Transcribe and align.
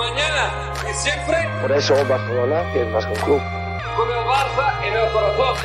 mañana 0.00 0.72
y 0.90 0.94
siempre. 0.94 1.36
Por 1.60 1.72
eso 1.72 1.94
Barcelona 2.06 2.62
es 2.74 2.88
más 2.88 3.04
que 3.04 3.12
un 3.12 3.20
club. 3.20 3.42
Con 3.96 4.08
el 4.08 4.24
Barça 4.24 4.86
en 4.86 4.94
el 4.94 5.12
corazón. 5.12 5.56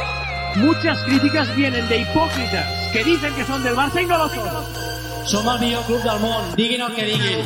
Muchas 0.56 1.02
críticas 1.04 1.56
vienen 1.56 1.88
de 1.88 2.00
hipócritas 2.00 2.66
que 2.92 3.04
dicen 3.04 3.34
que 3.36 3.46
son 3.46 3.64
del 3.64 3.76
Barça 3.76 4.02
y 4.02 4.06
no 4.06 4.18
lo 4.18 4.30
son. 4.30 4.66
Som 5.26 5.48
el 5.48 5.60
millor 5.60 5.84
club 5.86 6.02
del 6.04 6.56
diguin 6.56 6.82
el 6.82 6.96
que 6.96 7.06
diguin. 7.06 7.46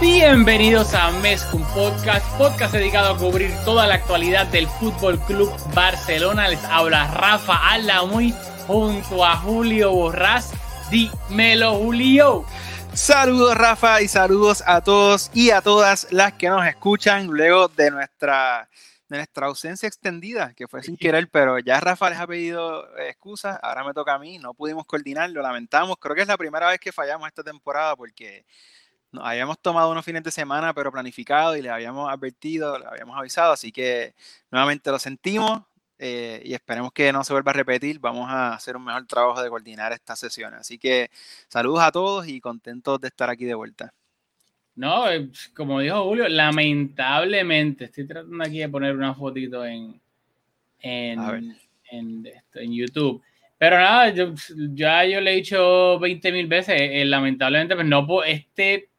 Bienvenidos 0.00 0.94
a 0.94 1.10
Mescum 1.22 1.62
Podcast, 1.74 2.26
podcast 2.36 2.72
dedicado 2.72 3.14
a 3.14 3.16
cubrir 3.16 3.52
toda 3.64 3.86
la 3.86 3.94
actualidad 3.94 4.46
del 4.46 4.68
Fútbol 4.68 5.18
Club 5.20 5.52
Barcelona. 5.74 6.48
Les 6.48 6.64
habla 6.64 7.06
Rafa 7.08 7.56
Alamuy 7.70 8.34
junto 8.66 9.24
a 9.24 9.36
Julio 9.36 9.92
Borrás. 9.92 10.52
Dímelo, 10.90 11.74
Julio. 11.76 12.44
Saludos 12.94 13.56
Rafa 13.56 14.02
y 14.02 14.08
saludos 14.08 14.62
a 14.64 14.80
todos 14.80 15.28
y 15.34 15.50
a 15.50 15.60
todas 15.60 16.06
las 16.12 16.34
que 16.34 16.48
nos 16.48 16.64
escuchan 16.64 17.26
luego 17.26 17.66
de 17.66 17.90
nuestra, 17.90 18.68
de 19.08 19.16
nuestra 19.16 19.46
ausencia 19.46 19.88
extendida, 19.88 20.54
que 20.54 20.68
fue 20.68 20.80
sin 20.80 20.96
querer, 20.96 21.28
pero 21.28 21.58
ya 21.58 21.80
Rafa 21.80 22.08
les 22.10 22.20
ha 22.20 22.26
pedido 22.28 22.96
excusas, 22.98 23.58
ahora 23.62 23.82
me 23.82 23.92
toca 23.92 24.14
a 24.14 24.18
mí, 24.20 24.38
no 24.38 24.54
pudimos 24.54 24.86
coordinar, 24.86 25.28
lo 25.30 25.42
lamentamos, 25.42 25.96
creo 25.98 26.14
que 26.14 26.22
es 26.22 26.28
la 26.28 26.36
primera 26.36 26.68
vez 26.68 26.78
que 26.78 26.92
fallamos 26.92 27.26
esta 27.26 27.42
temporada 27.42 27.96
porque 27.96 28.46
nos 29.10 29.26
habíamos 29.26 29.58
tomado 29.58 29.90
unos 29.90 30.04
fines 30.04 30.22
de 30.22 30.30
semana, 30.30 30.72
pero 30.72 30.92
planificado 30.92 31.56
y 31.56 31.62
les 31.62 31.72
habíamos 31.72 32.08
advertido, 32.08 32.78
les 32.78 32.86
habíamos 32.86 33.18
avisado, 33.18 33.52
así 33.52 33.72
que 33.72 34.14
nuevamente 34.52 34.92
lo 34.92 35.00
sentimos, 35.00 35.62
eh, 35.98 36.42
y 36.44 36.54
esperemos 36.54 36.92
que 36.92 37.12
no 37.12 37.24
se 37.24 37.32
vuelva 37.32 37.50
a 37.52 37.54
repetir. 37.54 37.98
Vamos 37.98 38.28
a 38.28 38.54
hacer 38.54 38.76
un 38.76 38.84
mejor 38.84 39.06
trabajo 39.06 39.42
de 39.42 39.48
coordinar 39.48 39.92
esta 39.92 40.16
sesión. 40.16 40.54
Así 40.54 40.78
que 40.78 41.10
saludos 41.48 41.82
a 41.82 41.92
todos 41.92 42.26
y 42.28 42.40
contentos 42.40 43.00
de 43.00 43.08
estar 43.08 43.30
aquí 43.30 43.44
de 43.44 43.54
vuelta. 43.54 43.92
No, 44.76 45.08
eh, 45.08 45.28
como 45.54 45.80
dijo 45.80 46.02
Julio, 46.02 46.28
lamentablemente, 46.28 47.84
estoy 47.84 48.06
tratando 48.06 48.42
aquí 48.42 48.58
de 48.58 48.68
poner 48.68 48.96
una 48.96 49.14
fotito 49.14 49.64
en, 49.64 50.00
en, 50.80 51.56
en, 51.90 52.28
en 52.54 52.72
YouTube. 52.72 53.22
Pero 53.56 53.78
nada, 53.78 54.10
yo, 54.10 54.34
ya 54.74 55.04
yo 55.04 55.20
le 55.20 55.32
he 55.32 55.36
dicho 55.36 55.98
20 56.00 56.32
mil 56.32 56.48
veces, 56.48 56.74
eh, 56.76 57.04
lamentablemente, 57.04 57.76
pues 57.76 57.86
no, 57.86 58.22
este, 58.24 58.90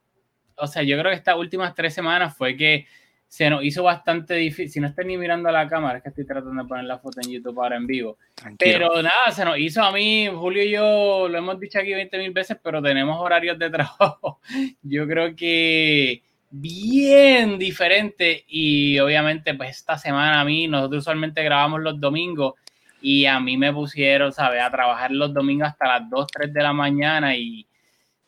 o 0.55 0.65
sea, 0.65 0.81
yo 0.81 0.97
creo 0.97 1.11
que 1.11 1.17
estas 1.17 1.35
últimas 1.35 1.75
tres 1.75 1.93
semanas 1.93 2.35
fue 2.35 2.55
que 2.55 2.87
se 3.27 3.49
nos 3.49 3.63
hizo 3.63 3.83
bastante 3.83 4.35
difícil. 4.35 4.69
Si 4.69 4.79
no 4.79 4.87
estoy 4.87 5.05
ni 5.05 5.17
mirando 5.17 5.51
la 5.51 5.67
cámara, 5.67 5.97
es 5.97 6.03
que 6.03 6.09
estoy 6.09 6.25
tratando 6.25 6.63
de 6.63 6.67
poner 6.67 6.85
la 6.85 6.99
foto 6.99 7.19
en 7.21 7.31
YouTube 7.31 7.61
ahora 7.61 7.75
en 7.75 7.87
vivo. 7.87 8.17
Pero 8.57 9.01
nada, 9.01 9.31
se 9.31 9.43
nos 9.43 9.57
hizo 9.57 9.83
a 9.83 9.91
mí, 9.91 10.27
Julio 10.33 10.63
y 10.63 10.71
yo, 10.71 11.27
lo 11.27 11.37
hemos 11.37 11.59
dicho 11.59 11.79
aquí 11.79 11.93
20 11.93 12.17
mil 12.17 12.31
veces, 12.31 12.57
pero 12.63 12.81
tenemos 12.81 13.19
horarios 13.19 13.59
de 13.59 13.69
trabajo. 13.71 14.39
Yo 14.81 15.07
creo 15.07 15.35
que 15.35 16.23
bien 16.51 17.59
diferente 17.59 18.45
y 18.47 18.97
obviamente 18.99 19.53
pues 19.55 19.71
esta 19.71 19.97
semana 19.97 20.39
a 20.39 20.45
mí, 20.45 20.67
nosotros 20.67 21.01
usualmente 21.01 21.43
grabamos 21.43 21.81
los 21.81 21.99
domingos 21.99 22.53
y 23.01 23.25
a 23.25 23.39
mí 23.39 23.57
me 23.57 23.73
pusieron, 23.73 24.31
¿sabes? 24.31 24.61
A 24.63 24.71
trabajar 24.71 25.11
los 25.11 25.33
domingos 25.33 25.67
hasta 25.67 25.99
las 25.99 26.09
2, 26.09 26.27
3 26.27 26.53
de 26.53 26.63
la 26.63 26.73
mañana 26.73 27.35
y 27.35 27.67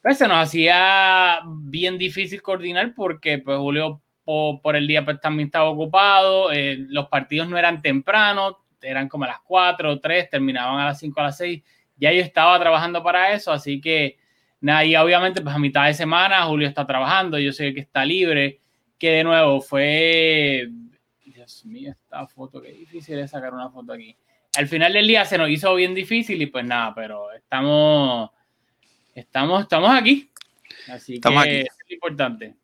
pues 0.01 0.17
se 0.17 0.27
nos 0.27 0.37
hacía 0.37 1.39
bien 1.45 1.97
difícil 1.97 2.41
coordinar 2.41 2.93
porque 2.93 3.39
pues 3.39 3.57
Julio 3.57 4.01
por, 4.27 4.75
el 4.75 4.85
día 4.87 5.05
pues, 5.05 5.21
también 5.21 5.47
estaba 5.47 5.69
ocupado, 5.69 6.51
eh, 6.51 6.75
los 6.89 7.07
partidos 7.07 7.47
no 7.47 7.57
eran 7.57 7.81
tempranos, 7.81 8.55
eran 8.81 9.07
como 9.07 9.23
a 9.23 9.27
las 9.27 9.39
4 9.39 9.89
o 9.89 9.99
3, 10.01 10.29
terminaban 10.29 10.81
a 10.81 10.87
las 10.87 10.99
5 10.99 11.17
a 11.21 11.23
las 11.23 11.37
6, 11.37 11.63
ya 11.95 12.11
yo 12.11 12.21
estaba 12.21 12.59
trabajando 12.59 13.01
para 13.01 13.31
eso, 13.31 13.53
así 13.53 13.79
que 13.79 14.17
nada, 14.59 14.83
y 14.83 14.97
obviamente 14.97 15.41
pues 15.41 15.55
a 15.55 15.59
mitad 15.59 15.85
de 15.85 15.93
semana 15.93 16.43
Julio 16.43 16.67
está 16.67 16.85
trabajando, 16.85 17.39
yo 17.39 17.53
sé 17.53 17.73
que 17.73 17.79
está 17.79 18.03
libre, 18.03 18.59
que 18.99 19.11
de 19.11 19.23
nuevo 19.23 19.61
fue, 19.61 20.67
Dios 21.23 21.63
mío, 21.65 21.91
esta 21.91 22.27
foto, 22.27 22.61
qué 22.61 22.73
difícil 22.73 23.17
es 23.19 23.31
sacar 23.31 23.53
una 23.53 23.69
foto 23.69 23.93
aquí. 23.93 24.13
Al 24.57 24.67
final 24.67 24.91
del 24.91 25.07
día 25.07 25.23
se 25.23 25.37
nos 25.37 25.49
hizo 25.49 25.73
bien 25.73 25.95
difícil 25.95 26.41
y 26.41 26.47
pues 26.47 26.65
nada, 26.65 26.93
pero 26.93 27.31
estamos, 27.31 28.29
estamos, 29.15 29.61
estamos 29.61 29.89
aquí. 29.91 30.29
Así 30.89 31.17
que 31.21 31.61
es 31.61 31.91
importante. 31.91 32.55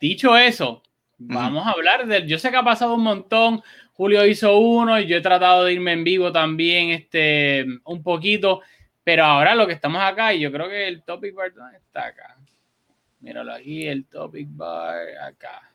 Dicho 0.00 0.34
eso, 0.34 0.82
vamos 1.18 1.66
a 1.66 1.72
hablar 1.72 2.06
de. 2.06 2.26
Yo 2.26 2.38
sé 2.38 2.50
que 2.50 2.56
ha 2.56 2.64
pasado 2.64 2.94
un 2.94 3.02
montón. 3.02 3.62
Julio 3.92 4.24
hizo 4.24 4.56
uno 4.58 4.98
y 4.98 5.06
yo 5.06 5.18
he 5.18 5.20
tratado 5.20 5.64
de 5.64 5.74
irme 5.74 5.92
en 5.92 6.04
vivo 6.04 6.32
también 6.32 6.88
este, 6.88 7.66
un 7.84 8.02
poquito. 8.02 8.62
Pero 9.04 9.24
ahora 9.24 9.54
lo 9.54 9.66
que 9.66 9.74
estamos 9.74 10.00
acá, 10.00 10.32
y 10.32 10.40
yo 10.40 10.50
creo 10.50 10.68
que 10.70 10.88
el 10.88 11.02
topic 11.02 11.34
bar 11.34 11.52
está 11.76 12.06
acá. 12.06 12.38
Míralo 13.20 13.52
aquí, 13.52 13.86
el 13.86 14.06
topic 14.06 14.48
bar 14.50 14.96
acá. 15.22 15.70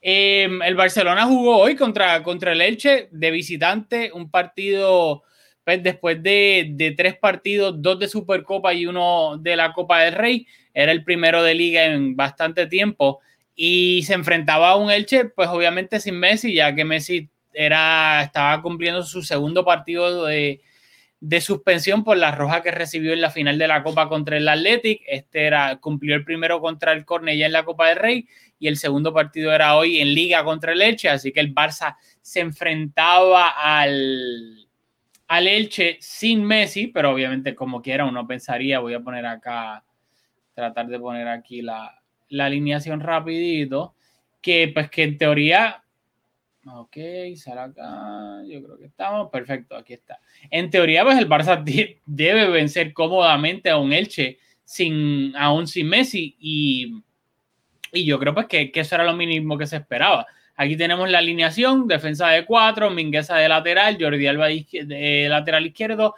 Em, 0.00 0.60
el 0.62 0.74
Barcelona 0.74 1.24
jugó 1.26 1.58
hoy 1.58 1.76
contra, 1.76 2.20
contra 2.24 2.52
el 2.52 2.60
Elche 2.60 3.08
de 3.12 3.30
visitante, 3.30 4.10
un 4.12 4.28
partido 4.28 5.22
pues, 5.62 5.80
después 5.80 6.20
de, 6.20 6.70
de, 6.72 6.90
tres 6.92 7.16
partidos, 7.16 7.80
dos 7.80 8.00
de 8.00 8.08
Supercopa 8.08 8.74
y 8.74 8.86
uno 8.86 9.36
de 9.38 9.54
la 9.54 9.72
Copa 9.72 10.00
del 10.00 10.14
Rey. 10.14 10.46
Era 10.74 10.90
el 10.90 11.04
primero 11.04 11.44
de 11.44 11.54
liga 11.54 11.84
en 11.84 12.16
bastante 12.16 12.66
tiempo 12.66 13.20
y 13.54 14.02
se 14.04 14.14
enfrentaba 14.14 14.70
a 14.70 14.76
un 14.76 14.90
Elche, 14.90 15.26
pues 15.26 15.48
obviamente 15.48 16.00
sin 16.00 16.18
Messi, 16.18 16.54
ya 16.54 16.74
que 16.74 16.84
Messi 16.84 17.28
era, 17.52 18.22
estaba 18.22 18.62
cumpliendo 18.62 19.02
su 19.02 19.22
segundo 19.22 19.64
partido 19.64 20.24
de, 20.26 20.60
suspensión 21.40 22.02
por 22.02 22.16
la 22.16 22.32
roja 22.32 22.62
que 22.62 22.70
recibió 22.70 23.12
en 23.12 23.20
la 23.20 23.30
final 23.30 23.58
de 23.58 23.68
la 23.68 23.82
Copa 23.82 24.08
contra 24.08 24.36
el 24.36 24.48
Athletic. 24.48 25.02
Este 25.06 25.44
era, 25.44 25.76
cumplió 25.76 26.14
el 26.14 26.24
primero 26.24 26.60
contra 26.60 26.92
el 26.92 27.04
Cornellá 27.04 27.46
en 27.46 27.52
la 27.52 27.64
Copa 27.64 27.88
del 27.88 27.98
Rey 27.98 28.26
y 28.58 28.68
el 28.68 28.76
segundo 28.76 29.12
partido 29.12 29.52
era 29.52 29.76
hoy 29.76 30.00
en 30.00 30.14
Liga 30.14 30.44
contra 30.44 30.72
el 30.72 30.82
Elche, 30.82 31.08
así 31.08 31.32
que 31.32 31.40
el 31.40 31.54
Barça 31.54 31.96
se 32.20 32.40
enfrentaba 32.40 33.48
al, 33.48 34.68
al 35.28 35.48
Elche 35.48 35.98
sin 36.00 36.44
Messi, 36.44 36.86
pero 36.88 37.10
obviamente 37.10 37.54
como 37.54 37.82
quiera 37.82 38.04
uno 38.04 38.26
pensaría, 38.26 38.78
voy 38.78 38.94
a 38.94 39.00
poner 39.00 39.26
acá, 39.26 39.84
tratar 40.54 40.86
de 40.86 40.98
poner 40.98 41.28
aquí 41.28 41.62
la, 41.62 42.01
la 42.32 42.46
alineación 42.46 43.00
rapidito, 43.00 43.94
que 44.40 44.70
pues 44.72 44.90
que 44.90 45.02
en 45.04 45.18
teoría, 45.18 45.84
ok, 46.66 46.96
sale 47.36 47.60
acá, 47.60 48.42
yo 48.46 48.62
creo 48.62 48.78
que 48.78 48.86
estamos, 48.86 49.30
perfecto, 49.30 49.76
aquí 49.76 49.92
está. 49.92 50.18
En 50.50 50.70
teoría, 50.70 51.04
pues 51.04 51.18
el 51.18 51.28
Barça 51.28 51.62
debe 52.06 52.48
vencer 52.48 52.92
cómodamente 52.92 53.70
a 53.70 53.76
un 53.76 53.92
Elche 53.92 54.38
sin, 54.64 55.36
aún 55.36 55.66
sin 55.66 55.88
Messi 55.88 56.34
y, 56.40 57.02
y 57.92 58.04
yo 58.04 58.18
creo 58.18 58.34
pues 58.34 58.46
que, 58.46 58.72
que, 58.72 58.80
eso 58.80 58.94
era 58.94 59.04
lo 59.04 59.14
mínimo 59.14 59.58
que 59.58 59.66
se 59.66 59.76
esperaba. 59.76 60.26
Aquí 60.56 60.76
tenemos 60.76 61.10
la 61.10 61.18
alineación, 61.18 61.86
defensa 61.86 62.28
de 62.28 62.46
cuatro, 62.46 62.90
Mingueza 62.90 63.36
de 63.36 63.48
lateral, 63.48 63.98
Jordi 64.00 64.26
Alba 64.26 64.48
de, 64.48 65.26
lateral 65.28 65.66
izquierdo, 65.66 66.14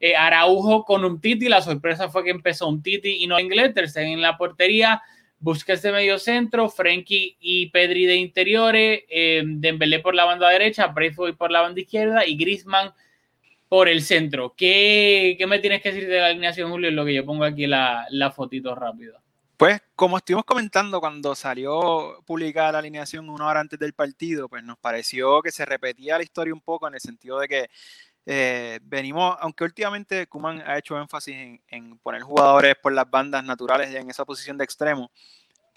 eh, 0.00 0.16
Araujo 0.16 0.84
con 0.84 1.04
un 1.04 1.20
Titi, 1.20 1.48
la 1.48 1.60
sorpresa 1.60 2.08
fue 2.08 2.24
que 2.24 2.30
empezó 2.30 2.68
un 2.68 2.82
Titi 2.82 3.22
y 3.22 3.26
no 3.26 3.38
inglés, 3.38 3.74
tercer 3.74 4.04
en 4.04 4.22
la 4.22 4.36
portería, 4.36 5.02
Busquets 5.40 5.82
de 5.82 5.92
medio 5.92 6.18
centro, 6.18 6.68
Frenkie 6.68 7.36
y 7.40 7.70
Pedri 7.70 8.06
de 8.06 8.16
interiores, 8.16 9.02
eh, 9.08 9.42
Dembélé 9.44 10.00
por 10.00 10.14
la 10.14 10.24
banda 10.24 10.48
derecha, 10.48 10.88
Braithwaite 10.88 11.36
por 11.36 11.50
la 11.50 11.60
banda 11.60 11.80
izquierda 11.80 12.26
y 12.26 12.36
Griezmann 12.36 12.92
por 13.68 13.88
el 13.88 14.02
centro. 14.02 14.54
¿Qué, 14.56 15.36
¿Qué, 15.38 15.46
me 15.46 15.58
tienes 15.58 15.82
que 15.82 15.92
decir 15.92 16.08
de 16.08 16.20
la 16.20 16.26
alineación, 16.26 16.70
Julio? 16.70 16.88
Es 16.88 16.94
lo 16.94 17.04
que 17.04 17.14
yo 17.14 17.24
pongo 17.24 17.44
aquí 17.44 17.66
la, 17.66 18.06
la 18.10 18.30
fotito 18.30 18.74
rápido. 18.74 19.20
Pues 19.56 19.80
como 19.96 20.16
estuvimos 20.18 20.44
comentando 20.44 21.00
cuando 21.00 21.34
salió 21.34 22.22
publicada 22.24 22.72
la 22.72 22.78
alineación 22.78 23.28
una 23.28 23.46
hora 23.46 23.58
antes 23.58 23.78
del 23.78 23.92
partido, 23.92 24.48
pues 24.48 24.62
nos 24.62 24.78
pareció 24.78 25.42
que 25.42 25.50
se 25.50 25.64
repetía 25.64 26.16
la 26.16 26.22
historia 26.22 26.54
un 26.54 26.60
poco 26.60 26.86
en 26.86 26.94
el 26.94 27.00
sentido 27.00 27.40
de 27.40 27.48
que 27.48 27.70
eh, 28.30 28.78
venimos, 28.82 29.38
aunque 29.40 29.64
últimamente 29.64 30.26
Kuman 30.26 30.62
ha 30.66 30.76
hecho 30.76 31.00
énfasis 31.00 31.34
en, 31.34 31.62
en, 31.68 31.96
poner 31.96 32.20
jugadores 32.20 32.76
por 32.76 32.92
las 32.92 33.08
bandas 33.08 33.42
naturales 33.42 33.94
en 33.94 34.10
esa 34.10 34.26
posición 34.26 34.58
de 34.58 34.64
extremo, 34.64 35.10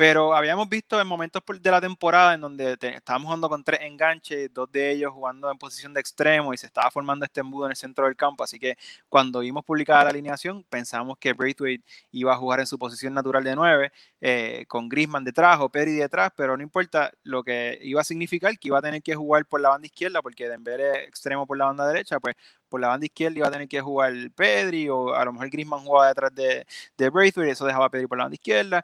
pero 0.02 0.34
habíamos 0.34 0.68
visto 0.68 1.00
en 1.00 1.06
momentos 1.06 1.44
de 1.62 1.70
la 1.70 1.80
temporada 1.80 2.34
en 2.34 2.42
donde 2.42 2.76
estábamos 2.82 3.28
jugando 3.28 3.48
con 3.50 3.64
tres 3.64 3.82
enganches, 3.82 4.52
dos 4.52 4.72
de 4.72 4.90
ellos 4.90 5.14
jugando 5.14 5.52
en 5.52 5.60
posición 5.60 5.94
de 5.94 6.00
extremo 6.00 6.56
y 6.56 6.58
se 6.58 6.66
estaba 6.66 6.90
formando 6.90 7.24
este 7.24 7.42
embudo 7.42 7.66
en 7.68 7.74
el 7.74 7.76
centro 7.76 8.06
del 8.06 8.16
campo. 8.16 8.44
Así 8.44 8.58
que 8.58 8.80
cuando 9.10 9.42
vimos 9.42 9.64
publicada 9.64 10.06
la 10.06 10.10
alineación, 10.10 10.66
pensamos 10.72 11.20
que 11.20 11.34
Braithwaite 11.34 11.86
iba 12.14 12.34
a 12.34 12.36
jugar 12.36 12.62
en 12.62 12.66
su 12.66 12.80
posición 12.80 13.14
natural 13.14 13.44
de 13.44 13.56
nueve, 13.56 13.92
eh, 14.22 14.66
con 14.68 14.90
Grisman 14.90 15.24
detrás 15.24 15.60
o 15.60 15.70
Pedri 15.70 15.94
detrás, 15.94 16.32
pero 16.36 16.58
no 16.58 16.64
importa 16.64 17.12
lo 17.22 17.44
que 17.44 17.78
iba 17.84 18.02
a 18.02 18.04
significar, 18.04 18.58
que 18.58 18.70
iba 18.70 18.80
a 18.80 18.82
tener 18.82 19.04
que 19.04 19.14
jugar 19.14 19.46
por 19.46 19.62
la 19.62 19.70
banda 19.70 19.86
izquierda, 19.86 20.24
porque 20.24 20.50
Dembélé 20.50 21.04
extremo 21.04 21.46
por 21.46 21.60
la 21.60 21.66
banda 21.66 21.88
derecha, 21.88 22.20
pues 22.20 22.36
por 22.70 22.82
la 22.82 22.88
banda 22.88 23.06
izquierda 23.06 23.38
iba 23.38 23.48
a 23.50 23.52
tener 23.52 23.68
que 23.68 23.82
jugar 23.82 24.14
Pedri 24.36 24.90
o 24.90 25.14
a 25.14 25.24
lo 25.26 25.34
mejor 25.34 25.52
Grisman 25.52 25.82
jugaba 25.82 26.08
detrás 26.08 26.34
de, 26.34 26.66
de 26.98 27.10
Braithwaite, 27.12 27.52
eso 27.52 27.66
dejaba 27.68 27.86
a 27.86 27.90
Pedri 27.92 28.08
por 28.08 28.18
la 28.18 28.24
banda 28.24 28.36
izquierda. 28.36 28.84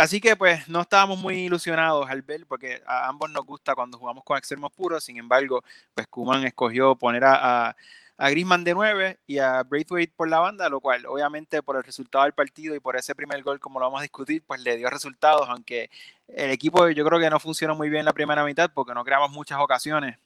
Así 0.00 0.18
que 0.18 0.34
pues 0.34 0.66
no 0.66 0.80
estábamos 0.80 1.18
muy 1.18 1.34
ilusionados 1.40 2.08
al 2.08 2.22
ver, 2.22 2.46
porque 2.46 2.82
a 2.86 3.06
ambos 3.06 3.30
nos 3.30 3.44
gusta 3.44 3.74
cuando 3.74 3.98
jugamos 3.98 4.24
con 4.24 4.38
extremos 4.38 4.72
puros, 4.72 5.04
sin 5.04 5.18
embargo, 5.18 5.62
pues 5.94 6.06
Kuman 6.06 6.44
escogió 6.44 6.96
poner 6.96 7.22
a, 7.24 7.76
a 8.16 8.30
Griezmann 8.30 8.64
de 8.64 8.72
9 8.72 9.18
y 9.26 9.38
a 9.38 9.62
Braithwaite 9.62 10.14
por 10.16 10.30
la 10.30 10.38
banda, 10.38 10.70
lo 10.70 10.80
cual 10.80 11.04
obviamente 11.04 11.62
por 11.62 11.76
el 11.76 11.84
resultado 11.84 12.24
del 12.24 12.32
partido 12.32 12.74
y 12.74 12.80
por 12.80 12.96
ese 12.96 13.14
primer 13.14 13.42
gol, 13.42 13.60
como 13.60 13.78
lo 13.78 13.86
vamos 13.86 14.00
a 14.00 14.02
discutir, 14.02 14.42
pues 14.46 14.62
le 14.62 14.78
dio 14.78 14.88
resultados, 14.88 15.46
aunque 15.50 15.90
el 16.28 16.50
equipo 16.50 16.88
yo 16.88 17.04
creo 17.04 17.20
que 17.20 17.28
no 17.28 17.38
funcionó 17.38 17.74
muy 17.74 17.90
bien 17.90 18.06
la 18.06 18.14
primera 18.14 18.42
mitad 18.42 18.70
porque 18.72 18.94
no 18.94 19.04
creamos 19.04 19.30
muchas 19.30 19.58
ocasiones. 19.60 20.18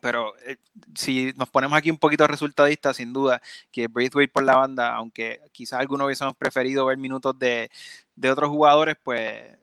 Pero 0.00 0.34
eh, 0.46 0.56
si 0.94 1.32
nos 1.36 1.48
ponemos 1.48 1.78
aquí 1.78 1.90
un 1.90 1.98
poquito 1.98 2.26
resultadista, 2.26 2.92
sin 2.92 3.12
duda, 3.12 3.40
que 3.70 3.88
Braithwaite 3.88 4.32
por 4.32 4.42
la 4.42 4.56
banda, 4.56 4.94
aunque 4.94 5.40
quizás 5.52 5.80
algunos 5.80 6.06
hubiésemos 6.06 6.36
preferido 6.36 6.86
ver 6.86 6.98
minutos 6.98 7.38
de, 7.38 7.70
de 8.16 8.30
otros 8.30 8.50
jugadores, 8.50 8.96
pues 9.02 9.56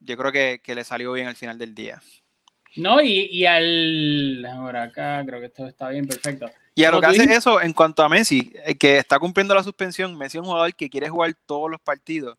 yo 0.00 0.16
creo 0.16 0.32
que, 0.32 0.60
que 0.62 0.74
le 0.74 0.84
salió 0.84 1.12
bien 1.12 1.28
al 1.28 1.36
final 1.36 1.58
del 1.58 1.74
día. 1.74 2.02
No, 2.76 3.00
y, 3.00 3.28
y 3.30 3.46
al. 3.46 4.44
Ahora 4.44 4.84
acá, 4.84 5.24
creo 5.26 5.40
que 5.40 5.46
esto 5.46 5.66
está 5.66 5.88
bien, 5.88 6.06
perfecto. 6.06 6.50
Y 6.74 6.84
a 6.84 6.90
lo 6.90 7.00
que 7.00 7.06
hace 7.06 7.24
eso 7.34 7.60
en 7.62 7.72
cuanto 7.72 8.02
a 8.02 8.08
Messi, 8.08 8.52
eh, 8.66 8.74
que 8.74 8.98
está 8.98 9.18
cumpliendo 9.18 9.54
la 9.54 9.62
suspensión, 9.62 10.16
Messi 10.16 10.36
es 10.36 10.42
un 10.42 10.48
jugador 10.48 10.74
que 10.74 10.90
quiere 10.90 11.08
jugar 11.08 11.32
todos 11.46 11.70
los 11.70 11.80
partidos 11.80 12.36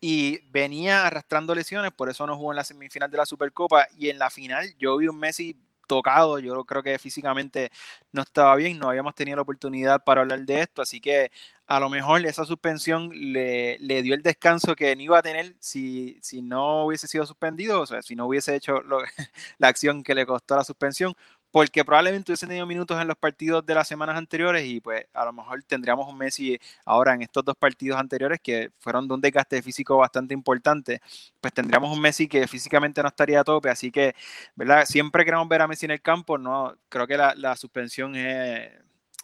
y 0.00 0.38
venía 0.50 1.06
arrastrando 1.06 1.54
lesiones, 1.54 1.90
por 1.90 2.08
eso 2.08 2.24
no 2.26 2.36
jugó 2.36 2.52
en 2.52 2.56
la 2.56 2.64
semifinal 2.64 3.10
de 3.10 3.18
la 3.18 3.26
Supercopa 3.26 3.88
y 3.98 4.08
en 4.08 4.18
la 4.18 4.30
final 4.30 4.72
yo 4.78 4.96
vi 4.96 5.08
un 5.08 5.18
Messi 5.18 5.56
tocado, 5.90 6.38
yo 6.38 6.64
creo 6.64 6.82
que 6.82 6.98
físicamente 6.98 7.70
no 8.12 8.22
estaba 8.22 8.56
bien, 8.56 8.78
no 8.78 8.88
habíamos 8.88 9.14
tenido 9.14 9.36
la 9.36 9.42
oportunidad 9.42 10.02
para 10.04 10.22
hablar 10.22 10.40
de 10.46 10.60
esto, 10.62 10.82
así 10.82 11.00
que 11.00 11.30
a 11.66 11.78
lo 11.80 11.88
mejor 11.90 12.24
esa 12.26 12.44
suspensión 12.44 13.10
le, 13.12 13.78
le 13.78 14.02
dio 14.02 14.14
el 14.14 14.22
descanso 14.22 14.74
que 14.74 14.94
no 14.96 15.02
iba 15.02 15.18
a 15.18 15.22
tener 15.22 15.54
si, 15.60 16.18
si 16.22 16.42
no 16.42 16.84
hubiese 16.86 17.06
sido 17.08 17.26
suspendido, 17.26 17.80
o 17.80 17.86
sea, 17.86 18.02
si 18.02 18.16
no 18.16 18.26
hubiese 18.26 18.54
hecho 18.56 18.80
lo- 18.82 19.00
la 19.58 19.68
acción 19.68 20.02
que 20.02 20.14
le 20.14 20.26
costó 20.26 20.56
la 20.56 20.64
suspensión, 20.64 21.14
porque 21.50 21.84
probablemente 21.84 22.30
hubiese 22.32 22.46
tenido 22.46 22.66
minutos 22.66 23.00
en 23.00 23.08
los 23.08 23.16
partidos 23.16 23.64
de 23.66 23.74
las 23.74 23.88
semanas 23.88 24.16
anteriores 24.16 24.64
y 24.66 24.80
pues 24.80 25.06
a 25.12 25.24
lo 25.24 25.32
mejor 25.32 25.62
tendríamos 25.64 26.08
un 26.08 26.16
Messi 26.18 26.58
ahora 26.84 27.14
en 27.14 27.22
estos 27.22 27.44
dos 27.44 27.56
partidos 27.56 27.98
anteriores 27.98 28.40
que 28.40 28.70
fueron 28.78 29.08
de 29.08 29.14
un 29.14 29.20
desgaste 29.20 29.60
físico 29.62 29.96
bastante 29.96 30.34
importante, 30.34 31.00
pues 31.40 31.52
tendríamos 31.52 31.92
un 31.96 32.00
Messi 32.00 32.28
que 32.28 32.46
físicamente 32.48 33.02
no 33.02 33.08
estaría 33.08 33.40
a 33.40 33.44
tope, 33.44 33.70
así 33.70 33.90
que, 33.90 34.14
¿verdad? 34.54 34.84
Siempre 34.86 35.24
queremos 35.24 35.48
ver 35.48 35.62
a 35.62 35.68
Messi 35.68 35.86
en 35.86 35.92
el 35.92 36.02
campo, 36.02 36.38
no, 36.38 36.74
creo 36.88 37.06
que 37.06 37.16
la, 37.16 37.34
la 37.34 37.56
suspensión 37.56 38.14
es... 38.16 38.70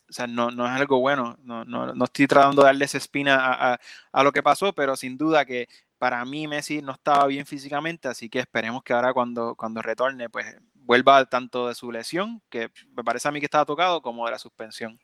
O 0.09 0.13
sea, 0.13 0.27
no, 0.29 0.53
no 0.53 0.65
es 0.67 0.71
algo 0.73 1.01
bueno, 1.01 1.37
no, 1.43 1.65
no, 1.65 1.93
no 1.93 2.05
estoy 2.05 2.29
tratando 2.29 2.63
de 2.63 2.67
darle 2.67 2.85
esa 2.85 2.99
espina 2.99 3.37
a, 3.45 3.73
a- 3.75 3.81
a 4.13 4.23
lo 4.23 4.31
que 4.33 4.41
pasó, 4.43 4.73
pero 4.73 4.95
sin 4.95 5.19
duda 5.19 5.45
que 5.45 5.69
para 5.99 6.25
mí 6.25 6.47
Messi 6.47 6.81
no 6.81 6.93
estaba 6.93 7.27
bien 7.27 7.45
físicamente, 7.45 8.07
así 8.07 8.29
que 8.29 8.39
esperemos 8.39 8.85
que 8.85 8.93
ahora 8.93 9.13
cuando, 9.13 9.57
cuando 9.57 9.83
retorne, 9.83 10.29
pues 10.31 10.47
vuelva 10.87 11.25
tanto 11.27 11.69
de 11.69 11.75
su 11.75 11.91
lesión, 11.93 12.41
que 12.49 12.71
me 12.97 13.05
parece 13.05 13.29
a 13.29 13.33
mí 13.33 13.41
que 13.41 13.47
estaba 13.47 13.65
tocado, 13.67 14.01
como 14.01 14.25
de 14.25 14.33
la 14.33 14.39
suspensión. 14.39 14.99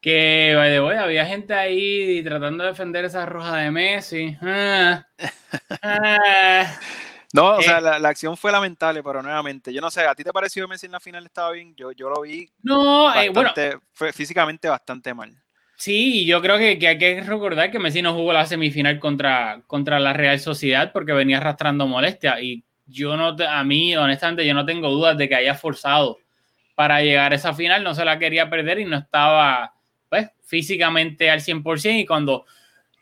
Que, 0.00 0.54
by 0.54 0.70
the 0.70 0.80
way, 0.80 0.96
había 0.96 1.26
gente 1.26 1.52
ahí 1.54 2.22
tratando 2.22 2.62
de 2.62 2.70
defender 2.70 3.04
esa 3.04 3.26
roja 3.26 3.56
de 3.56 3.70
Messi. 3.72 4.36
Ah, 4.42 5.04
ah. 5.82 6.78
No, 7.32 7.56
o 7.56 7.60
Eh. 7.60 7.64
sea, 7.64 7.80
la, 7.80 7.98
la 7.98 8.08
acción 8.08 8.36
fue 8.36 8.52
lamentable, 8.52 9.02
pero 9.02 9.22
nuevamente, 9.22 9.72
yo 9.72 9.80
no 9.80 9.90
sé, 9.90 10.02
¿a 10.06 10.14
ti 10.14 10.22
te 10.24 10.32
pareció 10.32 10.64
que 10.64 10.68
Messi 10.70 10.86
en 10.86 10.92
la 10.92 11.00
final 11.00 11.26
estaba 11.26 11.50
bien? 11.50 11.74
Yo, 11.76 11.92
yo 11.92 12.08
lo 12.08 12.20
vi 12.22 12.48
No, 12.62 13.12
eh, 13.14 13.28
bueno, 13.30 13.50
bastante, 13.50 13.78
fue 13.92 14.12
físicamente 14.12 14.68
bastante 14.68 15.12
mal. 15.12 15.34
sí, 15.76 16.24
yo 16.26 16.40
creo 16.40 16.58
que, 16.58 16.78
que 16.78 16.88
hay 16.88 16.98
que 16.98 17.20
recordar 17.22 17.70
que 17.70 17.78
Messi 17.80 18.00
no 18.02 18.14
jugó 18.14 18.32
la 18.32 18.46
semifinal 18.46 18.98
contra, 19.00 19.62
contra 19.66 19.98
la 20.00 20.12
Real 20.12 20.38
Sociedad 20.40 20.92
porque 20.92 21.12
venía 21.12 21.38
arrastrando 21.38 21.86
molestia. 21.86 22.40
Y 22.40 22.64
yo 22.88 23.16
no, 23.16 23.36
a 23.46 23.64
mí, 23.64 23.94
honestamente, 23.96 24.46
yo 24.46 24.54
no 24.54 24.64
tengo 24.64 24.90
dudas 24.90 25.16
de 25.16 25.28
que 25.28 25.34
haya 25.34 25.54
forzado 25.54 26.18
para 26.74 27.02
llegar 27.02 27.32
a 27.32 27.36
esa 27.36 27.54
final. 27.54 27.84
No 27.84 27.94
se 27.94 28.04
la 28.04 28.18
quería 28.18 28.48
perder 28.48 28.80
y 28.80 28.84
no 28.84 28.96
estaba, 28.96 29.74
pues, 30.08 30.28
físicamente 30.42 31.30
al 31.30 31.40
100%. 31.40 32.00
Y 32.00 32.06
cuando 32.06 32.46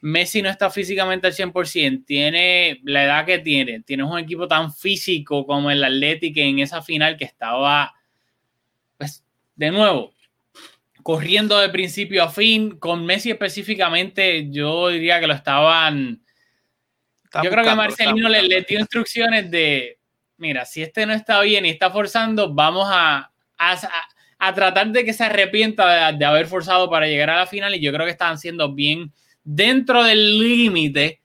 Messi 0.00 0.42
no 0.42 0.50
está 0.50 0.70
físicamente 0.70 1.28
al 1.28 1.32
100%, 1.32 2.04
tiene 2.04 2.80
la 2.84 3.04
edad 3.04 3.24
que 3.24 3.38
tiene, 3.38 3.80
tienes 3.80 4.06
un 4.06 4.18
equipo 4.18 4.48
tan 4.48 4.72
físico 4.72 5.46
como 5.46 5.70
el 5.70 5.82
Atlético 5.82 6.40
en 6.40 6.58
esa 6.58 6.82
final 6.82 7.16
que 7.16 7.24
estaba, 7.24 7.94
pues, 8.98 9.24
de 9.54 9.70
nuevo, 9.70 10.12
corriendo 11.02 11.58
de 11.58 11.68
principio 11.68 12.24
a 12.24 12.28
fin, 12.28 12.78
con 12.78 13.06
Messi 13.06 13.30
específicamente, 13.30 14.50
yo 14.50 14.88
diría 14.88 15.20
que 15.20 15.28
lo 15.28 15.34
estaban... 15.34 16.25
Estaban 17.26 17.44
yo 17.44 17.50
creo 17.50 17.64
que 17.64 17.75
Marcelino 17.75 18.28
le, 18.28 18.43
le 18.43 18.62
dio 18.62 18.81
instrucciones 18.81 19.50
de, 19.50 19.99
mira, 20.38 20.64
si 20.64 20.82
este 20.82 21.05
no 21.06 21.12
está 21.12 21.40
bien 21.43 21.67
y 21.67 21.70
está 21.70 21.90
forzando, 21.90 22.52
vamos 22.55 22.87
a, 22.90 23.31
a, 23.58 23.78
a- 24.38 24.55
tratar 24.55 24.88
de 24.88 25.05
que 25.05 25.12
se 25.12 25.25
arrepienta 25.25 26.11
de, 26.12 26.19
de 26.19 26.25
haber 26.25 26.46
forzado 26.46 26.88
para 26.90 27.06
llegar 27.06 27.31
a 27.31 27.37
la 27.37 27.46
final 27.46 27.75
y 27.75 27.81
yo 27.81 27.93
creo 27.93 28.06
que 28.06 28.12
estaban 28.12 28.38
siendo 28.38 28.73
bien 28.73 29.12
dentro 29.44 30.02
del 30.02 30.38
límite 30.38 31.20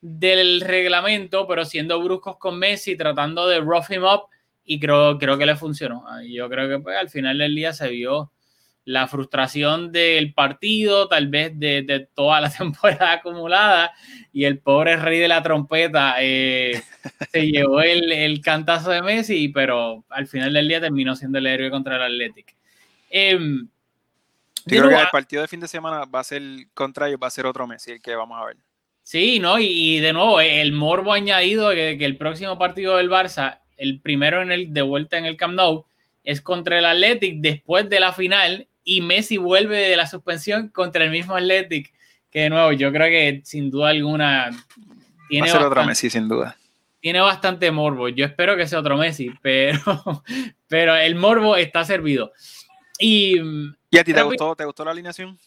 del 0.00 0.60
reglamento, 0.62 1.46
pero 1.46 1.64
siendo 1.64 2.02
bruscos 2.02 2.38
con 2.38 2.58
Messi, 2.58 2.96
tratando 2.96 3.46
de 3.46 3.60
rough 3.60 3.90
him 3.90 4.04
up 4.04 4.22
y 4.64 4.78
creo, 4.80 5.18
creo 5.18 5.36
que 5.36 5.46
le 5.46 5.56
funcionó. 5.56 6.04
Y 6.22 6.34
Yo 6.34 6.48
creo 6.48 6.68
que 6.68 6.78
pues, 6.82 6.96
al 6.96 7.10
final 7.10 7.36
del 7.38 7.54
día 7.54 7.72
se 7.72 7.88
vio 7.88 8.32
la 8.84 9.06
frustración 9.06 9.92
del 9.92 10.32
partido, 10.32 11.06
tal 11.08 11.28
vez 11.28 11.58
de, 11.58 11.82
de 11.82 12.00
toda 12.00 12.40
la 12.40 12.50
temporada 12.58 13.12
acumulada, 13.12 13.92
y 14.32 14.44
el 14.44 14.58
pobre 14.58 14.96
rey 14.96 15.18
de 15.18 15.28
la 15.28 15.42
trompeta 15.42 16.16
eh, 16.18 16.82
se 17.32 17.46
llevó 17.46 17.80
el, 17.80 18.10
el 18.12 18.40
cantazo 18.40 18.90
de 18.90 19.02
Messi, 19.02 19.48
pero 19.48 20.04
al 20.08 20.26
final 20.26 20.52
del 20.52 20.68
día 20.68 20.80
terminó 20.80 21.14
siendo 21.14 21.38
el 21.38 21.46
héroe 21.46 21.70
contra 21.70 21.96
el 21.96 22.02
Athletic. 22.02 22.54
Em, 23.10 23.68
de 24.64 24.76
Yo 24.76 24.82
creo 24.82 24.96
que 24.96 25.02
el 25.02 25.10
partido 25.10 25.42
de 25.42 25.48
fin 25.48 25.60
de 25.60 25.68
semana 25.68 26.04
va 26.04 26.20
a 26.20 26.24
ser 26.24 26.42
contra 26.74 27.08
ellos, 27.08 27.20
va 27.22 27.26
a 27.26 27.30
ser 27.30 27.46
otro 27.46 27.66
Messi 27.66 27.92
el 27.92 28.02
que 28.02 28.14
vamos 28.14 28.40
a 28.40 28.46
ver. 28.46 28.56
Sí, 29.02 29.40
¿no? 29.40 29.58
Y, 29.58 29.98
de 29.98 30.12
nuevo, 30.12 30.40
el 30.40 30.72
morbo 30.72 31.12
añadido 31.12 31.70
que, 31.70 31.96
que 31.98 32.04
el 32.04 32.16
próximo 32.16 32.58
partido 32.58 32.96
del 32.96 33.10
Barça, 33.10 33.60
el 33.76 34.00
primero 34.00 34.42
en 34.42 34.52
el, 34.52 34.72
de 34.72 34.82
vuelta 34.82 35.18
en 35.18 35.24
el 35.24 35.36
Camp 35.36 35.54
Nou, 35.54 35.86
es 36.22 36.40
contra 36.40 36.78
el 36.78 36.84
Athletic 36.84 37.40
después 37.40 37.88
de 37.88 37.98
la 37.98 38.12
final 38.12 38.68
y 38.90 39.02
Messi 39.02 39.36
vuelve 39.36 39.76
de 39.76 39.96
la 39.96 40.08
suspensión 40.08 40.68
contra 40.68 41.04
el 41.04 41.12
mismo 41.12 41.36
Athletic. 41.36 41.92
Que 42.28 42.40
de 42.40 42.50
nuevo, 42.50 42.72
yo 42.72 42.90
creo 42.90 43.06
que 43.06 43.40
sin 43.44 43.70
duda 43.70 43.90
alguna 43.90 44.50
tiene, 45.28 45.46
va 45.46 45.48
a 45.48 45.52
ser 45.52 45.60
otro 45.60 45.68
bastante, 45.68 45.88
Messi, 45.90 46.10
sin 46.10 46.28
duda. 46.28 46.56
tiene 46.98 47.20
bastante 47.20 47.70
morbo. 47.70 48.08
Yo 48.08 48.24
espero 48.24 48.56
que 48.56 48.66
sea 48.66 48.80
otro 48.80 48.96
Messi, 48.96 49.30
pero, 49.42 49.78
pero 50.66 50.96
el 50.96 51.14
morbo 51.14 51.54
está 51.54 51.84
servido. 51.84 52.32
Y 52.98 53.38
¿Y 53.92 53.98
a 53.98 54.02
ti 54.02 54.12
te 54.12 54.22
gustó, 54.22 54.56
te 54.56 54.64
gustó 54.64 54.84
la 54.84 54.90
alineación? 54.90 55.38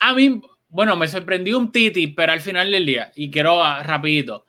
a 0.00 0.12
mí, 0.12 0.42
bueno, 0.68 0.96
me 0.96 1.08
sorprendió 1.08 1.58
un 1.58 1.72
Titi, 1.72 2.08
pero 2.08 2.32
al 2.32 2.42
final 2.42 2.70
del 2.70 2.84
día, 2.84 3.10
y 3.14 3.30
quiero 3.30 3.64
ah, 3.64 3.82
rapidito. 3.82 4.44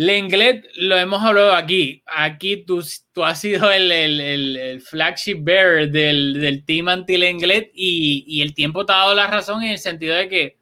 Lenglet, 0.00 0.64
lo 0.76 0.96
hemos 0.96 1.20
hablado 1.24 1.54
aquí. 1.54 2.04
Aquí 2.06 2.58
tú, 2.64 2.84
tú 3.12 3.24
has 3.24 3.40
sido 3.40 3.68
el, 3.72 3.90
el- 3.90 4.20
el- 4.56 4.80
flagship 4.80 5.38
bearer 5.42 5.90
del, 5.90 6.34
del 6.40 6.64
team 6.64 6.86
anti-Lenglet 6.86 7.72
y, 7.74 8.22
y 8.28 8.42
el 8.42 8.54
tiempo 8.54 8.86
te 8.86 8.92
ha 8.92 8.98
dado 8.98 9.16
la 9.16 9.26
razón 9.26 9.64
en 9.64 9.70
el 9.72 9.78
sentido 9.78 10.14
de 10.14 10.28
que 10.28 10.56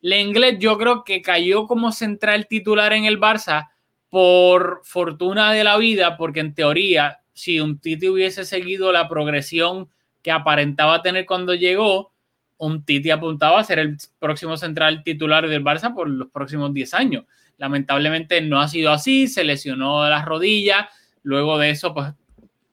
Lenglet 0.00 0.58
yo 0.58 0.78
creo 0.78 1.04
que 1.04 1.20
cayó 1.20 1.66
como 1.66 1.92
central 1.92 2.46
titular 2.48 2.94
en 2.94 3.04
el 3.04 3.20
Barça 3.20 3.68
por 4.08 4.80
fortuna 4.84 5.52
de 5.52 5.62
la 5.64 5.76
vida, 5.76 6.16
porque 6.16 6.40
en 6.40 6.54
teoría, 6.54 7.18
si 7.34 7.60
un 7.60 7.78
Titi 7.80 8.08
hubiese 8.08 8.46
seguido 8.46 8.92
la 8.92 9.10
progresión 9.10 9.90
que 10.22 10.30
aparentaba 10.30 11.02
tener 11.02 11.26
cuando 11.26 11.52
llegó, 11.54 12.14
un 12.56 12.82
Titi 12.82 13.10
apuntaba 13.10 13.60
a 13.60 13.64
ser 13.64 13.78
el 13.78 13.98
próximo 14.18 14.56
central 14.56 15.02
titular 15.04 15.48
del 15.48 15.62
Barça 15.62 15.92
por 15.94 16.08
los 16.08 16.28
próximos 16.30 16.72
10 16.72 16.94
años. 16.94 17.24
Lamentablemente 17.58 18.40
no 18.40 18.60
ha 18.60 18.68
sido 18.68 18.90
así, 18.90 19.28
se 19.28 19.44
lesionó 19.44 20.08
las 20.08 20.24
rodillas, 20.24 20.86
luego 21.22 21.58
de 21.58 21.70
eso 21.70 21.94
pues 21.94 22.12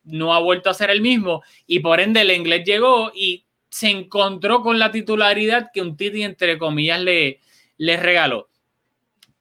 no 0.03 0.33
ha 0.33 0.39
vuelto 0.39 0.69
a 0.69 0.73
ser 0.73 0.89
el 0.89 1.01
mismo 1.01 1.43
y 1.67 1.79
por 1.79 1.99
ende 1.99 2.21
el 2.21 2.31
inglés 2.31 2.63
llegó 2.65 3.11
y 3.13 3.45
se 3.69 3.89
encontró 3.89 4.61
con 4.61 4.79
la 4.79 4.91
titularidad 4.91 5.69
que 5.73 5.81
un 5.81 5.95
Titi 5.95 6.23
entre 6.23 6.57
comillas 6.57 6.99
le, 7.01 7.39
le 7.77 7.97
regaló. 7.97 8.49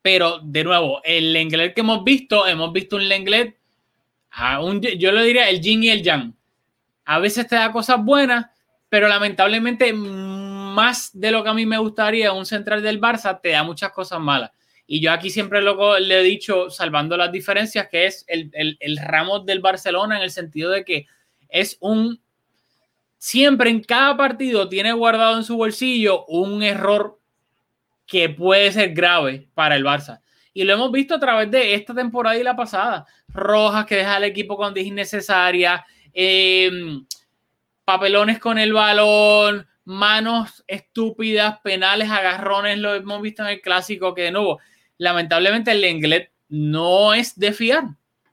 Pero 0.03 0.39
de 0.43 0.65
nuevo, 0.65 1.01
el 1.05 1.33
Lenglet 1.33 1.75
que 1.75 1.81
hemos 1.81 2.05
visto, 2.05 2.47
hemos 2.47 2.73
visto 2.73 2.97
un 2.97 3.09
Lenglet, 3.09 3.59
a 4.31 4.61
yo 4.97 5.13
le 5.13 5.25
diría 5.25 5.49
el 5.49 5.61
yin 5.61 5.83
y 5.83 5.91
el 5.91 6.03
yang. 6.03 6.35
A 7.05 7.19
veces 7.19 7.49
te 7.49 7.57
da 7.57 7.73
cosas 7.73 8.03
buenas, 8.03 8.47
pero 8.89 9.09
lamentablemente 9.09 9.93
más 9.93 11.11
de 11.13 11.33
lo 11.33 11.43
que 11.43 11.49
a 11.49 11.55
mí 11.55 11.67
me 11.67 11.79
gustaría 11.79 12.33
un 12.33 12.47
central 12.47 12.83
del 12.83 13.01
Barça 13.01 13.41
te 13.43 13.51
da 13.51 13.65
muchas 13.65 13.91
cosas 13.91 14.21
malas. 14.21 14.53
Y 14.93 15.01
yo 15.01 15.13
aquí 15.13 15.31
siempre 15.31 15.63
lo, 15.63 16.01
le 16.01 16.19
he 16.19 16.23
dicho, 16.25 16.69
salvando 16.69 17.17
las 17.17 17.31
diferencias, 17.31 17.87
que 17.89 18.07
es 18.07 18.25
el, 18.27 18.51
el, 18.81 18.97
Ramos 18.97 19.47
del 19.47 19.61
Barcelona 19.61 20.17
en 20.17 20.25
el 20.25 20.33
sentido 20.33 20.73
de 20.73 20.85
que 20.85 21.07
es 21.49 21.77
un... 21.79 22.21
Siempre 23.17 23.71
en 23.71 23.85
cada 23.85 24.17
partido 24.17 24.69
tiene 24.69 24.93
guardado 24.93 25.37
en 25.37 25.45
su 25.45 25.57
bolsillo 25.57 26.25
un 26.27 26.65
error 26.65 27.21
que 28.05 28.31
puede 28.31 28.73
ser 28.73 28.93
grave 28.93 29.49
para 29.55 29.77
el 29.77 29.85
Barça. 29.85 30.23
Y 30.53 30.65
lo 30.65 30.75
hemos 30.75 30.91
visto 30.91 31.15
a 31.15 31.21
través 31.21 31.49
de 31.53 31.75
esta 31.75 31.95
temporada 31.95 32.37
y 32.37 32.43
la 32.43 32.57
pasada. 32.57 33.07
Rojas 33.29 33.87
que 33.87 33.95
deja 33.95 34.17
al 34.17 34.25
equipo 34.25 34.57
cuando 34.57 34.81
es 34.81 34.87
innecesaria. 34.87 35.87
Eh, 36.13 36.69
papelones 37.85 38.41
con 38.41 38.59
el 38.59 38.73
balón, 38.73 39.69
manos 39.85 40.65
estúpidas, 40.67 41.61
penales, 41.61 42.11
agarrones, 42.11 42.77
lo 42.79 42.93
hemos 42.97 43.23
visto 43.23 43.45
en 43.45 43.51
el 43.51 43.61
clásico, 43.61 44.17
que 44.17 44.23
de 44.23 44.33
nuevo, 44.33 44.59
lamentablemente 45.01 45.73
el 45.73 45.83
inglés 45.85 46.29
no 46.49 47.15
es 47.15 47.39
de 47.39 47.53
fiar. 47.53 47.85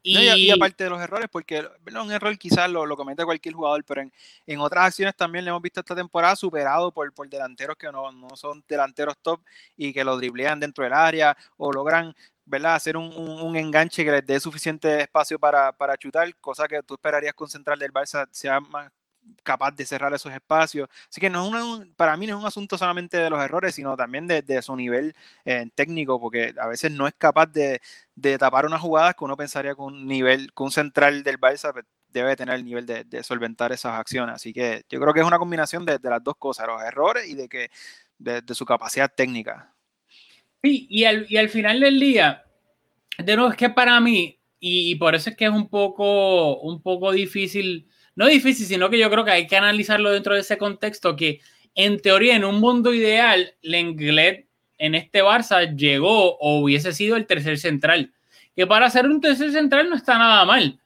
Y, 0.03 0.49
aparte 0.51 0.85
de 0.85 0.89
los 0.89 1.01
errores, 1.01 1.27
porque 1.29 1.67
un 1.99 2.11
error 2.11 2.37
quizás 2.37 2.69
lo, 2.69 2.85
lo 2.85 2.95
comete 2.95 3.25
cualquier 3.25 3.53
jugador, 3.53 3.83
pero 3.83 4.01
en, 4.01 4.13
en, 4.45 4.59
otras 4.59 4.85
acciones 4.85 5.15
también 5.15 5.43
le 5.43 5.49
hemos 5.49 5.61
visto 5.61 5.81
esta 5.81 5.95
temporada 5.95 6.35
superado 6.35 6.93
por, 6.93 7.13
por 7.13 7.27
delanteros 7.27 7.75
que 7.75 7.91
no, 7.91 8.11
no, 8.13 8.29
son 8.35 8.63
delanteros 8.69 9.17
top 9.21 9.41
y 9.75 9.91
que 9.91 10.05
lo 10.05 10.15
driblean 10.15 10.61
dentro 10.61 10.85
del 10.85 10.93
área 10.93 11.35
o 11.57 11.73
logran 11.73 12.15
¿verdad? 12.45 12.75
hacer 12.75 12.95
un, 12.95 13.13
un, 13.17 13.41
un 13.41 13.55
enganche 13.57 14.05
que 14.05 14.11
les 14.11 14.25
dé 14.25 14.39
suficiente 14.39 15.01
espacio 15.01 15.37
para, 15.37 15.73
para 15.73 15.97
chutar, 15.97 16.33
cosa 16.37 16.69
que 16.69 16.81
tú 16.83 16.93
esperarías 16.93 17.33
con 17.33 17.49
Central 17.49 17.77
del 17.77 17.91
Barça 17.91 18.27
sea 18.31 18.61
más 18.61 18.89
capaz 19.43 19.71
de 19.71 19.85
cerrar 19.85 20.13
esos 20.13 20.33
espacios. 20.33 20.89
Así 21.09 21.21
que 21.21 21.29
no 21.29 21.45
es 21.45 21.63
una, 21.63 21.87
para 21.95 22.17
mí 22.17 22.27
no 22.27 22.35
es 22.35 22.41
un 22.41 22.47
asunto 22.47 22.77
solamente 22.77 23.17
de 23.17 23.29
los 23.29 23.41
errores, 23.41 23.75
sino 23.75 23.95
también 23.95 24.27
de, 24.27 24.41
de 24.41 24.61
su 24.61 24.75
nivel 24.75 25.15
eh, 25.45 25.69
técnico, 25.73 26.19
porque 26.19 26.53
a 26.59 26.67
veces 26.67 26.91
no 26.91 27.07
es 27.07 27.13
capaz 27.17 27.47
de, 27.47 27.81
de, 28.15 28.37
tapar 28.37 28.65
unas 28.65 28.81
jugadas 28.81 29.15
que 29.15 29.23
uno 29.23 29.37
pensaría 29.37 29.73
que 29.73 29.81
un 29.81 30.05
nivel, 30.05 30.51
que 30.53 30.63
un 30.63 30.71
central 30.71 31.23
del 31.23 31.39
Barça 31.39 31.71
pues, 31.71 31.85
debe 32.09 32.35
tener 32.35 32.55
el 32.55 32.65
nivel 32.65 32.85
de, 32.85 33.23
solventar 33.23 33.71
esas 33.71 33.93
acciones. 33.93 34.35
Así 34.35 34.53
que 34.53 34.83
yo 34.89 34.99
creo 34.99 35.13
que 35.13 35.21
es 35.21 35.25
una 35.25 35.39
combinación 35.39 35.85
de, 35.85 35.99
las 36.01 36.23
dos 36.23 36.35
cosas, 36.37 36.67
los 36.67 36.81
errores 36.81 37.27
y 37.27 37.35
de 37.35 37.47
que 37.47 37.69
de, 38.17 38.43
su 38.53 38.65
capacidad 38.65 39.11
técnica. 39.13 39.73
Sí, 40.63 40.87
y 40.89 41.05
al, 41.05 41.25
y 41.29 41.37
al 41.37 41.49
final 41.49 41.79
del 41.79 41.99
día, 41.99 42.43
de 43.17 43.35
nuevo, 43.35 43.51
es 43.51 43.57
que 43.57 43.69
para 43.69 43.99
mí, 43.99 44.39
y, 44.59 44.91
y 44.91 44.95
por 44.95 45.15
eso 45.15 45.29
es 45.29 45.37
que 45.37 45.45
es 45.45 45.51
un 45.51 45.69
poco, 45.69 46.59
un 46.61 46.81
poco 46.81 47.11
difícil 47.11 47.87
no 48.17 48.25
difícil, 48.25 48.65
sino 48.65 48.89
que 48.89 48.97
yo 48.97 49.11
creo 49.11 49.23
que 49.23 49.31
hay 49.31 49.47
que 49.47 49.55
analizarlo 49.55 50.09
dentro 50.09 50.33
de 50.33 50.41
ese 50.41 50.57
contexto 50.57 51.15
que 51.15 51.39
en 51.75 51.99
teoría 51.99 52.35
en 52.35 52.45
un 52.45 52.59
mundo 52.59 52.91
ideal 52.91 53.53
Lenglet 53.61 54.47
en 54.79 54.95
este 54.95 55.23
Barça 55.23 55.75
llegó 55.75 56.35
o 56.39 56.59
hubiese 56.59 56.93
sido 56.93 57.15
el 57.15 57.27
tercer 57.27 57.59
central, 57.59 58.11
que 58.55 58.65
para 58.65 58.89
ser 58.89 59.05
un 59.05 59.21
tercer 59.21 59.51
central 59.51 59.87
no 59.87 59.95
está 59.95 60.17
nada 60.17 60.43
mal. 60.45 60.79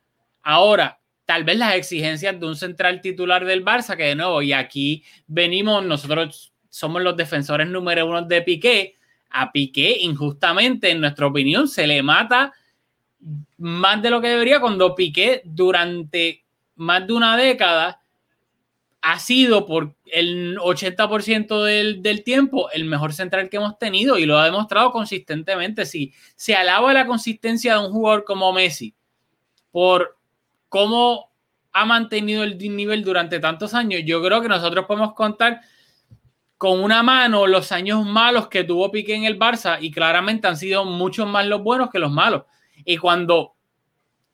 Ahora, 0.43 0.99
tal 1.25 1.45
vez 1.45 1.57
las 1.57 1.75
exigencias 1.75 2.37
de 2.37 2.45
un 2.45 2.57
central 2.57 2.99
titular 2.99 3.45
del 3.45 3.63
Barça, 3.63 3.95
que 3.95 4.03
de 4.03 4.15
nuevo, 4.15 4.41
y 4.41 4.51
aquí 4.51 5.05
venimos, 5.25 5.85
nosotros 5.85 6.51
somos 6.69 7.01
los 7.01 7.15
defensores 7.15 7.67
número 7.67 8.05
uno 8.05 8.23
de 8.23 8.41
Piqué, 8.41 8.95
a 9.29 9.53
Piqué 9.53 9.99
injustamente, 10.01 10.91
en 10.91 10.99
nuestra 10.99 11.27
opinión, 11.27 11.69
se 11.69 11.87
le 11.87 12.03
mata 12.03 12.51
más 13.57 14.01
de 14.01 14.09
lo 14.09 14.19
que 14.19 14.27
debería 14.27 14.59
cuando 14.59 14.93
Piqué 14.93 15.41
durante 15.45 16.40
más 16.81 17.05
de 17.05 17.13
una 17.13 17.37
década, 17.37 18.01
ha 19.01 19.19
sido 19.19 19.65
por 19.65 19.95
el 20.05 20.57
80% 20.57 21.63
del, 21.63 22.01
del, 22.01 22.23
tiempo 22.23 22.69
el 22.71 22.85
mejor 22.85 23.13
central 23.13 23.49
que 23.49 23.57
hemos 23.57 23.77
tenido 23.77 24.17
y 24.17 24.25
lo 24.25 24.37
ha 24.37 24.45
demostrado 24.45 24.91
consistentemente. 24.91 25.85
Si 25.85 26.13
se 26.35 26.55
alaba 26.55 26.91
la 26.93 27.05
consistencia 27.05 27.73
de 27.73 27.85
un 27.85 27.91
jugador 27.91 28.23
como 28.23 28.51
Messi 28.51 28.95
por 29.71 30.17
cómo 30.69 31.31
ha 31.71 31.85
mantenido 31.85 32.43
el 32.43 32.57
nivel 32.57 33.03
durante 33.03 33.39
tantos 33.39 33.73
años, 33.73 34.01
yo 34.05 34.21
creo 34.21 34.41
que 34.41 34.49
nosotros 34.49 34.85
podemos 34.85 35.13
contar 35.13 35.61
con 36.57 36.83
una 36.83 37.01
mano 37.01 37.47
los 37.47 37.71
años 37.71 38.05
malos 38.05 38.47
que 38.47 38.63
tuvo 38.63 38.91
Piqué 38.91 39.15
en 39.15 39.23
el 39.23 39.39
Barça 39.39 39.77
y 39.81 39.91
claramente 39.91 40.47
han 40.47 40.57
sido 40.57 40.85
muchos 40.85 41.27
más 41.27 41.45
los 41.45 41.63
buenos 41.63 41.89
que 41.89 41.99
los 41.99 42.11
malos. 42.11 42.43
Y 42.85 42.97
cuando 42.97 43.55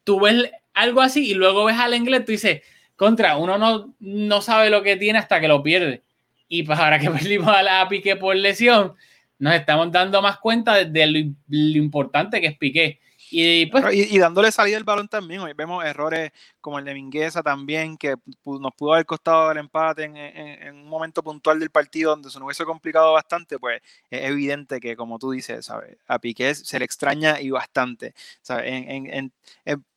tú 0.04 0.22
ves 0.22 0.50
algo 0.78 1.02
así, 1.02 1.32
y 1.32 1.34
luego 1.34 1.66
ves 1.66 1.78
al 1.78 1.94
inglés, 1.94 2.26
tú 2.26 2.32
dices, 2.32 2.62
contra, 2.96 3.38
uno 3.38 3.58
no, 3.58 3.96
no 4.00 4.42
sabe 4.42 4.70
lo 4.70 4.84
que 4.84 4.96
tiene 4.96 5.20
hasta 5.20 5.42
que 5.42 5.48
lo 5.48 5.64
pierde. 5.64 6.04
Y 6.48 6.64
pues 6.64 6.80
ahora 6.80 7.00
que 7.00 7.10
perdimos 7.12 7.50
a 7.50 7.64
la 7.64 7.88
Piqué 7.90 8.16
por 8.16 8.36
lesión, 8.36 8.94
nos 9.40 9.54
estamos 9.54 9.92
dando 9.92 10.22
más 10.22 10.38
cuenta 10.40 10.84
de, 10.84 11.08
lo, 11.08 11.20
lo 11.48 11.78
importante 11.78 12.42
que 12.42 12.48
es 12.48 12.58
Piqué. 12.58 13.00
Y, 13.30 13.66
pues, 13.68 13.94
y, 13.94 14.18
dándole 14.20 14.52
salida 14.52 14.78
el 14.78 14.84
balón 14.84 15.08
también. 15.08 15.42
Hoy 15.42 15.54
vemos 15.54 15.84
errores 15.84 16.32
como 16.62 16.80
el 16.80 16.86
de 16.86 16.94
Mingueza 16.94 17.44
también, 17.44 17.98
que 17.98 18.16
nos 18.46 18.74
pudo 18.76 18.94
haber 18.94 19.06
costado 19.06 19.52
el 19.52 19.58
empate 19.58 20.06
en, 20.06 20.16
en, 20.18 20.76
un 20.76 20.88
momento 20.88 21.22
puntual 21.22 21.60
del 21.60 21.70
partido 21.70 22.12
donde 22.12 22.30
se 22.30 22.40
nos 22.40 22.46
hubiese 22.46 22.64
complicado 22.66 23.14
bastante. 23.14 23.60
Pues 23.60 23.82
es 24.10 24.30
evidente 24.30 24.80
que, 24.80 24.96
como 24.96 25.20
tú 25.20 25.32
dices, 25.32 25.66
¿sabes? 25.66 25.98
a 26.08 26.20
Piqué 26.20 26.56
se 26.56 26.80
le 26.80 26.86
extraña 26.86 27.42
y 27.42 27.50
bastante. 27.50 28.14
¿sabes? 28.42 28.86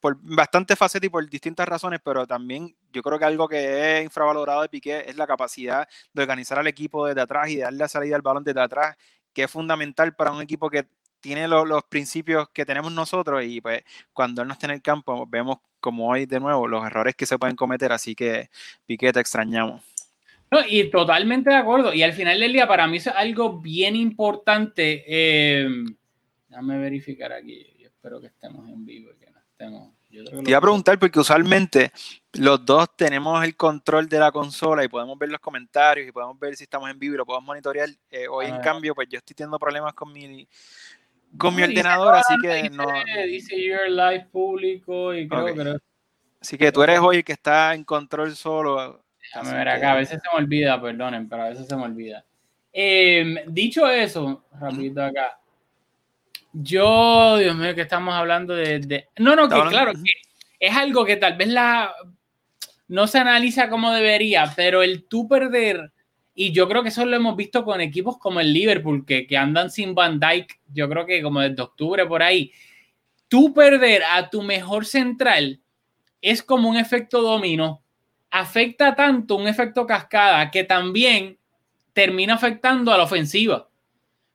Por 0.00 0.18
bastante 0.22 0.74
facetas 0.74 1.06
y 1.06 1.10
por 1.10 1.28
distintas 1.28 1.68
razones, 1.68 2.00
pero 2.02 2.26
también 2.26 2.74
yo 2.92 3.02
creo 3.02 3.18
que 3.18 3.24
algo 3.24 3.48
que 3.48 3.98
es 3.98 4.04
infravalorado 4.04 4.62
de 4.62 4.68
Piqué 4.68 5.04
es 5.06 5.16
la 5.16 5.26
capacidad 5.26 5.88
de 6.12 6.22
organizar 6.22 6.58
al 6.58 6.66
equipo 6.66 7.06
desde 7.06 7.20
atrás 7.20 7.48
y 7.48 7.56
de 7.56 7.62
darle 7.62 7.88
salida 7.88 8.16
al 8.16 8.22
balón 8.22 8.44
desde 8.44 8.60
atrás, 8.60 8.96
que 9.32 9.44
es 9.44 9.50
fundamental 9.50 10.14
para 10.14 10.32
un 10.32 10.42
equipo 10.42 10.68
que 10.68 10.88
tiene 11.20 11.46
lo, 11.48 11.64
los 11.64 11.82
principios 11.84 12.48
que 12.50 12.66
tenemos 12.66 12.92
nosotros 12.92 13.44
y 13.44 13.60
pues 13.60 13.82
cuando 14.12 14.42
él 14.42 14.48
no 14.48 14.54
está 14.54 14.66
en 14.66 14.72
el 14.72 14.82
campo 14.82 15.26
vemos 15.26 15.58
como 15.80 16.08
hoy 16.08 16.26
de 16.26 16.40
nuevo 16.40 16.68
los 16.68 16.84
errores 16.84 17.14
que 17.16 17.26
se 17.26 17.38
pueden 17.38 17.56
cometer, 17.56 17.92
así 17.92 18.14
que 18.14 18.50
Piqué 18.86 19.12
te 19.12 19.20
extrañamos. 19.20 19.82
No, 20.50 20.58
y 20.66 20.90
totalmente 20.90 21.50
de 21.50 21.56
acuerdo. 21.56 21.94
Y 21.94 22.02
al 22.02 22.12
final 22.12 22.40
del 22.40 22.52
día, 22.52 22.66
para 22.66 22.86
mí 22.88 22.96
es 22.96 23.06
algo 23.06 23.60
bien 23.60 23.94
importante. 23.94 25.04
Eh, 25.06 25.68
déjame 26.48 26.78
verificar 26.78 27.32
aquí. 27.32 27.66
Yo 27.78 27.86
espero 27.86 28.20
que 28.20 28.26
estemos 28.26 28.68
en 28.68 28.84
vivo 28.84 29.10
y 29.12 29.24
que 29.24 29.30
no 29.30 29.38
estemos. 29.38 29.92
Yo 30.10 30.24
te 30.24 30.50
iba 30.50 30.58
a 30.58 30.60
preguntar 30.60 30.98
porque 30.98 31.20
usualmente 31.20 31.92
los 32.32 32.64
dos 32.66 32.96
tenemos 32.96 33.44
el 33.44 33.54
control 33.54 34.08
de 34.08 34.18
la 34.18 34.32
consola 34.32 34.82
y 34.82 34.88
podemos 34.88 35.16
ver 35.16 35.28
los 35.28 35.38
comentarios 35.38 36.08
y 36.08 36.10
podemos 36.10 36.36
ver 36.36 36.56
si 36.56 36.64
estamos 36.64 36.90
en 36.90 36.98
vivo 36.98 37.14
y 37.14 37.18
lo 37.18 37.26
podemos 37.26 37.46
monitorear. 37.46 37.88
Eh, 38.10 38.26
hoy, 38.26 38.46
en 38.46 38.60
cambio, 38.60 38.92
pues 38.92 39.08
yo 39.08 39.18
estoy 39.18 39.36
teniendo 39.36 39.56
problemas 39.56 39.94
con 39.94 40.12
mi, 40.12 40.48
con 41.36 41.54
mi 41.54 41.62
ordenador, 41.62 42.14
así 42.14 42.34
que 42.42 42.70
no. 42.70 42.86
Dice 43.26 43.62
your 43.62 43.88
live 43.88 44.26
público 44.30 45.14
y 45.14 45.28
creo 45.28 45.46
que. 45.46 45.76
Así 46.40 46.56
que 46.56 46.72
tú 46.72 46.82
eres 46.82 46.98
hoy 47.00 47.16
el 47.16 47.24
que 47.24 47.32
está 47.32 47.74
en 47.74 47.84
control 47.84 48.34
solo. 48.34 49.04
Déjame 49.20 49.58
ver 49.58 49.68
acá, 49.68 49.92
a 49.92 49.96
veces 49.96 50.20
se 50.22 50.28
me 50.32 50.42
olvida, 50.42 50.80
perdonen, 50.80 51.28
pero 51.28 51.42
a 51.42 51.48
veces 51.50 51.66
se 51.66 51.76
me 51.76 51.82
olvida. 51.84 52.24
Eh, 52.72 53.44
dicho 53.48 53.88
eso, 53.88 54.44
rapidito 54.58 55.02
acá. 55.02 55.38
Yo, 56.52 57.36
Dios 57.36 57.54
mío, 57.54 57.74
que 57.74 57.82
estamos 57.82 58.14
hablando 58.14 58.54
de. 58.54 58.80
de... 58.80 59.08
No, 59.18 59.36
no, 59.36 59.48
que 59.48 59.60
claro, 59.68 59.92
que 59.92 60.12
es 60.58 60.76
algo 60.76 61.04
que 61.04 61.16
tal 61.16 61.36
vez 61.36 61.48
la 61.48 61.94
no 62.90 63.06
se 63.06 63.18
analiza 63.18 63.68
como 63.68 63.92
debería, 63.92 64.52
pero 64.56 64.82
el 64.82 65.04
tú 65.04 65.28
perder 65.28 65.92
y 66.34 66.52
yo 66.52 66.68
creo 66.68 66.82
que 66.82 66.90
eso 66.90 67.04
lo 67.04 67.16
hemos 67.16 67.36
visto 67.36 67.64
con 67.64 67.80
equipos 67.80 68.18
como 68.18 68.40
el 68.40 68.52
Liverpool, 68.52 69.04
que, 69.04 69.26
que 69.26 69.36
andan 69.36 69.70
sin 69.70 69.94
Van 69.94 70.20
Dyke, 70.20 70.60
yo 70.72 70.88
creo 70.88 71.06
que 71.06 71.22
como 71.22 71.40
desde 71.40 71.62
octubre 71.62 72.06
por 72.06 72.22
ahí. 72.22 72.52
Tú 73.28 73.52
perder 73.52 74.02
a 74.04 74.30
tu 74.30 74.42
mejor 74.42 74.86
central 74.86 75.60
es 76.20 76.42
como 76.42 76.68
un 76.68 76.76
efecto 76.76 77.22
domino. 77.22 77.82
Afecta 78.30 78.94
tanto 78.94 79.36
un 79.36 79.48
efecto 79.48 79.86
cascada 79.86 80.50
que 80.50 80.64
también 80.64 81.38
termina 81.92 82.34
afectando 82.34 82.92
a 82.92 82.96
la 82.96 83.04
ofensiva. 83.04 83.68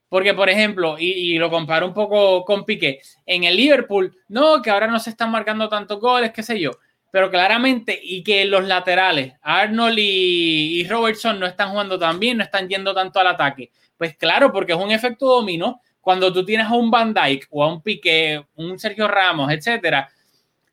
Porque, 0.10 0.34
por 0.34 0.50
ejemplo, 0.50 0.98
y, 1.00 1.12
y, 1.12 1.38
lo 1.38 1.50
comparo 1.50 1.88
un 1.88 1.94
poco 1.94 2.46
con 2.46 2.64
Piqué, 2.64 3.02
en 3.26 3.44
el 3.44 3.56
Liverpool, 3.56 4.16
no, 4.28 4.62
que 4.62 4.70
ahora 4.70 4.88
no 4.88 5.00
se 5.00 5.10
están 5.10 5.32
marcando 5.32 5.68
tantos 5.68 6.00
goles, 6.00 6.32
qué 6.32 6.44
sé 6.44 6.60
yo 6.60 6.72
pero 7.16 7.32
claramente, 7.32 7.98
y 8.04 8.24
que 8.24 8.44
los 8.44 8.66
laterales, 8.66 9.36
Arnold 9.42 9.98
y, 9.98 10.86
Robertson 10.90 11.40
no 11.40 11.46
están 11.46 11.70
jugando 11.70 11.98
tan 11.98 12.20
bien, 12.20 12.36
no 12.36 12.44
están 12.44 12.68
yendo 12.68 12.94
tanto 12.94 13.22
al 13.22 13.28
ataque. 13.28 13.72
Pues 13.98 14.18
claro, 14.18 14.52
porque 14.52 14.74
es 14.74 14.78
un 14.78 14.92
efecto 14.92 15.26
dominó. 15.26 15.80
Cuando 16.02 16.34
tú 16.34 16.44
tienes 16.44 16.68
a 16.68 16.74
un 16.74 16.92
Van 16.92 17.14
Dyke 17.14 17.48
o 17.52 17.64
a 17.64 17.72
un 17.72 17.82
Piqué, 17.82 18.44
un 18.56 18.78
Sergio 18.78 19.08
Ramos, 19.08 19.50
etcétera, 19.54 20.10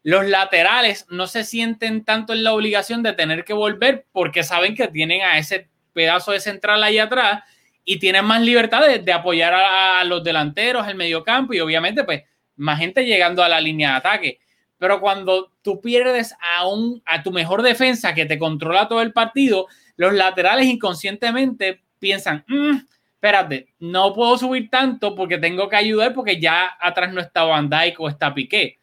los 0.03 0.27
laterales 0.27 1.07
no 1.11 1.29
se 1.29 1.45
sienten 1.45 2.05
tanto 2.05 2.33
en 2.33 2.43
la 2.43 2.55
obligación 2.55 3.05
de 3.05 3.13
tener 3.13 3.45
que 3.45 3.53
volver 3.53 4.07
porque 4.11 4.43
saben 4.43 4.75
que 4.75 4.89
tienen 4.89 5.23
a 5.23 5.39
ese 5.39 5.69
pedazo 5.93 6.33
de 6.33 6.41
central 6.41 6.83
ahí 6.83 6.99
atrás 6.99 7.45
y 7.85 8.01
tienen 8.01 8.25
más 8.25 8.43
libertad 8.43 8.85
de, 8.85 9.13
apoyar 9.13 9.55
a, 9.55 10.01
a, 10.01 10.05
los 10.05 10.25
delanteros, 10.25 10.89
el 10.89 10.97
mediocampo 10.97 11.55
y 11.55 11.61
obviamente 11.61 12.03
pues 12.03 12.25
más 12.57 12.81
gente 12.81 13.05
llegando 13.05 13.45
a 13.45 13.49
la 13.49 13.61
línea 13.61 13.91
de 13.91 13.97
ataque. 13.97 14.39
Pero 14.83 15.01
cuando 15.01 15.53
tú 15.63 15.81
pierdes 15.81 16.35
a, 16.41 16.67
un, 16.67 17.01
a 17.07 17.23
tu 17.23 17.31
mejor 17.31 17.63
defensa 17.63 18.15
que 18.15 18.27
te 18.27 18.37
controla 18.37 18.89
todo 18.89 19.01
el 19.01 19.13
partido, 19.13 19.69
los 19.95 20.13
laterales 20.13 20.67
inconscientemente 20.67 21.83
piensan, 22.01 22.45
mmm, 22.49 22.79
espérate, 23.15 23.69
no 23.79 24.13
puedo 24.13 24.37
subir 24.37 24.69
tanto 24.71 25.15
porque 25.15 25.39
tengo 25.39 25.69
que 25.69 25.77
ayudar 25.77 26.13
porque 26.13 26.41
ya 26.41 26.77
atrás 26.81 27.13
no 27.13 27.21
está 27.21 27.45
Van 27.45 27.71
Dijk 27.71 28.01
o 28.01 28.09
está 28.09 28.35
Piqué. 28.35 28.81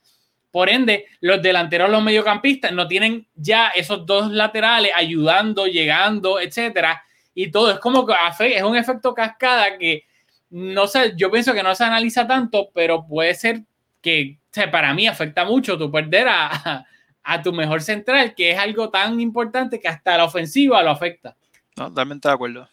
Por 0.52 0.70
ende, 0.70 1.06
los 1.20 1.42
delanteros, 1.42 1.90
los 1.90 2.02
mediocampistas 2.02 2.72
no 2.72 2.88
tienen 2.88 3.28
ya 3.36 3.68
esos 3.68 4.06
dos 4.06 4.32
laterales 4.32 4.94
ayudando, 4.96 5.68
llegando, 5.68 6.40
etcétera. 6.40 7.04
Y 7.34 7.52
todo 7.52 7.72
es 7.72 7.80
como 7.80 8.06
que 8.06 8.16
es 8.56 8.64
un 8.64 8.78
efecto 8.78 9.14
cascada 9.14 9.78
que 9.78 10.06
no 10.50 10.88
sé, 10.88 11.12
yo 11.18 11.30
pienso 11.30 11.54
que 11.54 11.62
no 11.62 11.76
se 11.76 11.84
analiza 11.84 12.26
tanto, 12.26 12.70
pero 12.74 13.06
puede 13.06 13.36
ser 13.36 13.64
que 14.02 14.40
o 14.50 14.52
sea, 14.52 14.72
para 14.72 14.94
mí 14.94 15.08
afecta 15.08 15.46
mucho 15.46 15.78
tu 15.78 15.92
perder 15.92 16.28
a, 16.28 16.86
a 17.24 17.42
tu 17.42 17.54
mejor 17.54 17.82
central, 17.82 18.34
que 18.34 18.52
es 18.52 18.58
algo 18.58 18.90
tan 18.90 19.20
importante 19.20 19.80
que 19.80 19.88
hasta 19.88 20.18
la 20.18 20.26
ofensiva 20.26 20.82
lo 20.82 20.90
afecta. 20.90 21.36
No, 21.78 21.90
totalmente 21.90 22.28
de 22.28 22.34
acuerdo. 22.34 22.70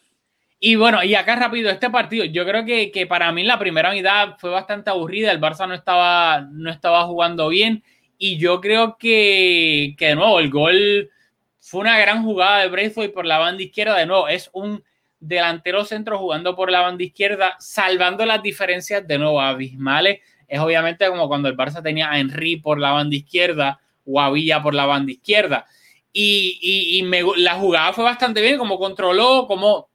Y 0.59 0.75
bueno, 0.75 1.03
y 1.03 1.13
acá 1.13 1.35
rápido, 1.35 1.69
este 1.69 1.89
partido, 1.91 2.25
yo 2.25 2.43
creo 2.43 2.65
que, 2.65 2.91
que, 2.91 3.05
para 3.05 3.31
mí 3.31 3.43
la 3.43 3.59
primera 3.59 3.91
mitad 3.91 4.37
fue 4.39 4.49
bastante 4.49 4.89
aburrida, 4.89 5.31
el 5.31 5.39
Barça 5.39 5.67
no 5.67 5.75
estaba, 5.75 6.47
no 6.51 6.71
estaba 6.71 7.03
jugando 7.03 7.49
bien 7.49 7.83
y 8.17 8.39
yo 8.39 8.59
creo 8.59 8.97
que, 8.97 9.93
que 9.99 10.07
de 10.07 10.15
nuevo 10.15 10.39
el 10.39 10.49
gol 10.49 11.11
fue 11.59 11.81
una 11.81 11.99
gran 11.99 12.23
jugada 12.23 12.61
de 12.61 12.69
Braithwaite 12.69 13.13
por 13.13 13.27
la 13.27 13.37
banda 13.37 13.61
izquierda, 13.61 13.95
de 13.97 14.07
nuevo 14.07 14.27
es 14.27 14.49
un 14.51 14.83
delantero 15.19 15.85
centro 15.85 16.17
jugando 16.17 16.55
por 16.55 16.71
la 16.71 16.81
banda 16.81 17.03
izquierda, 17.03 17.55
salvando 17.59 18.25
las 18.25 18.41
diferencias 18.41 19.07
de 19.07 19.19
nuevo 19.19 19.39
abismales, 19.39 20.21
es 20.47 20.59
obviamente 20.59 21.07
como 21.07 21.27
cuando 21.27 21.49
el 21.49 21.57
Barça 21.57 21.83
tenía 21.83 22.11
a 22.11 22.19
Henry 22.19 22.57
por 22.57 22.79
la 22.79 22.91
banda 22.91 23.15
izquierda 23.15 23.79
o 24.05 24.21
a 24.21 24.31
Villa 24.31 24.61
por 24.63 24.73
la 24.73 24.85
banda 24.85 25.11
izquierda. 25.11 25.65
Y, 26.13 26.57
y, 26.61 27.03
la 27.41 27.55
jugada 27.55 27.93
fue 27.93 28.03
bastante 28.03 28.41
bien, 28.41 28.57
como 28.57 28.79
controló, 28.79 29.45
como 29.45 29.89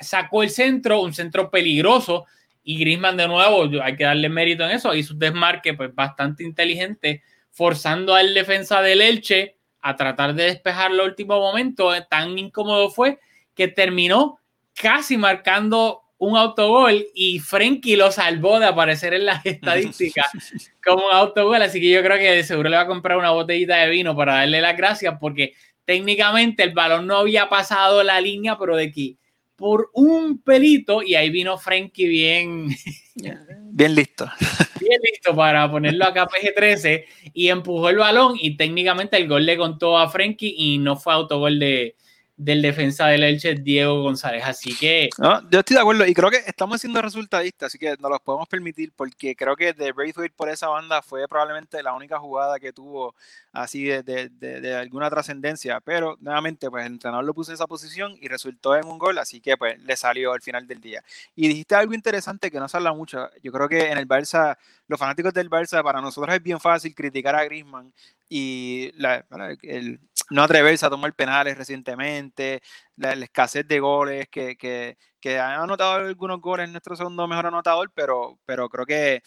sacó 0.00 0.42
el 0.42 0.50
centro, 0.50 1.00
un 1.00 1.14
centro 1.14 1.50
peligroso, 1.50 2.26
y 2.62 2.78
Grisman 2.78 3.16
de 3.16 3.28
nuevo, 3.28 3.80
hay 3.80 3.96
que 3.96 4.04
darle 4.04 4.28
mérito 4.28 4.64
en 4.64 4.72
eso, 4.72 4.92
hizo 4.94 5.14
un 5.14 5.20
desmarque 5.20 5.74
pues, 5.74 5.94
bastante 5.94 6.42
inteligente, 6.42 7.22
forzando 7.52 8.14
al 8.14 8.34
defensa 8.34 8.82
del 8.82 9.00
Elche 9.00 9.56
a 9.80 9.94
tratar 9.94 10.34
de 10.34 10.44
despejar 10.44 10.90
el 10.90 11.00
último 11.00 11.38
momento, 11.38 11.92
tan 12.10 12.36
incómodo 12.36 12.90
fue 12.90 13.20
que 13.54 13.68
terminó 13.68 14.40
casi 14.74 15.16
marcando 15.16 16.02
un 16.18 16.36
autogol 16.36 17.06
y 17.14 17.38
Frenkie 17.38 17.96
lo 17.96 18.10
salvó 18.10 18.58
de 18.58 18.66
aparecer 18.66 19.14
en 19.14 19.26
las 19.26 19.44
estadísticas 19.44 20.26
como 20.84 21.06
un 21.06 21.12
autogol, 21.12 21.60
así 21.62 21.80
que 21.80 21.90
yo 21.90 22.02
creo 22.02 22.18
que 22.18 22.42
seguro 22.42 22.68
le 22.70 22.76
va 22.76 22.82
a 22.82 22.86
comprar 22.86 23.18
una 23.18 23.30
botellita 23.30 23.76
de 23.76 23.90
vino 23.90 24.16
para 24.16 24.36
darle 24.36 24.60
las 24.60 24.76
gracias 24.76 25.16
porque 25.20 25.54
técnicamente 25.84 26.62
el 26.62 26.72
balón 26.72 27.06
no 27.06 27.18
había 27.18 27.48
pasado 27.48 28.02
la 28.02 28.20
línea, 28.20 28.56
pero 28.58 28.76
de 28.76 28.84
aquí 28.84 29.18
por 29.56 29.90
un 29.94 30.42
pelito 30.42 31.02
y 31.02 31.14
ahí 31.14 31.30
vino 31.30 31.56
Frankie 31.56 32.06
bien 32.06 32.68
bien 33.70 33.94
listo. 33.94 34.30
bien 34.78 35.00
listo 35.02 35.34
para 35.34 35.70
ponerlo 35.70 36.04
acá 36.04 36.26
PG-13 36.26 37.04
y 37.32 37.48
empujó 37.48 37.88
el 37.88 37.96
balón 37.96 38.34
y 38.38 38.56
técnicamente 38.56 39.16
el 39.16 39.26
gol 39.26 39.46
le 39.46 39.56
contó 39.56 39.96
a 39.96 40.10
Frankie 40.10 40.54
y 40.56 40.78
no 40.78 40.96
fue 40.96 41.14
autogol 41.14 41.58
de, 41.58 41.96
del 42.36 42.62
defensa 42.62 43.06
del 43.06 43.24
Elche, 43.24 43.54
Diego 43.54 44.02
González. 44.02 44.44
Así 44.44 44.76
que. 44.76 45.08
Yo 45.18 45.58
estoy 45.58 45.74
de 45.74 45.80
acuerdo 45.80 46.06
y 46.06 46.14
creo 46.14 46.30
que 46.30 46.42
estamos 46.46 46.80
siendo 46.80 47.00
resultadistas, 47.00 47.68
así 47.68 47.78
que 47.78 47.96
nos 47.98 48.10
los 48.10 48.20
podemos 48.20 48.48
permitir 48.48 48.92
porque 48.94 49.34
creo 49.34 49.56
que 49.56 49.72
de 49.72 49.92
Braithwaite 49.92 50.34
por 50.36 50.48
esa 50.48 50.68
banda 50.68 51.02
fue 51.02 51.26
probablemente 51.28 51.82
la 51.82 51.94
única 51.94 52.18
jugada 52.18 52.58
que 52.58 52.72
tuvo 52.72 53.14
así 53.56 53.84
de, 53.84 54.02
de, 54.02 54.28
de, 54.28 54.74
alguna 54.74 55.08
trascendencia. 55.10 55.80
Pero 55.80 56.16
nuevamente, 56.20 56.70
pues 56.70 56.86
el 56.86 56.92
entrenador 56.92 57.24
lo 57.24 57.34
puso 57.34 57.50
en 57.50 57.54
esa 57.54 57.66
posición 57.66 58.16
y 58.20 58.28
resultó 58.28 58.76
en 58.76 58.86
un 58.86 58.98
gol, 58.98 59.18
así 59.18 59.40
que 59.40 59.56
pues 59.56 59.78
le 59.80 59.96
salió 59.96 60.32
al 60.32 60.42
final 60.42 60.66
del 60.66 60.80
día. 60.80 61.02
Y 61.34 61.48
dijiste 61.48 61.74
algo 61.74 61.94
interesante 61.94 62.50
que 62.50 62.60
no 62.60 62.68
se 62.68 62.76
habla 62.76 62.92
mucho. 62.92 63.28
Yo 63.42 63.52
creo 63.52 63.68
que 63.68 63.90
en 63.90 63.98
el 63.98 64.06
Barça, 64.06 64.56
los 64.88 64.98
fanáticos 64.98 65.32
del 65.32 65.50
Barça, 65.50 65.82
para 65.82 66.00
nosotros 66.00 66.34
es 66.34 66.42
bien 66.42 66.60
fácil 66.60 66.94
criticar 66.94 67.34
a 67.34 67.44
Griezmann 67.44 67.92
y 68.28 68.90
la, 68.96 69.24
el, 69.62 70.00
no 70.30 70.42
atreverse 70.42 70.84
a 70.84 70.90
tomar 70.90 71.14
penales 71.14 71.56
recientemente, 71.56 72.62
la, 72.96 73.12
escasez 73.12 73.66
de 73.66 73.80
goles, 73.80 74.28
que, 74.28 74.56
que, 74.56 74.98
que 75.20 75.38
han 75.38 75.62
anotado 75.62 75.94
algunos 75.94 76.40
goles 76.40 76.68
nuestro 76.70 76.96
segundo 76.96 77.26
mejor 77.26 77.46
anotador, 77.46 77.90
pero, 77.94 78.38
pero 78.44 78.68
creo 78.68 78.86
que 78.86 79.22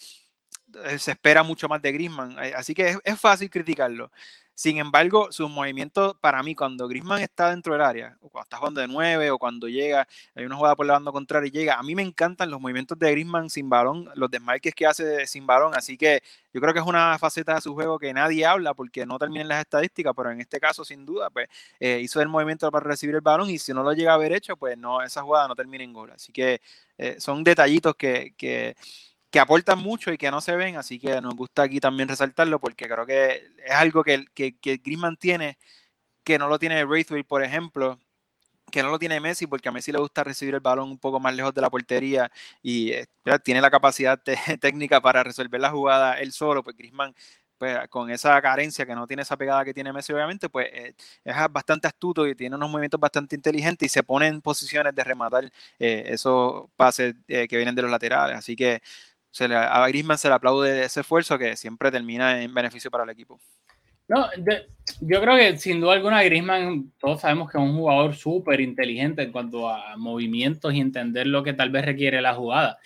se 0.98 1.12
espera 1.12 1.42
mucho 1.42 1.68
más 1.68 1.82
de 1.82 1.92
Griezmann, 1.92 2.36
eh, 2.42 2.52
así 2.56 2.74
que 2.74 2.96
es, 3.02 3.20
fácil 3.20 3.50
criticarlo. 3.50 4.10
Sin 4.54 4.76
embargo, 4.76 5.32
sus 5.32 5.48
movimientos, 5.48 6.16
para 6.20 6.42
mí, 6.42 6.54
cuando 6.54 6.86
Grisman 6.86 7.22
está 7.22 7.48
dentro 7.48 7.72
del 7.72 7.80
área, 7.80 8.18
o 8.20 8.28
cuando 8.28 8.44
está 8.44 8.58
jugando 8.58 8.82
de 8.82 8.88
9, 8.88 9.30
o 9.30 9.38
cuando 9.38 9.68
llega, 9.68 10.06
hay 10.34 10.44
una 10.44 10.56
jugada 10.56 10.76
por 10.76 10.84
la 10.84 10.92
banda 10.92 11.10
contraria 11.12 11.48
y 11.48 11.50
llega, 11.50 11.78
a 11.78 11.82
mí 11.82 11.94
me 11.94 12.02
encantan 12.02 12.50
los 12.50 12.60
movimientos 12.60 12.98
de 12.98 13.10
Grisman 13.10 13.48
sin 13.48 13.70
balón, 13.70 14.10
los 14.16 14.30
desmarques 14.30 14.74
que 14.74 14.86
hace 14.86 15.26
sin 15.26 15.46
balón, 15.46 15.74
así 15.74 15.96
que 15.96 16.22
yo 16.52 16.60
creo 16.60 16.74
que 16.74 16.80
es 16.80 16.84
una 16.84 17.18
faceta 17.18 17.54
de 17.54 17.62
su 17.62 17.72
juego 17.72 17.98
que 17.98 18.12
nadie 18.12 18.44
habla 18.44 18.74
porque 18.74 19.06
no 19.06 19.18
termina 19.18 19.40
en 19.40 19.48
las 19.48 19.60
estadísticas, 19.60 20.12
pero 20.14 20.30
en 20.30 20.40
este 20.42 20.60
caso, 20.60 20.84
sin 20.84 21.06
duda, 21.06 21.30
pues 21.30 21.48
eh, 21.78 22.00
hizo 22.02 22.20
el 22.20 22.28
movimiento 22.28 22.70
para 22.70 22.84
recibir 22.86 23.14
el 23.14 23.22
balón 23.22 23.48
y 23.48 23.58
si 23.58 23.72
no 23.72 23.82
lo 23.82 23.94
llega 23.94 24.12
a 24.12 24.16
haber 24.16 24.32
hecho, 24.32 24.58
pues 24.58 24.76
no, 24.76 25.00
esa 25.02 25.22
jugada 25.22 25.48
no 25.48 25.54
termina 25.54 25.84
en 25.84 25.94
gol. 25.94 26.10
Así 26.10 26.32
que 26.32 26.60
eh, 26.98 27.16
son 27.18 27.42
detallitos 27.44 27.94
que, 27.94 28.34
que 28.36 28.76
que 29.30 29.40
aportan 29.40 29.78
mucho 29.78 30.12
y 30.12 30.18
que 30.18 30.30
no 30.30 30.40
se 30.40 30.56
ven, 30.56 30.76
así 30.76 30.98
que 30.98 31.20
nos 31.20 31.34
gusta 31.34 31.62
aquí 31.62 31.80
también 31.80 32.08
resaltarlo 32.08 32.60
porque 32.60 32.88
creo 32.88 33.06
que 33.06 33.42
es 33.64 33.72
algo 33.72 34.02
que, 34.02 34.24
que, 34.34 34.58
que 34.58 34.78
Griezmann 34.78 35.16
tiene 35.16 35.58
que 36.24 36.38
no 36.38 36.48
lo 36.48 36.58
tiene 36.58 36.84
Braithwaite, 36.84 37.26
por 37.26 37.42
ejemplo, 37.42 37.98
que 38.70 38.82
no 38.82 38.90
lo 38.90 38.98
tiene 38.98 39.20
Messi 39.20 39.46
porque 39.46 39.68
a 39.68 39.72
Messi 39.72 39.92
le 39.92 39.98
gusta 39.98 40.24
recibir 40.24 40.54
el 40.54 40.60
balón 40.60 40.90
un 40.90 40.98
poco 40.98 41.20
más 41.20 41.34
lejos 41.34 41.54
de 41.54 41.60
la 41.60 41.70
portería 41.70 42.30
y 42.62 42.92
eh, 42.92 43.06
tiene 43.44 43.60
la 43.60 43.70
capacidad 43.70 44.20
técnica 44.60 45.00
para 45.00 45.22
resolver 45.24 45.60
la 45.60 45.70
jugada 45.70 46.20
él 46.20 46.32
solo, 46.32 46.62
pues 46.62 46.76
Griezmann 46.76 47.14
pues, 47.58 47.88
con 47.90 48.10
esa 48.10 48.40
carencia 48.40 48.86
que 48.86 48.94
no 48.94 49.06
tiene 49.06 49.22
esa 49.22 49.36
pegada 49.36 49.64
que 49.64 49.74
tiene 49.74 49.92
Messi, 49.92 50.12
obviamente, 50.14 50.48
pues 50.48 50.68
eh, 50.72 50.94
es 51.24 51.36
bastante 51.50 51.86
astuto 51.88 52.26
y 52.26 52.34
tiene 52.34 52.56
unos 52.56 52.70
movimientos 52.70 53.00
bastante 53.00 53.36
inteligentes 53.36 53.86
y 53.86 53.90
se 53.90 54.02
pone 54.02 54.28
en 54.28 54.40
posiciones 54.40 54.94
de 54.94 55.04
rematar 55.04 55.44
eh, 55.78 56.04
esos 56.06 56.70
pases 56.76 57.14
que 57.26 57.48
vienen 57.50 57.74
de 57.74 57.82
los 57.82 57.90
laterales. 57.90 58.38
Así 58.38 58.56
que 58.56 58.80
se 59.30 59.48
le, 59.48 59.56
a 59.56 59.86
Griezmann 59.88 60.18
se 60.18 60.28
le 60.28 60.34
aplaude 60.34 60.84
ese 60.84 61.00
esfuerzo 61.00 61.38
que 61.38 61.56
siempre 61.56 61.90
termina 61.90 62.42
en 62.42 62.52
beneficio 62.52 62.90
para 62.90 63.04
el 63.04 63.10
equipo. 63.10 63.40
No, 64.08 64.28
yo 65.02 65.20
creo 65.20 65.36
que 65.36 65.56
sin 65.56 65.80
duda 65.80 65.92
alguna 65.92 66.24
Griezmann, 66.24 66.92
todos 66.98 67.20
sabemos 67.20 67.48
que 67.48 67.58
es 67.58 67.62
un 67.62 67.76
jugador 67.76 68.16
súper 68.16 68.60
inteligente 68.60 69.22
en 69.22 69.30
cuanto 69.30 69.68
a 69.68 69.96
movimientos 69.96 70.74
y 70.74 70.80
entender 70.80 71.28
lo 71.28 71.44
que 71.44 71.52
tal 71.52 71.70
vez 71.70 71.84
requiere 71.84 72.20
la 72.20 72.34
jugada. 72.34 72.78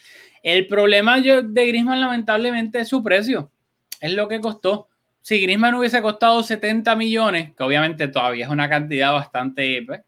El 0.42 0.66
problema 0.66 1.18
yo, 1.20 1.40
de 1.40 1.66
Griezmann 1.66 2.02
lamentablemente 2.02 2.80
es 2.80 2.88
su 2.88 3.02
precio, 3.02 3.50
es 3.98 4.12
lo 4.12 4.28
que 4.28 4.38
costó. 4.38 4.88
Si 5.22 5.40
Griezmann 5.40 5.76
hubiese 5.76 6.02
costado 6.02 6.42
70 6.42 6.94
millones, 6.94 7.54
que 7.56 7.62
obviamente 7.62 8.08
todavía 8.08 8.44
es 8.44 8.50
una 8.50 8.68
cantidad 8.68 9.10
bastante 9.14 9.82
pues, 9.86 10.02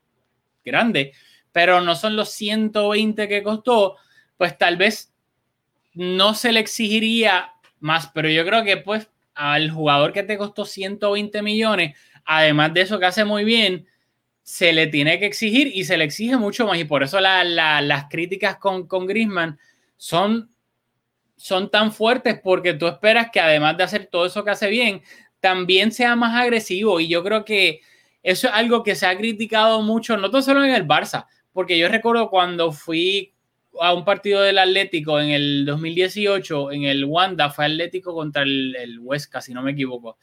grande, 0.62 1.12
pero 1.50 1.80
no 1.80 1.94
son 1.96 2.14
los 2.14 2.28
120 2.32 3.26
que 3.26 3.42
costó, 3.42 3.96
pues 4.36 4.58
tal 4.58 4.76
vez 4.76 5.14
no 5.96 6.34
se 6.34 6.52
le 6.52 6.60
exigiría 6.60 7.54
más, 7.80 8.10
pero 8.14 8.28
yo 8.28 8.44
creo 8.44 8.62
que 8.64 8.76
pues 8.76 9.10
al 9.34 9.70
jugador 9.70 10.12
que 10.12 10.22
te 10.22 10.36
costó 10.38 10.64
120 10.64 11.42
millones, 11.42 11.96
además 12.24 12.72
de 12.74 12.82
eso 12.82 12.98
que 13.00 13.06
hace 13.06 13.24
muy 13.24 13.44
bien, 13.44 13.86
se 14.42 14.72
le 14.72 14.86
tiene 14.86 15.18
que 15.18 15.26
exigir 15.26 15.72
y 15.74 15.84
se 15.84 15.96
le 15.96 16.04
exige 16.04 16.36
mucho 16.36 16.66
más. 16.66 16.78
Y 16.78 16.84
por 16.84 17.02
eso 17.02 17.18
las 17.20 18.04
críticas 18.10 18.58
con, 18.58 18.86
con 18.86 19.06
Griezmann 19.06 19.58
son, 19.96 20.50
son 21.36 21.70
tan 21.70 21.92
fuertes 21.92 22.38
porque 22.44 22.74
tú 22.74 22.86
esperas 22.86 23.30
que 23.32 23.40
además 23.40 23.76
de 23.76 23.84
hacer 23.84 24.06
todo 24.06 24.26
eso 24.26 24.44
que 24.44 24.50
hace 24.50 24.68
bien, 24.68 25.02
también 25.40 25.92
sea 25.92 26.14
más 26.14 26.34
agresivo. 26.36 27.00
Y 27.00 27.08
yo 27.08 27.24
creo 27.24 27.44
que 27.44 27.80
eso 28.22 28.48
es 28.48 28.54
algo 28.54 28.82
que 28.82 28.94
se 28.94 29.06
ha 29.06 29.16
criticado 29.16 29.80
mucho, 29.80 30.16
no 30.16 30.42
solo 30.42 30.62
en 30.62 30.74
el 30.74 30.86
Barça, 30.86 31.26
porque 31.52 31.78
yo 31.78 31.88
recuerdo 31.88 32.28
cuando 32.28 32.70
fui 32.70 33.35
a 33.80 33.92
un 33.94 34.04
partido 34.04 34.42
del 34.42 34.58
Atlético 34.58 35.20
en 35.20 35.30
el 35.30 35.64
2018, 35.64 36.72
en 36.72 36.84
el 36.84 37.04
Wanda, 37.04 37.50
fue 37.50 37.66
Atlético 37.66 38.14
contra 38.14 38.42
el, 38.42 38.76
el 38.76 38.98
Huesca, 39.00 39.40
si 39.40 39.52
no 39.54 39.62
me 39.62 39.72
equivoco. 39.72 40.18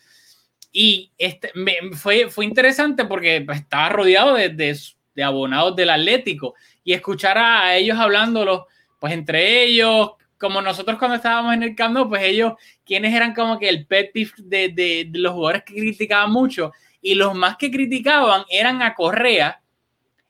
Y 0.72 1.12
este, 1.18 1.52
fue, 1.94 2.30
fue 2.30 2.46
interesante 2.46 3.06
porque 3.06 3.42
pues, 3.46 3.60
estaba 3.60 3.90
rodeado 3.90 4.34
de, 4.34 4.50
de, 4.50 5.24
abonados 5.24 5.76
del 5.76 5.92
Atlético 5.92 6.56
y 6.84 6.94
escuchar 6.94 7.38
a, 7.38 7.76
ellos 7.76 7.98
hablándolo, 8.00 8.68
pues 9.00 9.14
entre 9.14 9.64
ellos, 9.64 10.12
como 10.40 10.62
nosotros 10.62 10.98
cuando 10.98 11.18
estábamos 11.18 11.54
en 11.54 11.64
el 11.64 11.76
campo, 11.76 12.10
pues 12.10 12.24
ellos, 12.24 12.54
quienes 12.84 13.14
eran 13.14 13.36
como 13.36 13.60
que 13.60 13.70
el 13.70 13.86
pet 13.86 14.12
de, 14.14 14.70
de, 14.70 15.08
de 15.10 15.20
los 15.20 15.34
jugadores 15.34 15.64
que 15.64 15.76
criticaban 15.76 16.32
mucho 16.32 16.72
y 17.02 17.14
los 17.14 17.36
más 17.36 17.58
que 17.58 17.70
criticaban 17.70 18.44
eran 18.50 18.82
a 18.82 18.96
Correa 18.96 19.62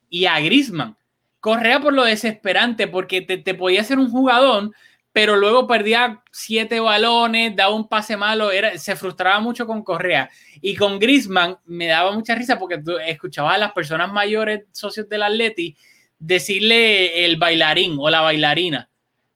y 0.09 0.25
a 0.25 0.39
Grisman 0.41 0.97
Correa 1.43 1.81
por 1.81 1.91
lo 1.93 2.05
desesperante, 2.05 2.87
porque 2.87 3.19
te, 3.19 3.37
te 3.37 3.53
podía 3.53 3.83
ser 3.83 3.99
un 3.99 4.09
jugador, 4.09 4.71
pero 5.11 5.35
luego 5.35 5.67
perdía 5.67 6.23
siete 6.31 6.79
balones, 6.79 7.53
daba 7.53 7.75
un 7.75 7.89
pase 7.89 8.15
malo, 8.15 8.49
era, 8.49 8.77
se 8.77 8.95
frustraba 8.95 9.41
mucho 9.41 9.67
con 9.67 9.83
Correa. 9.83 10.29
Y 10.61 10.77
con 10.77 10.99
Grisman 10.99 11.57
me 11.65 11.87
daba 11.87 12.13
mucha 12.13 12.33
risa 12.33 12.57
porque 12.57 12.77
tú 12.77 12.97
escuchabas 12.97 13.55
a 13.55 13.57
las 13.57 13.73
personas 13.73 14.09
mayores, 14.13 14.61
socios 14.71 15.09
del 15.09 15.23
Atleti, 15.23 15.75
decirle 16.17 17.25
el 17.25 17.35
bailarín 17.35 17.97
o 17.99 18.09
la 18.09 18.21
bailarina, 18.21 18.89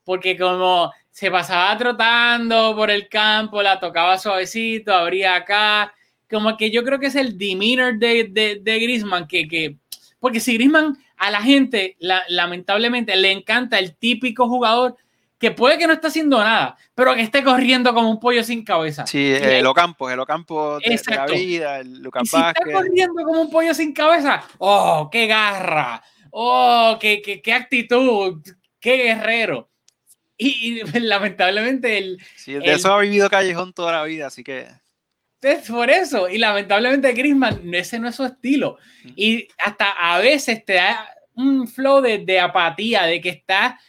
porque 0.05 0.37
como 0.37 0.93
se 1.11 1.29
pasaba 1.29 1.77
trotando 1.77 2.73
por 2.73 2.89
el 2.89 3.09
campo, 3.09 3.61
la 3.61 3.81
tocaba 3.81 4.17
suavecito, 4.17 4.93
abría 4.93 5.35
acá, 5.35 5.93
como 6.29 6.55
que 6.55 6.71
yo 6.71 6.85
creo 6.85 6.99
que 6.99 7.07
es 7.07 7.15
el 7.15 7.37
demeanor 7.37 7.99
de, 7.99 8.29
de, 8.31 8.61
de 8.61 8.79
Grisman, 8.79 9.27
que, 9.27 9.45
que, 9.45 9.75
porque 10.21 10.39
si 10.39 10.53
Grisman 10.53 10.95
a 11.17 11.31
la 11.31 11.41
gente, 11.41 11.97
lamentablemente, 12.29 13.15
le 13.15 13.31
encanta 13.31 13.79
el 13.79 13.95
típico 13.95 14.47
jugador 14.47 14.95
que 15.39 15.51
puede 15.51 15.77
que 15.77 15.85
no 15.85 15.93
esté 15.93 16.07
haciendo 16.07 16.39
nada, 16.39 16.77
pero 16.95 17.13
que 17.13 17.21
esté 17.21 17.43
corriendo 17.43 17.93
como 17.93 18.09
un 18.09 18.19
pollo 18.19 18.43
sin 18.43 18.63
cabeza. 18.63 19.05
Sí, 19.05 19.33
el 19.33 19.65
Ocampo, 19.67 20.09
el 20.09 20.19
Ocampo 20.19 20.79
de, 20.79 20.89
de, 20.89 21.15
la 21.15 21.25
vida, 21.27 21.79
el 21.79 22.01
Lucas 22.01 22.23
y 22.25 22.27
si 22.27 22.37
está 22.37 22.53
corriendo 22.71 23.23
como 23.23 23.41
un 23.41 23.49
pollo 23.49 23.73
sin 23.73 23.93
cabeza, 23.93 24.43
¡oh, 24.57 25.09
qué 25.11 25.27
garra! 25.27 26.01
¡oh, 26.31 26.97
qué, 26.99 27.21
qué, 27.21 27.41
qué 27.41 27.53
actitud! 27.53 28.41
¡Qué 28.79 28.97
guerrero! 28.97 29.69
Y, 30.37 30.81
y 30.81 30.83
lamentablemente 30.99 31.97
el... 31.97 32.17
Sí, 32.35 32.53
de 32.53 32.59
el, 32.59 32.69
eso 32.69 32.93
ha 32.93 32.99
vivido 32.99 33.29
Callejón 33.29 33.73
toda 33.73 33.91
la 33.91 34.03
vida, 34.03 34.27
así 34.27 34.43
que... 34.43 34.67
Es 35.41 35.69
por 35.69 35.89
eso, 35.89 36.27
y 36.27 36.37
lamentablemente 36.37 37.13
Griezmann, 37.13 37.73
ese 37.73 37.99
no 37.99 38.07
es 38.07 38.15
su 38.15 38.25
estilo. 38.25 38.77
Y 39.15 39.47
hasta 39.59 39.91
a 39.91 40.19
veces 40.19 40.65
te 40.65 40.73
da 40.73 41.07
un 41.35 41.67
flow 41.67 42.01
de, 42.01 42.19
de 42.19 42.39
apatía, 42.39 43.03
de 43.03 43.21
que 43.21 43.29
está 43.29 43.79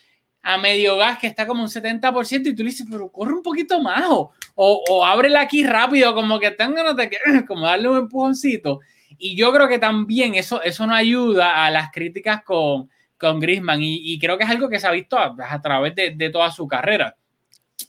a 0.42 0.56
medio 0.56 0.96
gas 0.96 1.18
que 1.18 1.26
está 1.26 1.46
como 1.46 1.62
un 1.62 1.68
70% 1.68 2.46
y 2.46 2.54
tú 2.54 2.62
le 2.62 2.70
dices, 2.70 2.86
pero 2.90 3.10
corre 3.10 3.34
un 3.34 3.42
poquito 3.42 3.80
más 3.82 4.04
o, 4.08 4.32
o, 4.54 5.04
ábrela 5.04 5.42
aquí 5.42 5.64
rápido, 5.64 6.14
como 6.14 6.38
que 6.38 6.50
tengan 6.52 6.96
como 7.46 7.66
darle 7.66 7.88
un 7.88 7.98
empujoncito. 7.98 8.80
Y 9.18 9.36
yo 9.36 9.52
creo 9.52 9.68
que 9.68 9.78
también 9.78 10.34
eso, 10.34 10.62
eso 10.62 10.86
no 10.86 10.94
ayuda 10.94 11.66
a 11.66 11.70
las 11.70 11.90
críticas 11.90 12.42
con, 12.44 12.88
con 13.18 13.40
Griezmann 13.40 13.82
y, 13.82 14.12
y 14.12 14.18
creo 14.18 14.38
que 14.38 14.44
es 14.44 14.50
algo 14.50 14.68
que 14.68 14.78
se 14.78 14.86
ha 14.86 14.92
visto 14.92 15.18
a, 15.18 15.34
a 15.38 15.60
través 15.60 15.94
de, 15.94 16.10
de, 16.10 16.30
toda 16.30 16.50
su 16.50 16.66
carrera. 16.68 17.16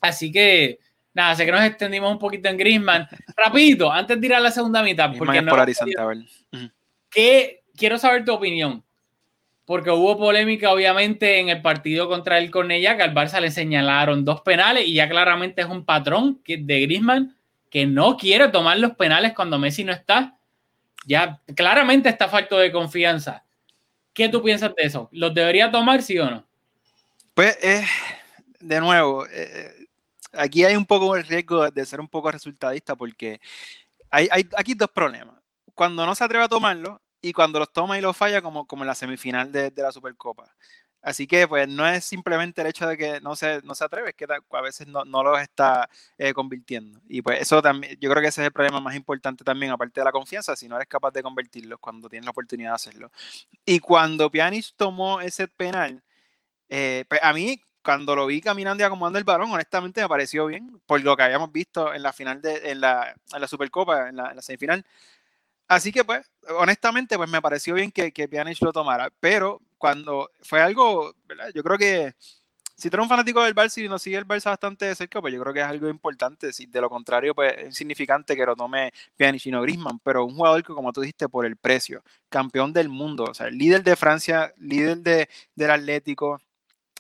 Así 0.01 0.31
que, 0.31 0.79
nada, 1.13 1.35
sé 1.35 1.45
que 1.45 1.51
nos 1.51 1.63
extendimos 1.63 2.11
un 2.11 2.19
poquito 2.19 2.49
en 2.49 2.57
Griezmann. 2.57 3.07
Rapidito, 3.35 3.91
antes 3.91 4.19
de 4.19 4.27
ir 4.27 4.33
a 4.33 4.39
la 4.39 4.51
segunda 4.51 4.83
mitad, 4.83 5.11
porque 5.17 5.41
no, 5.41 5.51
polarizante, 5.51 5.99
a 5.99 6.05
ver. 6.05 6.17
¿qué, 7.09 7.63
quiero 7.75 7.97
saber 7.97 8.25
tu 8.25 8.33
opinión 8.33 8.83
porque 9.69 9.91
hubo 9.91 10.17
polémica 10.17 10.71
obviamente 10.71 11.37
en 11.37 11.49
el 11.49 11.61
partido 11.61 12.09
contra 12.09 12.39
el 12.39 12.49
Cornellá, 12.49 12.97
que 12.97 13.03
al 13.03 13.13
Barça 13.13 13.39
le 13.39 13.51
señalaron 13.51 14.25
dos 14.25 14.41
penales 14.41 14.87
y 14.87 14.95
ya 14.95 15.07
claramente 15.07 15.61
es 15.61 15.67
un 15.67 15.85
patrón 15.85 16.41
que, 16.43 16.57
de 16.57 16.81
Griezmann 16.81 17.37
que 17.69 17.85
no 17.85 18.17
quiere 18.17 18.47
tomar 18.47 18.79
los 18.79 18.95
penales 18.95 19.33
cuando 19.35 19.59
Messi 19.59 19.83
no 19.83 19.91
está. 19.91 20.39
Ya 21.05 21.39
claramente 21.55 22.09
está 22.09 22.27
falto 22.27 22.57
de 22.57 22.71
confianza. 22.71 23.45
¿Qué 24.11 24.27
tú 24.27 24.41
piensas 24.41 24.73
de 24.75 24.87
eso? 24.87 25.07
¿Los 25.11 25.35
debería 25.35 25.69
tomar, 25.69 26.01
sí 26.01 26.17
o 26.17 26.27
no? 26.27 26.47
Pues, 27.35 27.55
eh, 27.61 27.85
de 28.59 28.79
nuevo, 28.79 29.27
eh, 29.27 29.78
aquí 30.33 30.63
hay 30.65 30.75
un 30.75 30.85
poco 30.85 31.15
el 31.15 31.25
riesgo 31.25 31.69
de 31.69 31.85
ser 31.85 31.99
un 31.99 32.07
poco 32.07 32.31
resultadista 32.31 32.95
porque 32.95 33.39
hay, 34.11 34.27
hay 34.31 34.47
aquí 34.57 34.73
dos 34.73 34.89
problemas. 34.89 35.35
Cuando 35.75 36.05
no 36.05 36.15
se 36.15 36.23
atreve 36.23 36.45
a 36.45 36.49
tomarlo, 36.49 37.01
y 37.21 37.33
cuando 37.33 37.59
los 37.59 37.71
toma 37.71 37.97
y 37.97 38.01
los 38.01 38.15
falla, 38.15 38.41
como, 38.41 38.65
como 38.65 38.83
en 38.83 38.87
la 38.87 38.95
semifinal 38.95 39.51
de, 39.51 39.71
de, 39.71 39.81
la 39.81 39.91
Supercopa. 39.91 40.55
Así 41.01 41.27
que, 41.27 41.47
pues, 41.47 41.67
no 41.67 41.87
es 41.87 42.03
simplemente 42.03 42.61
el 42.61 42.67
hecho 42.67 42.87
de 42.87 42.97
que 42.97 43.21
no 43.21 43.35
se, 43.35 43.61
no 43.63 43.73
se 43.73 43.85
atreve, 43.85 44.09
es 44.09 44.15
que 44.15 44.25
a 44.25 44.61
veces 44.61 44.87
no, 44.87 45.05
no 45.05 45.23
los 45.23 45.39
está 45.39 45.89
eh, 46.17 46.33
convirtiendo. 46.33 46.99
Y 47.07 47.21
pues, 47.21 47.41
eso 47.41 47.61
también, 47.61 47.97
yo 47.99 48.09
creo 48.09 48.21
que 48.21 48.29
ese 48.29 48.41
es 48.41 48.47
el 48.47 48.53
problema 48.53 48.81
más 48.81 48.95
importante 48.95 49.43
también, 49.43 49.71
aparte 49.71 50.01
de 50.01 50.05
la 50.05 50.11
confianza, 50.11 50.55
si 50.55 50.67
no 50.67 50.75
eres 50.75 50.87
capaz 50.87 51.11
de 51.11 51.23
convertirlos 51.23 51.79
cuando 51.79 52.09
tienes 52.09 52.25
la 52.25 52.31
oportunidad 52.31 52.71
de 52.71 52.75
hacerlo. 52.75 53.11
Y 53.65 53.79
cuando 53.79 54.29
Pjanic 54.29 54.73
tomó 54.75 55.21
ese 55.21 55.47
penal, 55.47 56.03
eh, 56.69 57.05
pues 57.09 57.21
a 57.23 57.33
mí, 57.33 57.61
cuando 57.83 58.15
lo 58.15 58.25
vi 58.27 58.41
caminando 58.41 58.83
y 58.83 58.85
acomodando 58.85 59.19
el 59.19 59.25
balón, 59.25 59.51
honestamente 59.51 60.01
me 60.01 60.09
pareció 60.09 60.45
bien, 60.47 60.81
por 60.85 61.01
lo 61.01 61.15
que 61.15 61.23
habíamos 61.23 61.51
visto 61.51 61.93
en 61.93 62.03
la 62.03 62.13
final 62.13 62.41
de 62.41 62.71
en 62.71 62.81
la, 62.81 63.15
en 63.33 63.41
la 63.41 63.47
Supercopa, 63.47 64.09
en 64.09 64.17
la, 64.17 64.29
en 64.29 64.35
la 64.35 64.41
semifinal. 64.41 64.85
Así 65.69 65.91
que, 65.91 66.03
pues, 66.03 66.29
honestamente, 66.57 67.15
pues 67.15 67.29
me 67.29 67.41
pareció 67.41 67.75
bien 67.75 67.91
que, 67.91 68.11
que 68.11 68.27
Pjanic 68.27 68.59
lo 68.61 68.73
tomara. 68.73 69.11
Pero 69.19 69.61
cuando 69.77 70.31
fue 70.41 70.61
algo, 70.61 71.13
¿verdad? 71.27 71.51
Yo 71.53 71.63
creo 71.63 71.77
que 71.77 72.15
si 72.75 72.89
tú 72.89 72.95
eres 72.95 73.03
un 73.03 73.09
fanático 73.09 73.43
del 73.43 73.53
Barça 73.53 73.83
y 73.83 73.89
no 73.89 73.99
sigue 73.99 74.17
el 74.17 74.25
Barça 74.27 74.45
bastante 74.45 74.85
de 74.85 74.95
cerca, 74.95 75.21
pues 75.21 75.33
yo 75.33 75.41
creo 75.41 75.53
que 75.53 75.59
es 75.59 75.65
algo 75.67 75.89
importante. 75.89 76.53
Si 76.53 76.65
de 76.65 76.81
lo 76.81 76.89
contrario, 76.89 77.35
pues 77.35 77.53
es 77.57 77.65
insignificante 77.65 78.35
que 78.35 78.45
lo 78.45 78.55
tome 78.55 78.91
Pjanic 79.15 79.45
y 79.45 79.51
no 79.51 79.61
Griezmann. 79.61 79.99
Pero 79.99 80.25
un 80.25 80.35
jugador 80.35 80.63
que, 80.63 80.73
como 80.73 80.91
tú 80.91 81.01
dijiste, 81.01 81.29
por 81.29 81.45
el 81.45 81.55
precio, 81.57 82.03
campeón 82.29 82.73
del 82.73 82.89
mundo, 82.89 83.25
o 83.25 83.33
sea, 83.33 83.49
líder 83.49 83.83
de 83.83 83.95
Francia, 83.95 84.53
líder 84.57 84.97
de, 84.99 85.29
del 85.55 85.71
Atlético, 85.71 86.41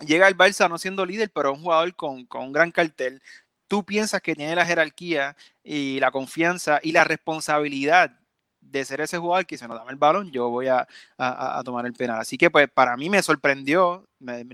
llega 0.05 0.27
al 0.27 0.37
Barça 0.37 0.69
no 0.69 0.77
siendo 0.77 1.05
líder, 1.05 1.31
pero 1.33 1.53
un 1.53 1.61
jugador 1.61 1.95
con, 1.95 2.25
con 2.25 2.43
un 2.43 2.53
gran 2.53 2.71
cartel. 2.71 3.21
Tú 3.67 3.85
piensas 3.85 4.21
que 4.21 4.35
tiene 4.35 4.55
la 4.55 4.65
jerarquía 4.65 5.35
y 5.63 5.99
la 5.99 6.11
confianza 6.11 6.79
y 6.83 6.91
la 6.91 7.03
responsabilidad 7.03 8.19
de 8.61 8.85
ser 8.85 9.01
ese 9.01 9.17
jugador 9.17 9.45
que 9.45 9.57
se 9.57 9.67
nos 9.67 9.77
dame 9.77 9.91
el 9.91 9.97
balón, 9.97 10.31
yo 10.31 10.49
voy 10.49 10.67
a, 10.67 10.87
a, 11.17 11.59
a, 11.59 11.63
tomar 11.63 11.85
el 11.85 11.93
penal. 11.93 12.19
Así 12.19 12.37
que 12.37 12.51
pues 12.51 12.69
para 12.69 12.95
mí 12.97 13.09
me 13.09 13.21
sorprendió, 13.23 14.07
me, 14.19 14.45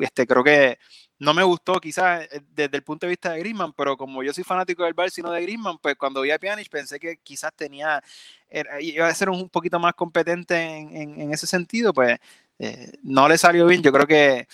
este, 0.00 0.26
creo 0.26 0.44
que 0.44 0.78
no 1.18 1.34
me 1.34 1.42
gustó 1.42 1.74
quizás 1.80 2.28
eh, 2.30 2.40
desde 2.54 2.76
el 2.76 2.82
punto 2.82 3.06
de 3.06 3.10
vista 3.10 3.32
de 3.32 3.40
Griezmann, 3.40 3.72
pero 3.72 3.96
como 3.96 4.22
yo 4.22 4.32
soy 4.32 4.44
fanático 4.44 4.84
del 4.84 4.94
Barça 4.94 5.10
sino 5.10 5.30
de 5.30 5.42
Griezmann, 5.42 5.78
pues 5.78 5.96
cuando 5.96 6.22
vi 6.22 6.30
a 6.30 6.38
Pjanic 6.38 6.70
pensé 6.70 6.98
que 6.98 7.18
quizás 7.18 7.52
tenía, 7.54 8.02
era, 8.48 8.80
iba 8.80 9.06
a 9.06 9.14
ser 9.14 9.28
un 9.28 9.48
poquito 9.48 9.78
más 9.78 9.94
competente 9.94 10.56
en, 10.56 10.96
en, 10.96 11.20
en 11.20 11.32
ese 11.34 11.46
sentido, 11.46 11.92
pues 11.92 12.18
eh, 12.58 12.92
no 13.02 13.28
le 13.28 13.38
salió 13.38 13.66
bien, 13.66 13.82
yo 13.82 13.92
creo 13.92 14.06
que 14.06 14.48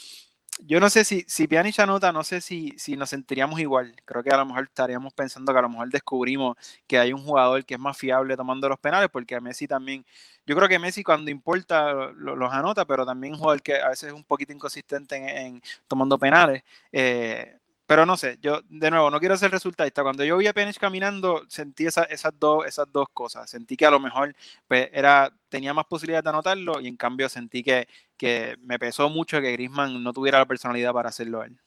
yo 0.61 0.79
no 0.81 0.89
sé 0.91 1.05
si, 1.05 1.25
si 1.29 1.47
Pjanic 1.49 1.79
anota, 1.81 2.13
no 2.13 2.23
sé 2.25 2.41
si, 2.41 2.73
si 2.79 2.97
nos 2.97 3.11
sentiríamos 3.11 3.59
igual. 3.61 3.95
Creo 4.05 4.23
que 4.23 4.31
a 4.31 4.37
lo 4.37 4.47
mejor 4.47 4.65
estaríamos 4.65 5.13
pensando 5.15 5.53
que 5.53 5.59
a 5.59 5.63
lo 5.63 5.69
mejor 5.69 5.89
descubrimos 5.91 6.57
que 6.87 6.99
hay 6.99 7.13
un 7.13 7.23
jugador 7.25 7.65
que 7.65 7.75
es 7.75 7.81
más 7.81 7.97
fiable 7.99 8.37
tomando 8.37 8.69
los 8.69 8.79
penales, 8.79 9.09
porque 9.13 9.35
a 9.35 9.41
Messi 9.41 9.67
también, 9.67 10.05
yo 10.47 10.55
creo 10.57 10.69
que 10.69 10.79
Messi 10.79 11.03
cuando 11.03 11.31
importa 11.31 11.93
lo, 11.93 12.37
los 12.37 12.53
anota, 12.53 12.85
pero 12.85 13.05
también 13.05 13.35
un 13.35 13.41
jugador 13.41 13.63
que 13.63 13.77
a 13.81 13.89
veces 13.89 14.09
es 14.11 14.15
un 14.15 14.25
poquito 14.25 14.53
inconsistente 14.53 15.17
en, 15.17 15.29
en 15.29 15.63
tomando 15.89 16.19
penales. 16.19 16.63
Eh, 16.93 17.59
pero 17.87 18.07
no 18.07 18.17
sé, 18.17 18.39
yo 18.41 18.63
de 18.69 18.91
nuevo 18.91 19.11
no 19.11 19.21
quiero 19.21 19.37
ser 19.37 19.51
resultadista. 19.51 20.03
Cuando 20.03 20.25
yo 20.25 20.37
vi 20.39 20.47
a 20.47 20.53
Pjanic 20.53 20.79
caminando, 20.79 21.43
sentí 21.49 21.87
esa, 21.87 22.05
esas, 22.05 22.33
dos, 22.39 22.67
esas 22.67 22.91
dos 22.91 23.07
cosas. 23.13 23.51
Sentí 23.51 23.77
que 23.77 23.85
a 23.85 23.91
lo 23.91 24.01
mejor 24.01 24.35
pues, 24.67 24.89
era, 24.93 25.31
tenía 25.49 25.75
más 25.75 25.85
posibilidades 25.85 26.25
de 26.25 26.31
anotarlo 26.31 26.81
y 26.81 26.89
en 26.89 26.97
cambio 26.97 27.29
sentí 27.29 27.63
que, 27.63 27.87
que 28.17 28.57
me 28.61 28.79
pesó 28.79 29.11
mucho 29.11 29.41
que 29.41 29.53
Griezmann 29.53 30.03
no 30.03 30.13
tuviera 30.13 30.39
la 30.39 30.47
personalidad 30.47 30.93
para 30.93 31.11
hacerlo 31.11 31.45
él. 31.45 31.59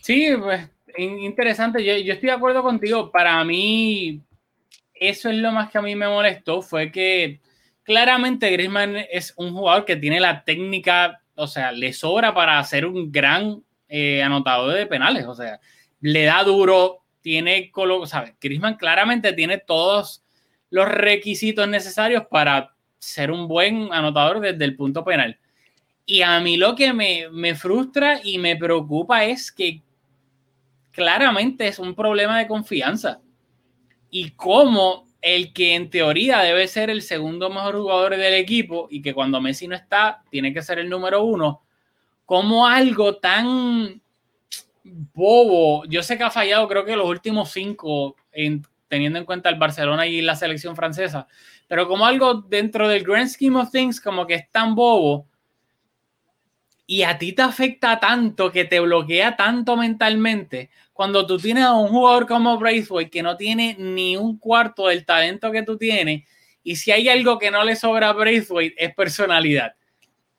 Sí, 0.00 0.34
pues 0.38 0.68
interesante. 0.98 1.84
Yo, 1.84 1.96
yo 1.96 2.14
estoy 2.14 2.28
de 2.28 2.34
acuerdo 2.34 2.62
contigo. 2.62 3.10
Para 3.10 3.44
mí, 3.44 4.22
eso 4.94 5.30
es 5.30 5.36
lo 5.36 5.52
más 5.52 5.70
que 5.70 5.78
a 5.78 5.82
mí 5.82 5.94
me 5.94 6.08
molestó. 6.08 6.62
Fue 6.62 6.90
que 6.90 7.40
claramente 7.84 8.50
Griezmann 8.50 8.96
es 9.10 9.34
un 9.36 9.52
jugador 9.52 9.84
que 9.84 9.96
tiene 9.96 10.20
la 10.20 10.42
técnica, 10.42 11.22
o 11.36 11.46
sea, 11.46 11.70
le 11.70 11.92
sobra 11.92 12.34
para 12.34 12.58
hacer 12.58 12.86
un 12.86 13.12
gran 13.12 13.62
eh, 13.88 14.22
anotador 14.22 14.74
de 14.74 14.86
penales, 14.86 15.26
o 15.26 15.34
sea, 15.34 15.60
le 16.00 16.24
da 16.24 16.42
duro, 16.42 17.02
tiene, 17.20 17.70
¿sabes? 18.06 18.34
Griezmann 18.40 18.76
claramente 18.76 19.32
tiene 19.32 19.58
todos 19.58 20.24
los 20.70 20.88
requisitos 20.88 21.68
necesarios 21.68 22.24
para 22.30 22.74
ser 22.98 23.30
un 23.30 23.48
buen 23.48 23.92
anotador 23.92 24.40
desde 24.40 24.64
el 24.64 24.76
punto 24.76 25.04
penal. 25.04 25.38
Y 26.04 26.22
a 26.22 26.38
mí 26.40 26.56
lo 26.56 26.74
que 26.74 26.92
me, 26.92 27.28
me 27.30 27.54
frustra 27.54 28.20
y 28.22 28.38
me 28.38 28.56
preocupa 28.56 29.24
es 29.24 29.50
que 29.50 29.82
claramente 30.92 31.66
es 31.66 31.78
un 31.78 31.94
problema 31.94 32.38
de 32.38 32.46
confianza. 32.46 33.20
Y 34.10 34.30
cómo 34.30 35.06
el 35.20 35.52
que 35.52 35.74
en 35.74 35.90
teoría 35.90 36.40
debe 36.40 36.68
ser 36.68 36.88
el 36.88 37.02
segundo 37.02 37.50
mejor 37.50 37.76
jugador 37.76 38.16
del 38.16 38.34
equipo 38.34 38.86
y 38.90 39.02
que 39.02 39.12
cuando 39.12 39.40
Messi 39.40 39.66
no 39.66 39.74
está, 39.74 40.22
tiene 40.30 40.54
que 40.54 40.62
ser 40.62 40.78
el 40.78 40.88
número 40.88 41.24
uno, 41.24 41.65
como 42.26 42.66
algo 42.66 43.16
tan 43.16 44.02
bobo, 44.82 45.84
yo 45.86 46.02
sé 46.02 46.18
que 46.18 46.24
ha 46.24 46.30
fallado 46.30 46.68
creo 46.68 46.84
que 46.84 46.96
los 46.96 47.08
últimos 47.08 47.52
cinco, 47.52 48.16
en, 48.32 48.66
teniendo 48.88 49.18
en 49.18 49.24
cuenta 49.24 49.48
el 49.48 49.58
Barcelona 49.58 50.06
y 50.06 50.20
la 50.20 50.36
selección 50.36 50.76
francesa, 50.76 51.26
pero 51.68 51.88
como 51.88 52.04
algo 52.04 52.34
dentro 52.34 52.88
del 52.88 53.04
grand 53.04 53.28
scheme 53.28 53.60
of 53.60 53.70
things, 53.70 54.00
como 54.00 54.26
que 54.26 54.34
es 54.34 54.50
tan 54.50 54.74
bobo, 54.74 55.26
y 56.88 57.02
a 57.02 57.18
ti 57.18 57.32
te 57.32 57.42
afecta 57.42 57.98
tanto, 57.98 58.52
que 58.52 58.64
te 58.64 58.78
bloquea 58.78 59.36
tanto 59.36 59.76
mentalmente, 59.76 60.70
cuando 60.92 61.26
tú 61.26 61.38
tienes 61.38 61.64
a 61.64 61.74
un 61.74 61.88
jugador 61.88 62.26
como 62.26 62.58
Braithwaite 62.58 63.10
que 63.10 63.22
no 63.22 63.36
tiene 63.36 63.76
ni 63.78 64.16
un 64.16 64.38
cuarto 64.38 64.86
del 64.86 65.04
talento 65.04 65.50
que 65.50 65.62
tú 65.62 65.76
tienes, 65.76 66.24
y 66.62 66.76
si 66.76 66.90
hay 66.90 67.08
algo 67.08 67.38
que 67.38 67.50
no 67.50 67.62
le 67.64 67.76
sobra 67.76 68.08
a 68.08 68.12
Braithwaite 68.12 68.84
es 68.84 68.94
personalidad 68.94 69.74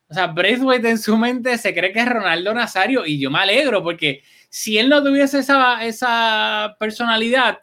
o 0.09 0.13
sea, 0.13 0.27
Braithwaite 0.27 0.89
en 0.89 0.97
su 0.97 1.17
mente 1.17 1.57
se 1.57 1.73
cree 1.73 1.91
que 1.91 1.99
es 1.99 2.07
Ronaldo 2.07 2.53
Nazario 2.53 3.05
y 3.05 3.19
yo 3.19 3.29
me 3.29 3.39
alegro 3.39 3.83
porque 3.83 4.23
si 4.49 4.77
él 4.77 4.87
no 4.87 5.03
tuviese 5.03 5.39
esa, 5.39 5.85
esa 5.85 6.77
personalidad, 6.79 7.59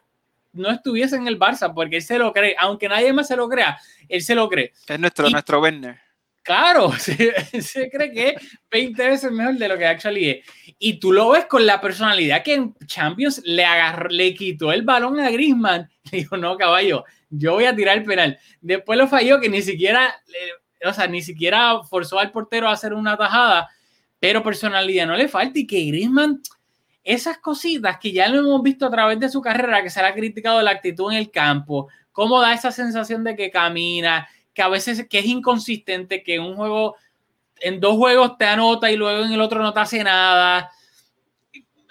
no 0.53 0.69
estuviese 0.69 1.15
en 1.15 1.27
el 1.27 1.39
Barça 1.39 1.73
porque 1.73 1.97
él 1.97 2.01
se 2.03 2.19
lo 2.19 2.31
cree, 2.31 2.55
aunque 2.59 2.87
nadie 2.87 3.11
más 3.13 3.27
se 3.27 3.35
lo 3.35 3.49
crea, 3.49 3.77
él 4.07 4.21
se 4.21 4.35
lo 4.35 4.47
cree. 4.47 4.73
Es 4.87 4.99
nuestro, 4.99 5.27
y, 5.27 5.31
nuestro 5.31 5.59
Werner. 5.59 5.99
Claro, 6.43 6.91
se, 6.99 7.33
se, 7.61 7.89
cree 7.89 8.11
que 8.11 8.29
es 8.29 8.59
20 8.69 9.09
veces 9.09 9.31
mejor 9.31 9.55
de 9.55 9.67
lo 9.67 9.77
que 9.79 9.87
actually 9.87 10.29
es. 10.29 10.45
Y 10.77 10.99
tú 10.99 11.11
lo 11.11 11.29
ves 11.29 11.45
con 11.47 11.65
la 11.65 11.81
personalidad 11.81 12.43
que 12.43 12.53
en 12.53 12.75
Champions 12.85 13.41
le, 13.43 13.65
agarró, 13.65 14.09
le 14.09 14.35
quitó 14.35 14.71
el 14.71 14.83
balón 14.83 15.19
a 15.19 15.31
Griezmann. 15.31 15.89
Le 16.11 16.19
dijo, 16.19 16.37
no, 16.37 16.55
caballo, 16.55 17.03
yo 17.31 17.53
voy 17.53 17.65
a 17.65 17.75
tirar 17.75 17.97
el 17.97 18.03
penal. 18.03 18.37
Después 18.61 18.99
lo 18.99 19.07
falló 19.07 19.39
que 19.39 19.49
ni 19.49 19.63
siquiera 19.63 20.15
o 20.83 20.93
sea, 20.93 21.07
ni 21.07 21.21
siquiera 21.21 21.83
forzó 21.83 22.19
al 22.19 22.31
portero 22.31 22.67
a 22.67 22.73
hacer 22.73 22.93
una 22.93 23.17
tajada, 23.17 23.69
pero 24.19 24.43
personalidad 24.43 25.07
no 25.07 25.15
le 25.15 25.27
falta 25.27 25.59
y 25.59 25.67
que 25.67 25.85
Griezmann, 25.85 26.41
esas 27.03 27.37
cositas 27.37 27.97
que 27.99 28.11
ya 28.11 28.27
lo 28.27 28.39
hemos 28.39 28.63
visto 28.63 28.85
a 28.85 28.91
través 28.91 29.19
de 29.19 29.29
su 29.29 29.41
carrera, 29.41 29.83
que 29.83 29.89
se 29.89 30.01
le 30.01 30.07
ha 30.07 30.13
criticado 30.13 30.61
la 30.61 30.71
actitud 30.71 31.11
en 31.11 31.17
el 31.17 31.31
campo, 31.31 31.87
cómo 32.11 32.41
da 32.41 32.53
esa 32.53 32.71
sensación 32.71 33.23
de 33.23 33.35
que 33.35 33.51
camina, 33.51 34.27
que 34.53 34.61
a 34.61 34.69
veces 34.69 35.07
que 35.07 35.19
es 35.19 35.25
inconsistente, 35.25 36.23
que 36.23 36.35
en 36.35 36.41
un 36.41 36.55
juego, 36.55 36.95
en 37.57 37.79
dos 37.79 37.97
juegos 37.97 38.37
te 38.37 38.45
anota 38.45 38.89
y 38.89 38.95
luego 38.95 39.25
en 39.25 39.33
el 39.33 39.41
otro 39.41 39.61
no 39.61 39.73
te 39.73 39.81
hace 39.81 40.03
nada. 40.03 40.71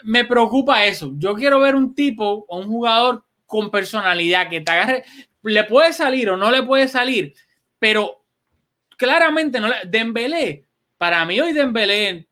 Me 0.03 0.25
preocupa 0.25 0.85
eso. 0.85 1.13
Yo 1.17 1.35
quiero 1.35 1.61
ver 1.61 1.77
un 1.77 1.95
tipo 1.95 2.47
un 2.49 2.67
jugador 2.67 3.23
con 3.47 3.71
personalidad 3.71 4.49
que 4.49 4.63
te 4.63 4.73
agarre, 4.73 5.05
le 5.43 5.65
puede 5.65 5.93
salir 5.93 6.31
o 6.31 6.37
no 6.37 6.51
le 6.51 6.63
puede 6.63 6.89
salir, 6.89 7.35
pero 7.79 8.24
claramente 9.05 9.61
no 9.61 9.69
le, 9.69 9.77
Dembélé, 9.85 10.65
para 10.97 11.25
mí 11.27 11.39
hoy 11.39 11.53
Dembélé 11.53 12.27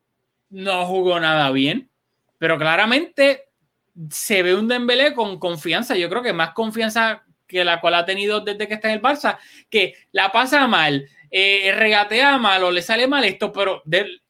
no 0.49 0.87
jugó 0.87 1.21
nada 1.21 1.51
bien, 1.51 1.91
pero 2.39 2.59
claramente 2.59 3.45
se 4.11 4.43
ve 4.43 4.55
un 4.55 4.69
Dembélé 4.69 5.13
con 5.13 5.39
confianza, 5.39 5.97
yo 5.97 6.09
creo 6.09 6.23
que 6.23 6.33
más 6.33 6.55
confianza 6.55 7.25
que 7.47 7.63
la 7.63 7.79
cual 7.81 7.95
ha 7.95 8.07
tenido 8.07 8.41
desde 8.41 8.67
que 8.67 8.75
está 8.75 8.89
en 8.89 8.95
el 8.95 9.03
Barça, 9.03 9.39
que 9.69 9.95
la 10.13 10.33
pasa 10.33 10.67
mal, 10.67 11.07
eh, 11.31 11.75
regatea 11.77 12.39
mal 12.39 12.65
o 12.65 12.71
le 12.71 12.81
sale 12.81 13.07
mal 13.07 13.25
esto, 13.25 13.53
pero 13.53 13.83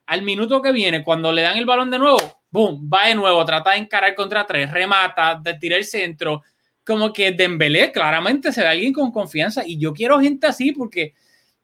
al 0.07 0.23
minuto 0.23 0.61
que 0.61 0.73
viene, 0.73 1.05
cuando 1.05 1.33
le 1.33 1.43
dan 1.43 1.57
el 1.57 1.65
balón 1.65 1.93
de 1.93 2.01
nuevo, 2.01 2.19
boom, 2.51 2.91
va 2.93 3.07
de 3.07 3.15
nuevo, 3.15 3.45
trata 3.45 3.71
de 3.71 3.79
encarar 3.79 4.17
contra 4.17 4.45
tres, 4.45 4.69
remata, 4.69 5.39
de 5.41 5.55
tirar 5.55 5.79
el 5.79 5.85
centro, 5.85 6.43
como 6.85 7.13
que 7.13 7.31
Dembélé 7.31 7.93
claramente 7.93 8.53
se 8.53 8.63
ve 8.63 8.67
alguien 8.67 8.93
con 8.93 9.13
confianza 9.13 9.63
y 9.65 9.79
yo 9.79 9.95
quiero 9.95 10.19
gente 10.19 10.49
así 10.49 10.73
porque 10.73 11.15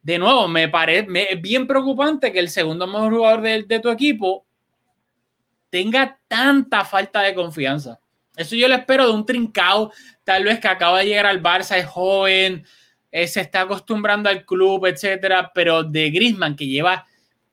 de 0.09 0.19
nuevo 0.19 0.49
me 0.49 0.71
parece 0.71 1.37
bien 1.37 1.67
preocupante 1.67 2.33
que 2.33 2.39
el 2.39 2.49
segundo 2.49 2.87
mejor 2.87 3.13
jugador 3.13 3.43
de, 3.43 3.63
de, 3.65 3.79
tu 3.79 3.91
equipo 3.91 4.47
tenga 5.69 6.19
tanta 6.27 6.83
falta 6.87 7.21
de 7.21 7.35
confianza. 7.35 8.01
Eso 8.35 8.57
yo 8.57 8.69
lo 8.69 8.75
espero 8.75 9.07
de 9.07 9.13
un 9.13 9.27
trincado, 9.27 9.93
tal 10.25 10.45
vez 10.45 10.61
que 10.61 10.69
acaba 10.69 11.01
de 11.01 11.07
llegar 11.09 11.27
al 11.27 11.43
Barça, 11.43 11.77
es 11.77 11.85
joven, 11.85 12.65
eh, 13.13 13.29
se 13.29 13.43
está 13.43 13.61
acostumbrando 13.61 14.31
al 14.31 14.47
club, 14.47 14.87
etcétera, 14.87 15.53
pero 15.55 15.85
de 15.85 16.09
Griezmann 16.09 16.57
que 16.57 16.67
lleva 16.67 17.05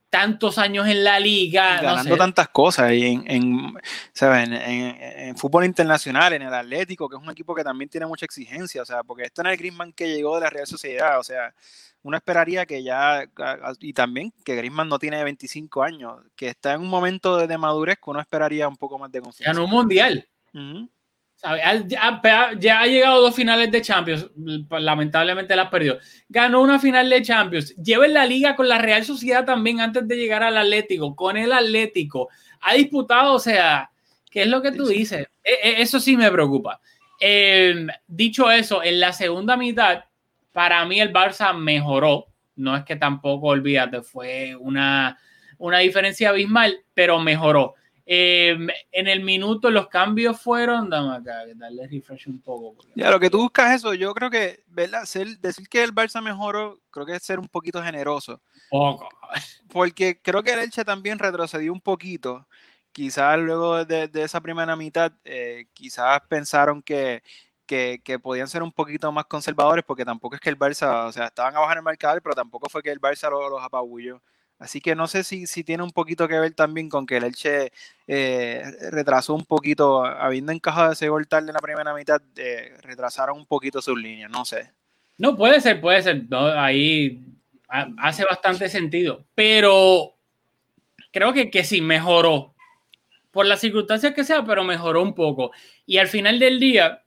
tantos 0.09 0.57
años 0.57 0.87
en 0.87 1.03
la 1.03 1.19
liga. 1.19 1.81
Ganando 1.81 2.15
tantas 2.15 2.47
cosas 2.47 2.93
y 2.93 3.05
en, 3.05 3.29
en, 3.29 3.73
¿sabes? 4.13 4.47
En, 4.49 5.35
fútbol 5.35 5.65
internacional, 5.65 6.31
en 6.31 6.43
el 6.43 6.53
Atlético, 6.53 7.09
que 7.09 7.17
es 7.17 7.21
un 7.21 7.29
equipo 7.31 7.53
que 7.53 7.65
también 7.65 7.89
tiene 7.89 8.05
mucha 8.05 8.23
exigencia, 8.23 8.81
o 8.81 8.85
sea, 8.85 9.03
porque 9.03 9.23
esto 9.23 9.43
no 9.43 9.49
es 9.49 9.55
el 9.55 9.59
Griezmann 9.59 9.91
que 9.91 10.07
llegó 10.07 10.35
de 10.35 10.41
la 10.41 10.49
Real 10.49 10.67
Sociedad, 10.67 11.19
o 11.19 11.23
sea, 11.23 11.53
uno 12.05 12.17
esperaría 12.17 12.67
que 12.67 12.83
ya, 12.83 13.27
y 13.79 13.91
también 13.93 14.31
que 14.43 14.55
Griezmann 14.55 14.87
no 14.87 14.99
tiene 14.99 15.23
25 15.23 15.81
años, 15.81 16.17
que 16.35 16.49
está 16.49 16.73
en 16.73 16.81
un 16.81 16.87
momento 16.87 17.47
de, 17.47 17.57
madurez 17.57 17.95
que 17.95 18.11
uno 18.11 18.19
esperaría 18.19 18.67
un 18.67 18.77
poco 18.77 18.99
más 18.99 19.11
de 19.11 19.21
confianza. 19.21 19.51
Ganó 19.51 19.65
un 19.65 19.71
mundial. 19.71 20.27
Ya, 22.59 22.79
ha 22.79 22.85
llegado 22.85 23.21
dos 23.21 23.33
finales 23.33 23.71
de 23.71 23.81
Champions, 23.81 24.29
lamentablemente 24.69 25.55
las 25.55 25.69
perdió. 25.69 25.97
Ganó 26.29 26.61
una 26.61 26.77
final 26.77 27.09
de 27.09 27.23
Champions, 27.23 27.75
lleva 27.77 28.05
en 28.05 28.13
la 28.13 28.27
liga 28.27 28.55
con 28.55 28.69
la 28.69 28.77
Real 28.77 29.03
Sociedad 29.03 29.43
también 29.43 29.81
antes 29.81 30.07
de 30.07 30.15
llegar 30.15 30.43
al 30.43 30.57
Atlético, 30.57 31.15
con 31.15 31.37
el 31.37 31.51
Atlético. 31.51 32.29
Ha 32.61 32.75
disputado, 32.75 33.33
o 33.33 33.39
sea, 33.39 33.89
¿qué 34.29 34.43
es 34.43 34.47
lo 34.47 34.61
que 34.61 34.71
tú 34.71 34.85
dices? 34.85 35.27
E, 35.43 35.53
e, 35.53 35.81
eso 35.81 35.99
sí 35.99 36.15
me 36.15 36.31
preocupa. 36.31 36.79
Em, 37.19 37.87
dicho 38.05 38.51
eso, 38.51 38.83
en 38.83 38.99
la 38.99 39.11
segunda 39.11 39.57
mitad, 39.57 40.03
para 40.55 40.85
mí 40.85 41.01
el 41.01 41.11
Barça 41.11 41.53
mejoró. 41.53 42.27
No 42.55 42.77
es 42.77 42.85
que 42.85 42.95
tampoco, 42.95 43.47
olvídate, 43.47 44.01
fue 44.01 44.55
una, 44.55 45.19
una 45.57 45.79
diferencia 45.79 46.29
abismal, 46.29 46.79
pero 46.93 47.19
mejoró. 47.19 47.75
Em, 48.05 48.69
en 48.93 49.07
el 49.09 49.21
minuto 49.21 49.69
los 49.69 49.89
cambios 49.89 50.39
fueron, 50.39 50.89
dame 50.89 51.17
acá, 51.17 51.41
darle 51.55 51.87
refresh 51.87 52.29
un 52.29 52.39
poco. 52.39 52.77
Ya, 52.95 53.11
lo 53.11 53.19
que 53.19 53.29
tú 53.29 53.39
buscas 53.39 53.75
eso, 53.75 53.93
yo 53.95 54.13
creo 54.13 54.29
que, 54.29 54.63
¿verdad? 54.67 55.01
decir 55.41 55.67
que 55.67 55.83
el 55.83 55.93
Barça 55.93 56.21
mejoró, 56.21 56.79
creo 56.89 57.05
que 57.05 57.15
es 57.17 57.23
ser 57.23 57.37
un 57.37 57.49
poquito 57.49 57.83
generoso. 57.83 58.39
Poco. 58.69 59.09
Porque 59.67 60.21
creo 60.21 60.41
que 60.41 60.53
el 60.53 60.59
Elche 60.59 60.85
también 60.85 61.19
retrocedió 61.19 61.73
un 61.73 61.81
poquito. 61.81 62.47
Quizás 62.93 63.37
luego 63.39 63.83
de, 63.83 64.09
esa 64.13 64.39
primera 64.39 64.77
mitad, 64.77 65.11
eh, 65.25 65.65
quizás 65.73 66.21
pensaron 66.29 66.81
que, 66.81 67.23
que, 67.65 68.19
podían 68.21 68.47
ser 68.47 68.63
un 68.63 68.71
poquito 68.71 69.11
más 69.11 69.25
conservadores, 69.25 69.83
porque 69.85 70.05
tampoco 70.05 70.35
es 70.35 70.41
que 70.41 70.49
el 70.49 70.57
Barça, 70.57 71.07
o 71.07 71.11
sea, 71.11 71.27
estaban 71.27 71.55
abajo 71.55 71.71
en 71.71 71.79
el 71.79 71.83
marcador, 71.83 72.21
pero 72.21 72.35
tampoco 72.35 72.69
fue 72.69 72.83
que 72.83 72.91
el 72.91 73.01
Barça 73.01 73.29
los, 73.29 73.49
los 73.49 73.61
apabulló. 73.61 74.21
Así 74.57 74.79
que 74.79 74.95
no 74.95 75.07
sé 75.07 75.23
si, 75.23 75.47
si, 75.47 75.63
tiene 75.63 75.83
un 75.83 75.91
poquito 75.91 76.27
que 76.27 76.39
ver 76.39 76.53
también 76.53 76.87
con 76.87 77.05
que 77.05 77.17
el 77.17 77.25
Elche 77.25 77.73
eh, 78.07 78.63
retrasó 78.91 79.33
un 79.33 79.43
poquito, 79.43 80.05
habiendo 80.05 80.53
encajado 80.53 80.93
ese 80.93 81.09
gol 81.09 81.27
tarde 81.27 81.49
en 81.49 81.55
la 81.55 81.59
primera 81.59 81.93
mitad, 81.93 82.21
eh, 82.37 82.73
retrasaron 82.81 83.37
un 83.37 83.45
poquito 83.45 83.81
sus 83.81 83.99
líneas, 83.99 84.31
no 84.31 84.45
sé. 84.45 84.71
No, 85.17 85.35
puede 85.35 85.59
ser, 85.59 85.81
puede 85.81 86.01
ser. 86.01 86.23
ahí 86.31 87.21
hace 87.97 88.23
bastante 88.23 88.69
sentido. 88.69 89.25
Pero 89.35 90.15
creo 91.11 91.33
que, 91.33 91.49
que 91.49 91.63
sí, 91.63 91.81
mejoró. 91.81 92.53
Por 93.31 93.45
las 93.45 93.59
circunstancias 93.59 94.13
que 94.13 94.23
sea, 94.23 94.45
pero 94.45 94.63
mejoró 94.63 95.01
un 95.01 95.13
poco. 95.13 95.51
Y 95.85 95.97
al 95.97 96.07
final 96.07 96.39
del 96.39 96.59
día, 96.59 97.03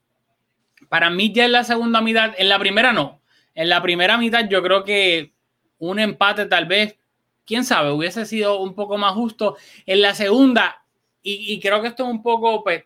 para 0.88 1.11
mí 1.11 1.33
ya 1.33 1.44
en 1.44 1.53
la 1.53 1.64
segunda 1.64 2.01
mitad, 2.01 2.33
en 2.37 2.48
la 2.48 2.59
primera 2.59 2.92
no. 2.92 3.20
En 3.55 3.68
la 3.68 3.83
primera 3.83 4.16
mitad 4.16 4.48
yo 4.48 4.62
creo 4.62 4.85
que 4.85 5.33
un 5.79 5.98
empate 5.98 6.46
tal 6.46 6.66
vez 6.66 6.96
quién 7.44 7.64
sabe, 7.64 7.90
hubiese 7.90 8.27
sido 8.27 8.61
un 8.61 8.74
poco 8.74 8.98
más 8.98 9.14
justo 9.14 9.57
en 9.87 10.03
la 10.03 10.14
segunda. 10.14 10.85
Y, 11.22 11.61
creo 11.61 11.83
que 11.83 11.88
esto 11.88 12.05
es 12.05 12.11
un 12.11 12.22
poco, 12.22 12.62
pues, 12.62 12.85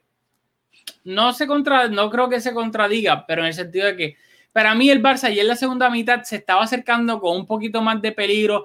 no 1.05 1.33
se 1.33 1.47
contra, 1.47 1.87
no 1.87 2.11
creo 2.11 2.29
que 2.29 2.41
se 2.41 2.53
contradiga, 2.53 3.25
pero 3.25 3.43
en 3.43 3.49
el 3.49 3.55
sentido 3.55 3.87
de 3.87 3.97
que 3.97 4.17
para 4.53 4.75
mí 4.75 4.91
el 4.91 5.03
Barça 5.03 5.33
y 5.33 5.39
en 5.39 5.47
la 5.47 5.55
segunda 5.55 5.89
mitad 5.91 6.23
se 6.23 6.37
estaba 6.37 6.63
acercando 6.63 7.21
con 7.21 7.37
un 7.37 7.47
poquito 7.47 7.83
más 7.83 8.03
de 8.03 8.11
peligro. 8.11 8.65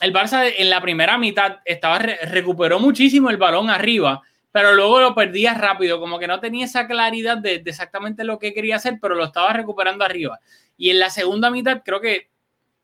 El 0.00 0.12
Barça 0.12 0.52
en 0.56 0.68
la 0.68 0.82
primera 0.82 1.16
mitad 1.16 1.60
estaba 1.64 1.98
recuperó 1.98 2.78
muchísimo 2.78 3.30
el 3.30 3.38
balón 3.38 3.70
arriba, 3.70 4.22
pero 4.52 4.74
luego 4.74 5.00
lo 5.00 5.14
perdía 5.14 5.54
rápido, 5.54 6.00
como 6.00 6.18
que 6.18 6.26
no 6.26 6.40
tenía 6.40 6.64
esa 6.64 6.86
claridad 6.86 7.38
de, 7.38 7.58
de 7.58 7.70
exactamente 7.70 8.24
lo 8.24 8.38
que 8.38 8.54
quería 8.54 8.76
hacer, 8.76 8.98
pero 9.00 9.14
lo 9.14 9.24
estaba 9.24 9.52
recuperando 9.52 10.04
arriba. 10.04 10.40
Y 10.76 10.90
en 10.90 10.98
la 10.98 11.10
segunda 11.10 11.50
mitad 11.50 11.82
creo 11.84 12.00
que 12.00 12.30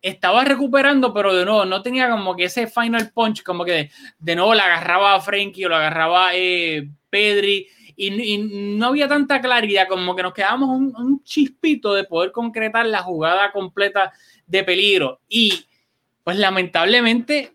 estaba 0.02 0.44
recuperando, 0.44 1.14
pero 1.14 1.34
de 1.34 1.44
nuevo 1.44 1.64
no 1.64 1.80
tenía 1.80 2.10
como 2.10 2.34
que 2.34 2.44
ese 2.44 2.66
final 2.66 3.12
punch, 3.12 3.42
como 3.44 3.64
que 3.64 3.90
de, 4.18 4.36
nuevo 4.36 4.52
la 4.52 4.64
agarraba 4.64 5.14
a 5.14 5.20
Frankie 5.20 5.64
o 5.64 5.68
la 5.68 5.78
agarraba 5.78 6.30
eh, 6.34 6.90
Pedri 7.08 7.68
y, 7.96 8.38
no 8.38 8.86
había 8.86 9.06
tanta 9.06 9.40
claridad, 9.40 9.86
como 9.88 10.16
que 10.16 10.24
nos 10.24 10.34
quedábamos 10.34 10.70
un, 10.70 11.22
chispito 11.22 11.94
de 11.94 12.04
poder 12.04 12.32
concretar 12.32 12.84
la 12.86 13.02
jugada 13.02 13.52
completa 13.52 14.12
de 14.46 14.64
peligro. 14.64 15.20
Y 15.28 15.66
pues 16.24 16.36
lamentablemente, 16.36 17.52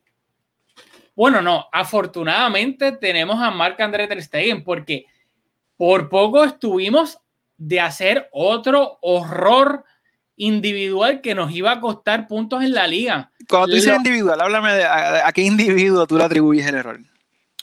bueno, 1.18 1.42
no, 1.42 1.66
afortunadamente 1.72 2.92
tenemos 2.92 3.42
a 3.42 3.50
Marc 3.50 3.82
André 3.82 4.08
Ter 4.08 4.22
Stegen 4.22 4.64
porque 4.64 5.08
por 5.76 6.10
poco 6.10 6.44
estuvimos 6.44 7.18
de 7.58 7.80
hacer 7.80 8.30
otro 8.32 9.00
horror 9.02 9.84
individual 10.36 11.22
que 11.22 11.34
nos 11.34 11.52
iba 11.52 11.72
a 11.72 11.80
costar 11.80 12.28
puntos 12.28 12.64
en 12.64 12.76
la 12.76 12.86
liga. 12.86 13.32
Cuando 13.50 13.70
tú 13.70 13.74
dices 13.74 13.98
individual, 13.98 14.40
háblame 14.40 14.74
de 14.74 14.86
a, 14.86 15.32
qué 15.34 15.42
individuo 15.42 16.06
tú 16.06 16.20
le 16.20 16.24
atribuyes 16.24 16.68
el 16.68 16.76
error. 16.76 17.00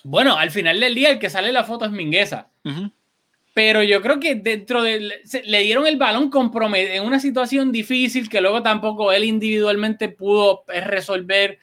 Bueno, 0.02 0.36
al 0.36 0.50
final 0.50 0.80
del 0.80 0.96
día 0.96 1.10
el 1.10 1.20
que 1.20 1.30
sale 1.30 1.52
la 1.52 1.62
foto 1.62 1.84
es 1.84 1.92
Mingueza. 1.92 2.48
Pero 3.54 3.84
yo 3.84 4.02
creo 4.02 4.18
que 4.18 4.34
dentro 4.34 4.82
de... 4.82 5.22
Le 5.44 5.60
dieron 5.60 5.86
el 5.86 5.96
balón 5.96 6.28
comprometido 6.28 6.94
en 6.94 7.04
una 7.04 7.20
situación 7.20 7.70
difícil 7.70 8.28
que 8.28 8.40
luego 8.40 8.64
tampoco 8.64 9.12
él 9.12 9.22
individualmente 9.22 10.08
pudo 10.08 10.64
eh, 10.72 10.80
resolver. 10.80 11.60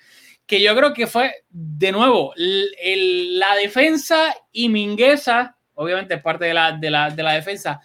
Que 0.51 0.61
yo 0.61 0.75
creo 0.75 0.93
que 0.93 1.07
fue, 1.07 1.33
de 1.49 1.93
nuevo, 1.93 2.33
la 2.35 3.55
defensa 3.55 4.35
y 4.51 4.67
Mingueza, 4.67 5.55
obviamente 5.75 6.15
es 6.15 6.21
parte 6.21 6.43
de 6.43 6.53
la, 6.53 6.73
de 6.73 6.89
la, 6.89 7.09
de 7.09 7.23
la 7.23 7.31
defensa, 7.31 7.79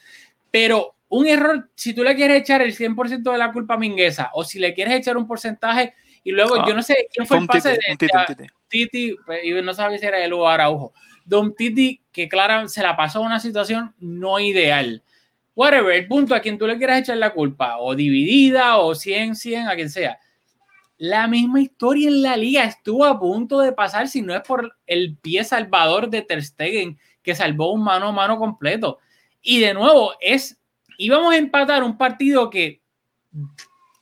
pero 0.51 0.97
un 1.07 1.29
error, 1.29 1.71
si 1.77 1.95
tú 1.95 2.03
le 2.03 2.17
quieres 2.17 2.41
echar 2.41 2.63
el 2.63 2.77
100% 2.77 3.31
de 3.31 3.39
la 3.39 3.53
culpa 3.53 3.75
a 3.75 3.79
Mingueza 3.79 4.31
o 4.33 4.43
si 4.43 4.59
le 4.59 4.75
quieres 4.75 4.95
echar 4.95 5.17
un 5.17 5.29
porcentaje 5.29 5.95
y 6.25 6.33
luego 6.33 6.67
yo 6.67 6.75
no 6.75 6.83
sé 6.83 7.07
quién 7.15 7.25
fue 7.25 7.39
el 7.39 7.47
pase 7.47 7.69
de 7.69 7.79
titi, 7.97 8.09
titi, 8.27 8.47
titi, 8.69 9.17
y 9.45 9.63
no 9.63 9.73
sabía 9.73 9.99
si 9.99 10.07
era 10.07 10.25
él 10.25 10.33
o 10.33 10.49
Araujo. 10.49 10.93
Don 11.25 11.55
Titi, 11.55 12.03
que 12.11 12.29
claro, 12.29 12.67
se 12.67 12.83
la 12.83 12.97
pasó 12.97 13.21
a 13.21 13.27
una 13.27 13.39
situación 13.39 13.95
no 14.01 14.41
ideal. 14.41 15.05
Whatever, 15.55 15.95
el 15.95 16.09
punto 16.09 16.35
a 16.35 16.41
quien 16.41 16.59
tú 16.59 16.67
le 16.67 16.79
quieras 16.79 17.03
echar 17.03 17.17
la 17.19 17.33
culpa, 17.33 17.79
o 17.79 17.95
dividida, 17.95 18.79
o 18.79 18.93
100, 18.93 19.37
100, 19.37 19.69
a 19.69 19.77
quien 19.77 19.89
sea. 19.89 20.19
La 20.99 21.29
misma 21.29 21.61
historia 21.61 22.09
en 22.09 22.23
la 22.23 22.37
liga 22.37 22.65
estuvo 22.65 23.05
a 23.05 23.19
punto 23.19 23.61
de 23.61 23.73
pasar 23.73 24.09
si 24.09 24.23
no 24.23 24.35
es 24.35 24.43
por 24.43 24.77
el 24.87 25.17
pie 25.17 25.45
salvador 25.45 26.09
de 26.09 26.23
Ter 26.23 26.43
Stegen 26.43 26.99
que 27.23 27.35
salvó 27.35 27.73
un 27.73 27.85
mano 27.85 28.09
a 28.09 28.13
mano 28.13 28.39
completo. 28.39 28.99
Y 29.43 29.61
de 29.61 29.75
nuevo, 29.75 30.15
es 30.21 30.59
íbamos 30.99 31.35
a 31.35 31.37
empatar 31.37 31.83
un 31.83 31.99
partido 31.99 32.49
que 32.51 32.81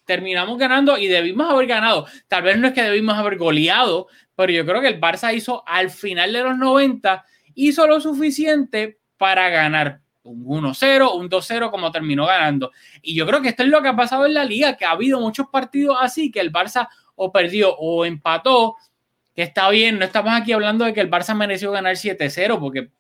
terminamos 0.04 0.58
ganando 0.58 0.98
y 0.98 1.08
debimos 1.08 1.50
haber 1.50 1.66
ganado. 1.66 2.06
Tal 2.28 2.42
vez 2.42 2.58
no 2.58 2.68
es 2.68 2.74
que 2.74 2.82
debimos 2.82 3.16
haber 3.16 3.38
goleado, 3.38 4.06
pero 4.36 4.52
yo 4.52 4.64
creo 4.64 4.80
que 4.80 4.88
el 4.88 5.00
Barça 5.00 5.34
hizo 5.34 5.66
al 5.66 5.90
final 5.90 6.32
de 6.32 6.42
los 6.42 6.56
90, 6.56 7.24
hizo 7.54 7.86
lo 7.86 8.00
suficiente 8.00 9.00
para 9.16 9.48
ganar 9.48 10.03
un 10.24 10.44
1-0, 10.44 11.14
un 11.14 11.28
2-0 11.28 11.70
como 11.70 11.92
terminó 11.92 12.26
ganando. 12.26 12.72
Y 13.02 13.14
yo 13.14 13.26
creo 13.26 13.40
que 13.40 13.50
esto 13.50 13.62
es 13.62 13.68
lo 13.68 13.82
que 13.82 13.88
ha 13.88 13.96
pasado 13.96 14.26
en 14.26 14.34
la 14.34 14.44
liga, 14.44 14.76
que 14.76 14.84
ha 14.84 14.90
habido 14.90 15.20
muchos 15.20 15.46
partidos 15.48 15.96
así 16.00 16.30
que 16.30 16.40
el 16.40 16.52
Barça 16.52 16.88
o 17.14 17.30
perdió 17.30 17.76
o 17.76 18.04
empató, 18.04 18.76
que 19.34 19.42
está 19.42 19.68
bien, 19.68 19.98
no 19.98 20.04
estamos 20.04 20.32
aquí 20.32 20.52
hablando 20.52 20.84
de 20.84 20.92
que 20.92 21.00
el 21.00 21.10
Barça 21.10 21.34
mereció 21.34 21.70
ganar 21.70 21.96
7-0, 21.96 22.58
porque 22.58 22.90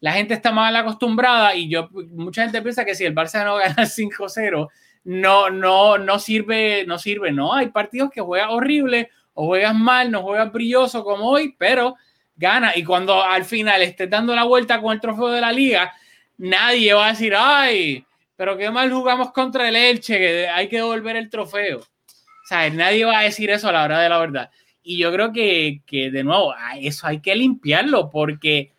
la 0.00 0.12
gente 0.12 0.34
está 0.34 0.52
mal 0.52 0.74
acostumbrada 0.76 1.54
y 1.54 1.68
yo, 1.68 1.88
mucha 1.90 2.42
gente 2.42 2.62
piensa 2.62 2.84
que 2.84 2.94
si 2.94 3.04
el 3.04 3.14
Barça 3.14 3.44
no 3.44 3.56
gana 3.56 3.74
5-0, 3.84 4.68
no, 5.04 5.50
no, 5.50 5.98
no 5.98 6.18
sirve, 6.18 6.84
no 6.86 6.98
sirve, 6.98 7.32
no, 7.32 7.52
hay 7.54 7.68
partidos 7.68 8.10
que 8.10 8.20
juegas 8.20 8.48
horrible 8.50 9.10
o 9.34 9.46
juegas 9.46 9.74
mal, 9.74 10.10
no 10.10 10.22
juegas 10.22 10.52
brilloso 10.52 11.02
como 11.02 11.28
hoy, 11.28 11.54
pero 11.58 11.96
gana. 12.36 12.72
Y 12.76 12.84
cuando 12.84 13.22
al 13.22 13.44
final 13.44 13.82
estés 13.82 14.08
dando 14.08 14.34
la 14.34 14.44
vuelta 14.44 14.80
con 14.80 14.92
el 14.92 15.00
trofeo 15.00 15.28
de 15.28 15.40
la 15.40 15.52
liga, 15.52 15.92
nadie 16.38 16.92
va 16.94 17.06
a 17.06 17.10
decir, 17.10 17.34
ay, 17.36 18.04
pero 18.36 18.56
qué 18.56 18.70
mal 18.70 18.92
jugamos 18.92 19.32
contra 19.32 19.68
el 19.68 19.76
Elche, 19.76 20.18
que 20.18 20.48
hay 20.48 20.68
que 20.68 20.76
devolver 20.76 21.16
el 21.16 21.30
trofeo. 21.30 21.78
O 21.78 22.46
sea, 22.46 22.68
nadie 22.70 23.04
va 23.04 23.20
a 23.20 23.22
decir 23.22 23.50
eso 23.50 23.68
a 23.68 23.72
la 23.72 23.84
hora 23.84 24.00
de 24.00 24.08
la 24.08 24.18
verdad. 24.18 24.50
Y 24.82 24.98
yo 24.98 25.10
creo 25.12 25.32
que, 25.32 25.80
que 25.86 26.10
de 26.10 26.24
nuevo, 26.24 26.54
eso 26.78 27.06
hay 27.06 27.20
que 27.20 27.34
limpiarlo 27.34 28.10
porque 28.10 28.72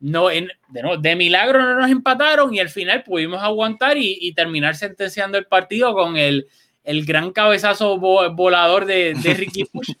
no, 0.00 0.30
en, 0.30 0.48
de, 0.68 1.16
milagro 1.16 1.62
no 1.62 1.80
nos 1.80 1.90
empataron 1.90 2.54
y 2.54 2.60
al 2.60 2.70
final 2.70 3.02
pudimos 3.02 3.42
aguantar 3.42 3.98
y, 3.98 4.32
terminar 4.32 4.74
sentenciando 4.74 5.36
el 5.36 5.44
partido 5.44 5.92
con 5.92 6.16
el, 6.16 6.48
el 6.84 7.04
gran 7.04 7.32
cabezazo 7.32 7.98
volador 7.98 8.86
de, 8.86 9.12
de 9.14 9.34
Ricky 9.34 9.64
Push, 9.64 9.92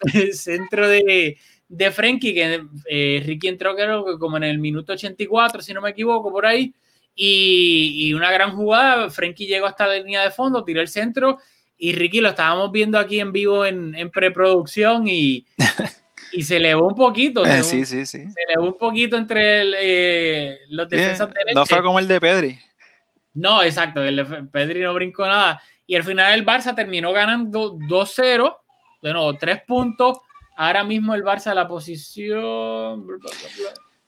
centro 0.32 0.86
de, 0.86 1.38
de 1.68 1.90
Frenkie, 1.90 2.34
que 2.34 2.64
eh, 2.88 3.22
Ricky 3.24 3.48
entró 3.48 3.74
creo 3.74 4.04
que 4.04 4.18
como 4.18 4.36
en 4.36 4.44
el 4.44 4.58
minuto 4.58 4.92
84, 4.92 5.62
si 5.62 5.74
no 5.74 5.80
me 5.80 5.90
equivoco, 5.90 6.30
por 6.30 6.46
ahí, 6.46 6.74
y, 7.14 8.08
y, 8.08 8.14
una 8.14 8.30
gran 8.30 8.54
jugada, 8.54 9.08
Frenkie 9.10 9.46
llegó 9.46 9.66
hasta 9.66 9.86
la 9.86 9.96
línea 9.96 10.22
de 10.22 10.30
fondo, 10.30 10.64
tiró 10.64 10.80
el 10.80 10.88
centro, 10.88 11.38
y 11.78 11.92
Ricky 11.92 12.20
lo 12.20 12.30
estábamos 12.30 12.70
viendo 12.72 12.98
aquí 12.98 13.20
en 13.20 13.32
vivo 13.32 13.64
en, 13.64 13.94
en 13.94 14.10
preproducción 14.10 15.08
y, 15.08 15.46
y 16.32 16.42
se 16.42 16.56
elevó 16.56 16.88
un 16.88 16.94
poquito. 16.94 17.44
Eh, 17.44 17.62
sí, 17.62 17.84
sí, 17.84 18.06
sí. 18.06 18.30
Se 18.30 18.42
elevó 18.48 18.66
un 18.68 18.78
poquito 18.78 19.16
entre 19.16 19.60
el, 19.60 19.74
eh, 19.78 20.58
los 20.68 20.88
defensas 20.88 21.30
No 21.54 21.66
fue 21.66 21.82
como 21.82 21.98
el 21.98 22.08
de 22.08 22.20
Pedri. 22.20 22.58
No, 23.34 23.62
exacto, 23.62 24.02
el 24.02 24.16
de 24.16 24.24
Pedri 24.24 24.80
no 24.80 24.94
brincó 24.94 25.26
nada. 25.26 25.60
Y 25.86 25.96
al 25.96 26.04
final 26.04 26.32
el 26.32 26.44
Barça 26.44 26.74
terminó 26.74 27.12
ganando 27.12 27.76
2-0, 27.76 28.56
de 29.02 29.12
nuevo, 29.12 29.34
tres 29.34 29.62
puntos 29.66 30.18
Ahora 30.56 30.84
mismo 30.84 31.14
el 31.14 31.22
Barça 31.22 31.54
la 31.54 31.68
posición. 31.68 33.06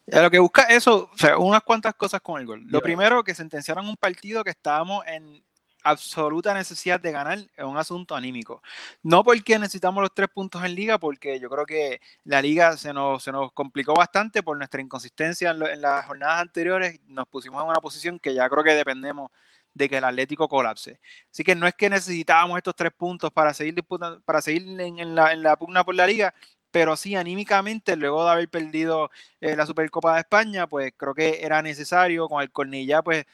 lo 0.06 0.30
que 0.30 0.38
busca 0.38 0.62
eso, 0.62 1.10
o 1.12 1.18
sea, 1.18 1.36
unas 1.36 1.62
cuantas 1.62 1.94
cosas 1.94 2.22
con 2.22 2.40
el 2.40 2.46
gol. 2.46 2.64
Lo 2.66 2.80
primero, 2.80 3.22
que 3.22 3.34
sentenciaron 3.34 3.86
un 3.86 3.96
partido 3.96 4.42
que 4.42 4.50
estábamos 4.50 5.06
en 5.06 5.42
absoluta 5.84 6.54
necesidad 6.54 7.00
de 7.00 7.12
ganar 7.12 7.38
es 7.38 7.64
un 7.64 7.76
asunto 7.76 8.14
anímico. 8.14 8.62
No 9.02 9.22
porque 9.22 9.58
necesitamos 9.58 10.02
los 10.02 10.14
tres 10.14 10.28
puntos 10.32 10.64
en 10.64 10.74
liga, 10.74 10.98
porque 10.98 11.38
yo 11.38 11.48
creo 11.50 11.66
que 11.66 12.00
la 12.24 12.40
liga 12.40 12.76
se 12.78 12.92
nos, 12.92 13.22
se 13.22 13.30
nos 13.30 13.52
complicó 13.52 13.94
bastante 13.94 14.42
por 14.42 14.56
nuestra 14.56 14.80
inconsistencia 14.80 15.50
en, 15.50 15.58
lo, 15.58 15.68
en 15.68 15.82
las 15.82 16.06
jornadas 16.06 16.40
anteriores. 16.40 16.98
Nos 17.06 17.28
pusimos 17.28 17.62
en 17.62 17.68
una 17.68 17.80
posición 17.80 18.18
que 18.18 18.34
ya 18.34 18.48
creo 18.48 18.64
que 18.64 18.74
dependemos 18.74 19.30
de 19.78 19.88
que 19.88 19.96
el 19.96 20.04
Atlético 20.04 20.48
colapse. 20.48 21.00
Así 21.30 21.44
que 21.44 21.54
no 21.54 21.66
es 21.66 21.74
que 21.74 21.88
necesitábamos 21.88 22.58
estos 22.58 22.76
tres 22.76 22.92
puntos 22.92 23.30
para 23.32 23.54
seguir, 23.54 23.74
disputando, 23.74 24.20
para 24.22 24.42
seguir 24.42 24.62
en, 24.80 24.98
en, 24.98 25.14
la, 25.14 25.32
en 25.32 25.42
la 25.42 25.56
pugna 25.56 25.84
por 25.84 25.94
la 25.94 26.06
liga, 26.06 26.34
pero 26.70 26.96
sí 26.96 27.16
anímicamente, 27.16 27.96
luego 27.96 28.24
de 28.24 28.30
haber 28.30 28.48
perdido 28.48 29.10
eh, 29.40 29.56
la 29.56 29.64
Supercopa 29.64 30.14
de 30.14 30.20
España, 30.20 30.66
pues 30.66 30.92
creo 30.96 31.14
que 31.14 31.40
era 31.42 31.62
necesario, 31.62 32.28
con 32.28 32.42
el 32.42 32.50
Cornilla, 32.50 33.00
pues, 33.00 33.24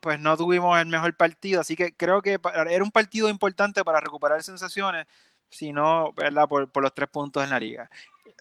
pues 0.00 0.20
no 0.20 0.36
tuvimos 0.36 0.78
el 0.78 0.86
mejor 0.86 1.16
partido, 1.16 1.60
así 1.60 1.74
que 1.74 1.92
creo 1.92 2.22
que 2.22 2.38
era 2.70 2.84
un 2.84 2.92
partido 2.92 3.28
importante 3.28 3.82
para 3.82 4.00
recuperar 4.00 4.42
sensaciones, 4.42 5.06
si 5.50 5.72
no, 5.72 6.12
Por, 6.48 6.70
por 6.70 6.82
los 6.82 6.94
tres 6.94 7.08
puntos 7.08 7.42
en 7.42 7.50
la 7.50 7.58
liga. 7.58 7.90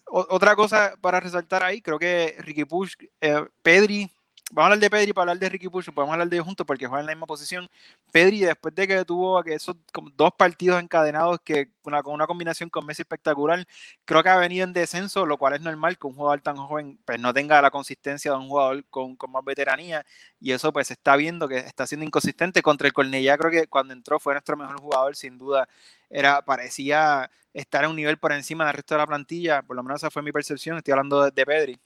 Otra 0.10 0.56
cosa 0.56 0.94
para 1.02 1.20
resaltar 1.20 1.64
ahí, 1.64 1.82
creo 1.82 1.98
que 1.98 2.36
Ricky 2.40 2.66
Push, 2.66 2.96
eh, 3.22 3.46
Pedri, 3.62 4.12
vamos 4.52 4.72
a 4.72 4.74
hablar 4.74 4.80
de 4.80 4.90
Pedri 4.90 5.14
para 5.14 5.24
hablar 5.32 5.40
de 5.40 5.50
Ricky 5.50 5.68
Push, 5.70 5.90
podemos 5.92 6.14
hablar 6.14 6.30
de 6.30 6.36
ellos 6.38 6.46
juntos 6.46 6.66
porque 6.66 6.88
juegan 6.88 7.02
en 7.04 7.08
la 7.08 7.16
misma 7.16 7.28
posición. 7.28 7.70
Pedri, 8.12 8.40
después 8.42 8.74
de 8.76 8.88
que 8.88 9.06
tuvo 9.06 9.44
esos 9.46 9.76
dos 10.16 10.32
partidos 10.38 10.82
encadenados 10.82 11.40
que 11.44 11.72
una, 11.84 12.02
con 12.04 12.14
una 12.14 12.28
combinación 12.28 12.70
con 12.70 12.86
Messi 12.86 13.02
espectacular, 13.02 13.66
creo 14.06 14.24
que 14.24 14.30
ha 14.30 14.38
venido 14.38 14.64
en 14.64 14.74
descenso, 14.74 15.26
lo 15.26 15.38
cual 15.38 15.56
es 15.56 15.62
normal 15.62 15.98
que 15.98 16.08
un 16.08 16.14
jugador 16.16 16.42
tan 16.42 16.58
joven 16.58 17.00
pues, 17.06 17.20
no 17.20 17.34
tenga 17.34 17.62
la 17.62 17.72
consistencia 17.72 18.32
de 18.32 18.38
un 18.38 18.48
jugador 18.48 18.86
con, 18.90 19.16
con 19.16 19.32
más 19.32 19.44
veteranía 19.44 20.06
y 20.40 20.52
eso 20.52 20.72
pues 20.74 20.88
se 20.88 20.94
está 20.94 21.16
viendo 21.16 21.48
que 21.48 21.58
está 21.58 21.86
siendo 21.88 22.06
inconsistente 22.06 22.62
contra 22.62 22.88
el 22.88 22.94
Cornellá. 22.94 23.38
Creo 23.38 23.52
que 23.52 23.68
cuando 23.68 23.94
entró 23.94 24.20
fue 24.20 24.34
nuestro 24.34 24.56
mejor 24.58 24.80
jugador, 24.80 25.16
sin 25.16 25.38
duda, 25.38 25.68
era 26.10 26.42
parecía 26.44 27.30
estar 27.54 27.84
a 27.86 27.90
un 27.90 27.96
nivel 27.96 28.18
por 28.18 28.32
encima 28.32 28.66
del 28.66 28.76
resto 28.76 28.96
de 28.96 29.00
la 29.00 29.08
plantilla, 29.08 29.62
por 29.64 29.76
lo 29.76 29.84
menos 29.84 30.02
esa 30.02 30.12
fue 30.12 30.22
mi 30.22 30.32
percepción, 30.32 30.78
estoy 30.78 30.92
hablando 30.94 31.24
de, 31.24 31.32
de 31.32 31.46
Pedri. 31.46 31.80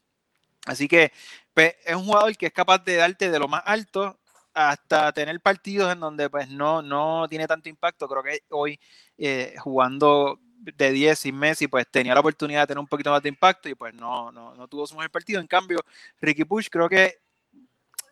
Así 0.65 0.87
que 0.87 1.11
pues, 1.53 1.75
es 1.85 1.95
un 1.95 2.05
jugador 2.05 2.35
que 2.37 2.47
es 2.47 2.53
capaz 2.53 2.83
de 2.83 2.95
darte 2.95 3.29
de 3.29 3.39
lo 3.39 3.47
más 3.47 3.63
alto 3.65 4.19
hasta 4.53 5.11
tener 5.13 5.39
partidos 5.39 5.91
en 5.93 5.99
donde 5.99 6.29
pues 6.29 6.49
no, 6.49 6.81
no 6.81 7.27
tiene 7.29 7.47
tanto 7.47 7.69
impacto. 7.69 8.07
Creo 8.07 8.23
que 8.23 8.43
hoy 8.49 8.79
eh, 9.17 9.55
jugando 9.59 10.39
de 10.61 10.91
10 10.91 11.17
sin 11.17 11.37
Messi, 11.37 11.67
pues 11.67 11.87
tenía 11.89 12.13
la 12.13 12.19
oportunidad 12.19 12.61
de 12.61 12.67
tener 12.67 12.79
un 12.79 12.87
poquito 12.87 13.11
más 13.11 13.23
de 13.23 13.29
impacto 13.29 13.67
y 13.69 13.75
pues 13.75 13.93
no, 13.95 14.31
no, 14.31 14.53
no 14.53 14.67
tuvo 14.67 14.85
su 14.85 14.95
mejor 14.95 15.11
partido. 15.11 15.41
En 15.41 15.47
cambio, 15.47 15.79
Ricky 16.19 16.45
Push 16.45 16.67
creo 16.69 16.87
que 16.87 17.19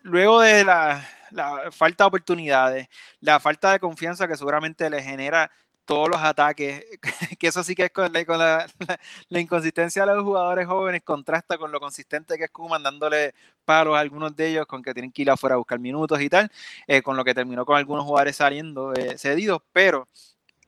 luego 0.01 0.41
de 0.41 0.63
la, 0.63 1.07
la, 1.31 1.71
falta 1.71 2.05
de 2.05 2.07
oportunidades, 2.07 2.87
la 3.19 3.39
falta 3.39 3.71
de 3.73 3.79
confianza 3.79 4.27
que 4.27 4.37
seguramente 4.37 4.89
le 4.89 5.03
genera 5.03 5.51
todos 5.89 6.07
los 6.07 6.21
ataques, 6.21 6.85
que 7.39 7.47
eso 7.47 7.63
sí 7.63 7.73
que 7.73 7.85
es 7.85 7.91
con, 7.91 8.13
la, 8.13 8.23
con 8.23 8.37
la, 8.37 8.67
la, 8.77 8.99
la, 9.27 9.39
inconsistencia 9.39 10.05
de 10.05 10.13
los 10.13 10.23
jugadores 10.23 10.67
jóvenes, 10.67 11.01
contrasta 11.03 11.57
con 11.57 11.71
lo 11.71 11.79
consistente 11.79 12.37
que 12.37 12.43
es 12.43 12.51
Kuman 12.51 12.83
dándole 12.83 13.33
palos 13.65 13.97
a 13.97 13.99
algunos 13.99 14.35
de 14.35 14.49
ellos, 14.49 14.67
con 14.67 14.83
que 14.83 14.93
tienen 14.93 15.11
que 15.11 15.23
ir 15.23 15.31
afuera 15.31 15.55
a 15.55 15.57
buscar 15.57 15.79
minutos 15.79 16.21
y 16.21 16.29
tal, 16.29 16.51
eh, 16.85 17.01
con 17.01 17.17
lo 17.17 17.25
que 17.25 17.33
terminó 17.33 17.65
con 17.65 17.75
algunos 17.75 18.05
jugadores 18.05 18.35
saliendo 18.35 18.93
eh, 18.93 19.17
cedidos, 19.17 19.63
pero 19.73 20.07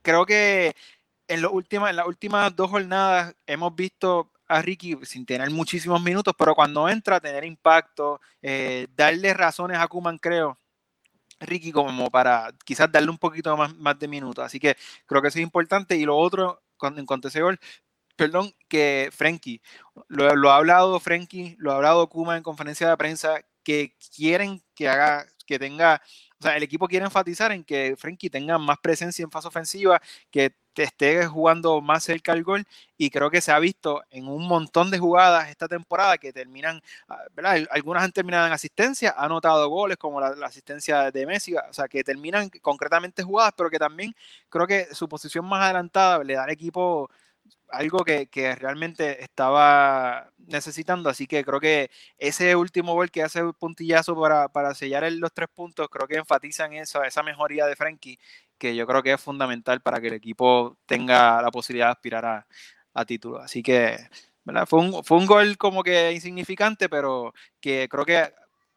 creo 0.02 0.26
que 0.26 0.76
en, 1.28 1.44
lo 1.44 1.52
última, 1.52 1.92
en 1.92 1.98
las 1.98 2.08
últimas 2.08 2.56
dos 2.56 2.72
jornadas 2.72 3.36
hemos 3.46 3.76
visto 3.76 4.32
a 4.48 4.60
Ricky 4.64 4.98
sin 5.04 5.28
tener 5.28 5.52
muchísimos 5.52 6.02
minutos, 6.02 6.34
pero 6.36 6.56
cuando 6.56 6.90
entra 6.90 7.18
a 7.18 7.22
tener 7.22 7.46
impacto, 7.46 8.20
eh, 8.42 8.88
darle 8.96 9.36
razones 9.36 9.78
a 9.78 9.88
Kuman, 9.88 10.18
creo, 10.18 10.58
Ricky 11.42 11.72
como 11.72 12.10
para 12.10 12.54
quizás 12.66 12.92
darle 12.92 13.10
un 13.10 13.18
poquito 13.18 13.56
más, 13.58 13.76
más 13.76 14.00
de 14.00 14.08
minutos. 14.08 14.46
Así 14.46 14.60
que 14.60 14.78
creo 15.06 15.22
que 15.22 15.28
eso 15.30 15.40
es 15.40 15.44
importante. 15.44 15.96
Y 15.98 16.06
lo 16.06 16.18
otro, 16.18 16.62
cuando, 16.78 17.00
en 17.00 17.06
cuanto 17.06 17.28
a 17.28 17.30
ese 17.30 17.42
gol, 17.42 17.60
perdón, 18.16 18.54
que 18.68 19.10
Frenkie, 19.12 19.62
lo, 20.08 20.52
ha 20.52 20.58
hablado 20.58 21.00
Frenkie, 21.00 21.56
lo 21.60 21.72
ha 21.72 21.76
hablado 21.76 22.08
Kuma 22.10 22.38
en 22.38 22.44
conferencia 22.44 22.90
de 22.90 22.98
prensa, 22.98 23.42
que 23.64 23.96
quieren 24.16 24.64
que 24.76 24.90
haga, 24.90 25.26
que 25.46 25.60
tenga, 25.60 26.02
o 26.42 26.44
sea, 26.44 26.58
el 26.58 26.64
equipo 26.64 26.88
quiere 26.88 27.06
enfatizar 27.06 27.52
en 27.52 27.64
que 27.64 27.96
Frenkie 27.96 28.30
tenga 28.32 28.58
más 28.58 28.80
presencia 28.80 29.22
en 29.24 29.30
fase 29.30 29.48
ofensiva, 29.48 30.02
que 30.32 30.56
esté 30.76 31.28
jugando 31.28 31.82
más 31.82 32.04
cerca 32.04 32.32
al 32.32 32.44
gol 32.44 32.66
y 32.98 33.12
creo 33.12 33.30
que 33.30 33.42
se 33.42 33.52
ha 33.52 33.60
visto 33.60 34.04
en 34.10 34.28
un 34.28 34.48
montón 34.48 34.90
de 34.90 34.98
jugadas 34.98 35.50
esta 35.50 35.68
temporada 35.68 36.18
que 36.18 36.34
terminan, 36.34 36.82
ah, 37.10 37.20
¿verdad? 37.36 37.68
Algunas 37.70 38.04
han 38.04 38.12
terminado 38.12 38.48
en 38.48 38.54
asistencia, 38.54 39.14
ha 39.16 39.26
anotado 39.26 39.70
goles 39.70 39.98
como 39.98 40.20
la, 40.20 40.36
la, 40.36 40.48
asistencia 40.48 41.12
de 41.12 41.26
Messi, 41.28 41.54
o 41.56 41.74
sea, 41.74 41.88
que 41.88 42.04
terminan 42.04 42.50
concretamente 42.62 43.22
jugadas, 43.22 43.54
pero 43.56 43.70
que 43.70 43.78
también 43.78 44.16
creo 44.50 44.66
que 44.66 44.88
su 44.96 45.08
posición 45.08 45.46
más 45.46 45.64
adelantada 45.66 46.24
le 46.24 46.34
da 46.34 46.46
al 46.46 46.50
equipo 46.50 47.10
algo 47.70 48.04
que, 48.04 48.28
que, 48.28 48.56
realmente 48.56 49.24
estaba 49.24 50.32
necesitando, 50.38 51.10
así 51.10 51.28
que 51.28 51.44
creo 51.44 51.60
que 51.60 51.90
ese 52.18 52.56
último 52.56 52.94
gol 52.94 53.12
que 53.12 53.24
hace 53.24 53.40
el 53.40 53.54
puntillazo 53.54 54.20
para, 54.20 54.50
para 54.50 54.74
sellar 54.76 55.04
el, 55.04 55.20
los 55.20 55.34
tres 55.34 55.48
puntos, 55.54 55.88
creo 55.90 56.08
que 56.08 56.18
enfatizan 56.18 56.74
eso, 56.74 57.04
esa 57.04 57.24
mejoría 57.24 57.66
de 57.66 57.76
Frankie 57.76 58.20
que 58.58 58.76
yo 58.76 58.86
creo 58.86 59.02
que 59.02 59.14
es 59.14 59.22
fundamental 59.22 59.82
para 59.82 60.00
que 60.00 60.08
el 60.08 60.14
equipo 60.14 60.78
tenga 60.86 61.42
la 61.42 61.50
posibilidad 61.50 61.88
de 61.88 61.92
aspirar 61.94 62.26
a, 62.26 62.48
a 62.94 63.06
título. 63.06 63.40
Así 63.40 63.64
que. 63.64 63.98
Fue, 64.68 64.80
un, 64.80 65.04
fue 65.04 65.18
un 65.18 65.28
gol 65.28 65.58
como 65.58 65.84
que 65.84 66.12
insignificante, 66.14 66.90
pero 66.90 67.34
que 67.62 67.88
creo 67.90 68.06
que 68.06 68.34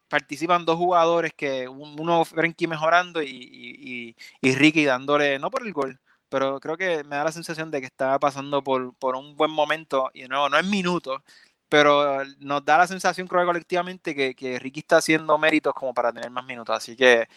participan 0.07 0.63
dos 0.63 0.77
jugadores, 0.77 1.33
que 1.33 1.67
uno 1.67 2.23
Frenkie 2.23 2.67
mejorando 2.67 3.21
y, 3.21 3.27
y, 3.29 4.15
y, 4.41 4.55
Ricky 4.55 4.85
dándole, 4.85 5.39
no 5.39 5.49
por 5.49 5.65
el 5.65 5.73
gol, 5.73 5.99
pero 6.29 6.59
creo 6.59 6.77
que 6.77 7.03
me 7.03 7.15
da 7.15 7.23
la 7.25 7.31
sensación 7.31 7.71
de 7.71 7.79
que 7.79 7.87
estaba 7.87 8.19
pasando 8.19 8.63
por, 8.63 8.93
por 8.95 9.15
un 9.15 9.35
buen 9.35 9.51
momento, 9.51 10.11
y 10.13 10.23
no, 10.23 10.49
no 10.49 10.57
en 10.57 10.69
minutos, 10.69 11.21
pero 11.69 12.23
nos 12.39 12.63
da 12.63 12.77
la 12.77 12.87
sensación, 12.87 13.27
creo 13.27 13.41
que 13.41 13.47
colectivamente, 13.47 14.15
que, 14.15 14.35
que 14.35 14.59
Ricky 14.59 14.81
está 14.81 14.97
haciendo 14.97 15.37
méritos 15.37 15.73
como 15.73 15.93
para 15.93 16.13
tener 16.13 16.29
más 16.29 16.45
minutos, 16.45 16.75
así 16.75 16.95
que 16.95 17.27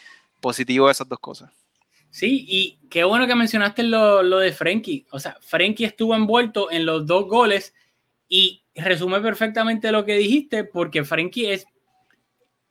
positivo 0.41 0.91
esas 0.91 1.09
dos 1.09 1.18
cosas. 1.18 1.51
Sí, 2.11 2.47
y 2.49 2.78
qué 2.89 3.05
bueno 3.05 3.26
que 3.26 3.34
mencionaste 3.34 3.82
lo, 3.82 4.22
lo 4.22 4.39
de 4.39 4.53
Frenkie. 4.53 5.07
O 5.11 5.18
sea, 5.18 5.36
Frenkie 5.41 5.84
estuvo 5.84 6.14
envuelto 6.14 6.70
en 6.70 6.86
los 6.86 7.07
dos 7.07 7.26
goles 7.26 7.74
y 8.28 8.62
resume 8.74 9.20
perfectamente 9.20 9.93
lo 9.93 10.05
que 10.05 10.16
dijiste, 10.16 10.64
porque 10.64 11.05
Frenkie 11.05 11.53
es 11.53 11.66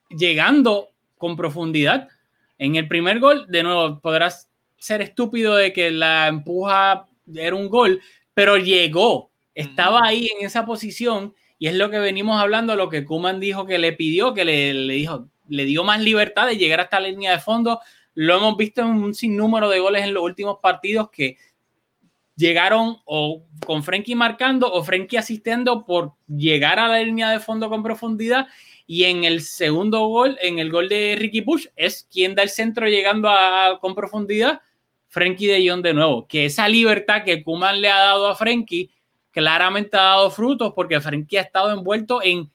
llegando 0.09 0.89
con 1.18 1.36
profundidad. 1.36 2.09
En 2.57 2.76
el 2.76 2.88
primer 2.88 3.20
gol, 3.20 3.45
de 3.47 3.63
nuevo, 3.63 3.99
podrás 3.99 4.46
ser 4.78 5.01
estúpido 5.01 5.55
de 5.55 5.73
que 5.73 5.91
la 5.91 6.28
empuja 6.28 7.07
era 7.36 7.55
un 7.55 7.69
gol, 7.69 8.01
pero 8.34 8.57
llegó, 8.57 9.32
estaba 9.53 10.01
ahí 10.05 10.30
en 10.38 10.45
esa 10.45 10.65
posición 10.65 11.34
y 11.59 11.67
es 11.67 11.75
lo 11.75 11.89
que 11.89 11.99
venimos 11.99 12.39
hablando, 12.39 12.75
lo 12.75 12.89
que 12.89 13.05
Kuman 13.05 13.39
dijo 13.39 13.65
que 13.65 13.80
le 13.80 13.93
pidió, 13.93 14.34
que 14.34 14.45
le, 14.45 14.73
le, 14.73 14.93
dijo, 14.93 15.28
le 15.47 15.65
dio 15.65 15.84
más 15.84 16.01
libertad 16.01 16.47
de 16.47 16.57
llegar 16.57 16.80
hasta 16.80 16.99
la 16.99 17.07
línea 17.07 17.32
de 17.32 17.39
fondo. 17.39 17.80
Lo 18.13 18.38
hemos 18.38 18.57
visto 18.57 18.82
en 18.82 18.89
un 18.89 19.13
sinnúmero 19.13 19.69
de 19.69 19.80
goles 19.80 20.03
en 20.03 20.13
los 20.13 20.23
últimos 20.23 20.59
partidos 20.61 21.09
que 21.09 21.38
llegaron 22.36 22.97
o 23.05 23.43
con 23.65 23.84
Frenkie 23.84 24.15
marcando 24.15 24.71
o 24.71 24.84
Frenkie 24.84 25.17
asistiendo 25.17 25.86
por 25.86 26.13
llegar 26.28 26.78
a 26.80 26.88
la 26.88 26.99
línea 27.01 27.32
de 27.32 27.39
fondo 27.39 27.69
con 27.69 27.84
profundidad. 27.84 28.47
Y 28.86 29.03
en 29.03 29.25
el 29.25 29.41
segundo 29.41 30.07
gol, 30.07 30.38
en 30.41 30.59
el 30.59 30.71
gol 30.71 30.88
de 30.88 31.17
Ricky 31.19 31.41
Bush, 31.41 31.65
es 31.75 32.07
quien 32.09 32.36
da 32.36 32.43
el 32.43 32.49
centro 32.49 32.88
llegando 32.88 33.30
a, 33.30 33.80
con 33.82 33.95
profundidad, 33.95 34.61
Frenkie 35.18 35.47
de 35.47 35.68
Jong 35.68 35.82
de 35.82 35.95
nuevo. 35.95 36.28
Que 36.28 36.45
esa 36.45 36.70
libertad 36.70 37.24
que 37.24 37.43
Kuman 37.43 37.82
le 37.82 37.89
ha 37.89 37.97
dado 37.97 38.28
a 38.28 38.36
Frenkie 38.36 38.91
claramente 39.32 39.97
ha 39.97 40.01
dado 40.03 40.30
frutos 40.30 40.74
porque 40.76 41.01
Frenkie 41.01 41.38
ha 41.38 41.41
estado 41.41 41.72
envuelto 41.72 42.22
en. 42.24 42.51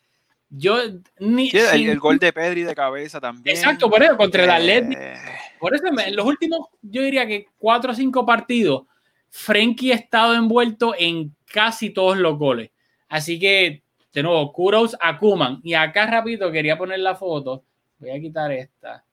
Yo 0.48 0.76
ni, 1.18 1.50
sí, 1.50 1.56
el, 1.56 1.88
el, 1.88 1.98
gol 1.98 2.20
de 2.20 2.32
Pedri 2.32 2.62
de 2.62 2.74
cabeza 2.74 3.20
también. 3.20 3.56
Exacto, 3.56 3.90
por 3.90 4.00
eso, 4.00 4.16
contra 4.16 4.44
el 4.44 4.50
Atlético. 4.50 5.00
Eh... 5.00 5.14
Por 5.58 5.74
eso 5.74 5.86
en 5.86 6.14
los 6.14 6.24
últimos, 6.24 6.68
yo 6.82 7.02
diría 7.02 7.26
que 7.26 7.46
cuatro 7.58 7.90
o 7.90 7.94
cinco 7.94 8.24
partidos, 8.24 8.84
Frenkie 9.30 9.90
ha 9.90 9.96
estado 9.96 10.34
envuelto 10.34 10.94
en 10.96 11.34
casi 11.46 11.90
todos 11.90 12.16
los 12.16 12.38
goles. 12.38 12.70
Así 13.08 13.40
que, 13.40 13.82
de 14.12 14.22
nuevo, 14.22 14.52
kudos 14.52 14.96
a 15.00 15.18
Kuman. 15.18 15.60
Y 15.64 15.74
acá, 15.74 16.06
rapidito, 16.06 16.52
quería 16.52 16.78
poner 16.78 17.00
la 17.00 17.16
foto. 17.16 17.64
Voy 17.98 18.10
a 18.10 18.20
quitar 18.20 18.52
esta. 18.52 19.04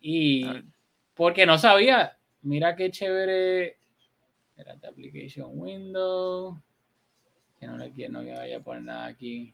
Y 0.00 0.46
porque 1.14 1.46
no 1.46 1.58
sabía, 1.58 2.18
mira 2.44 2.76
qué 2.76 2.90
chévere. 2.90 3.76
Espérate, 4.50 4.86
application 4.86 5.50
window. 5.52 6.60
Que 7.58 7.66
no 7.66 7.76
le 7.76 7.90
quiero, 7.92 8.12
no 8.12 8.22
que 8.22 8.32
vaya 8.32 8.58
a 8.58 8.60
poner 8.60 8.82
nada 8.82 9.06
aquí. 9.06 9.52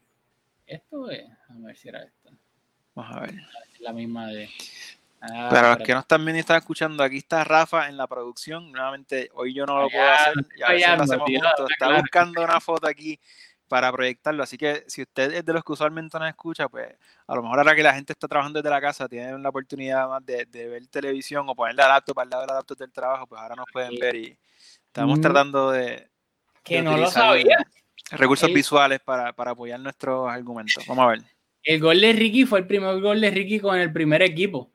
Esto 0.67 1.09
es, 1.09 1.25
a 1.49 1.53
ver 1.55 1.75
si 1.75 1.89
era 1.89 2.03
esto. 2.03 2.31
Vamos 2.93 3.17
a 3.17 3.19
ver. 3.21 3.35
La 3.79 3.93
misma 3.93 4.27
de. 4.27 4.49
Ah, 5.21 5.49
Para 5.51 5.75
los 5.75 5.85
que 5.85 5.93
no 5.93 5.99
están 5.99 6.23
viendo 6.23 6.37
y 6.37 6.39
están 6.39 6.57
escuchando, 6.57 7.03
aquí 7.03 7.17
está 7.17 7.43
Rafa 7.43 7.89
en 7.89 7.97
la 7.97 8.07
producción. 8.07 8.71
Nuevamente, 8.71 9.29
hoy 9.33 9.53
yo 9.53 9.65
no 9.65 9.81
lo 9.81 9.89
puedo 9.89 10.09
hacer. 10.09 10.33
Y 10.57 10.63
a 10.63 10.69
veces 10.69 10.97
lo 10.97 11.03
hacemos 11.03 11.29
juntos. 11.29 11.71
Está 11.71 11.99
buscando 11.99 12.43
una 12.43 12.59
foto 12.59 12.87
aquí 12.87 13.19
para 13.71 13.89
proyectarlo. 13.89 14.43
Así 14.43 14.57
que 14.57 14.83
si 14.87 15.03
usted 15.03 15.31
es 15.31 15.45
de 15.45 15.53
los 15.53 15.63
que 15.63 15.71
usualmente 15.71 16.19
no 16.19 16.27
escucha, 16.27 16.67
pues 16.67 16.93
a 17.25 17.35
lo 17.35 17.41
mejor 17.41 17.59
ahora 17.59 17.73
que 17.73 17.81
la 17.81 17.93
gente 17.93 18.11
está 18.11 18.27
trabajando 18.27 18.59
desde 18.59 18.69
la 18.69 18.81
casa, 18.81 19.07
tienen 19.07 19.41
la 19.41 19.47
oportunidad 19.47 20.09
más 20.09 20.25
de, 20.25 20.45
de 20.45 20.67
ver 20.67 20.85
televisión 20.87 21.47
o 21.47 21.55
poner 21.55 21.75
la 21.75 21.87
laptop 21.87 22.19
al 22.19 22.29
lado 22.29 22.41
de 22.41 22.47
la 22.47 22.53
laptop 22.55 22.77
del 22.77 22.91
trabajo, 22.91 23.27
pues 23.27 23.41
ahora 23.41 23.55
nos 23.55 23.65
pueden 23.71 23.97
ver 23.97 24.13
y 24.17 24.37
estamos 24.87 25.17
mm. 25.17 25.21
tratando 25.21 25.71
de... 25.71 26.09
Que 26.63 26.75
de 26.75 26.81
no 26.81 26.97
lo 26.97 27.09
sabía. 27.09 27.65
Recursos 28.11 28.49
el... 28.49 28.55
visuales 28.55 28.99
para, 28.99 29.31
para 29.31 29.51
apoyar 29.51 29.79
nuestros 29.79 30.29
argumentos. 30.29 30.85
Vamos 30.85 31.05
a 31.05 31.07
ver. 31.07 31.21
El 31.63 31.79
gol 31.79 32.01
de 32.01 32.11
Ricky 32.11 32.45
fue 32.45 32.59
el 32.59 32.67
primer 32.67 32.99
gol 32.99 33.21
de 33.21 33.31
Ricky 33.31 33.61
con 33.61 33.79
el 33.79 33.93
primer 33.93 34.21
equipo 34.21 34.69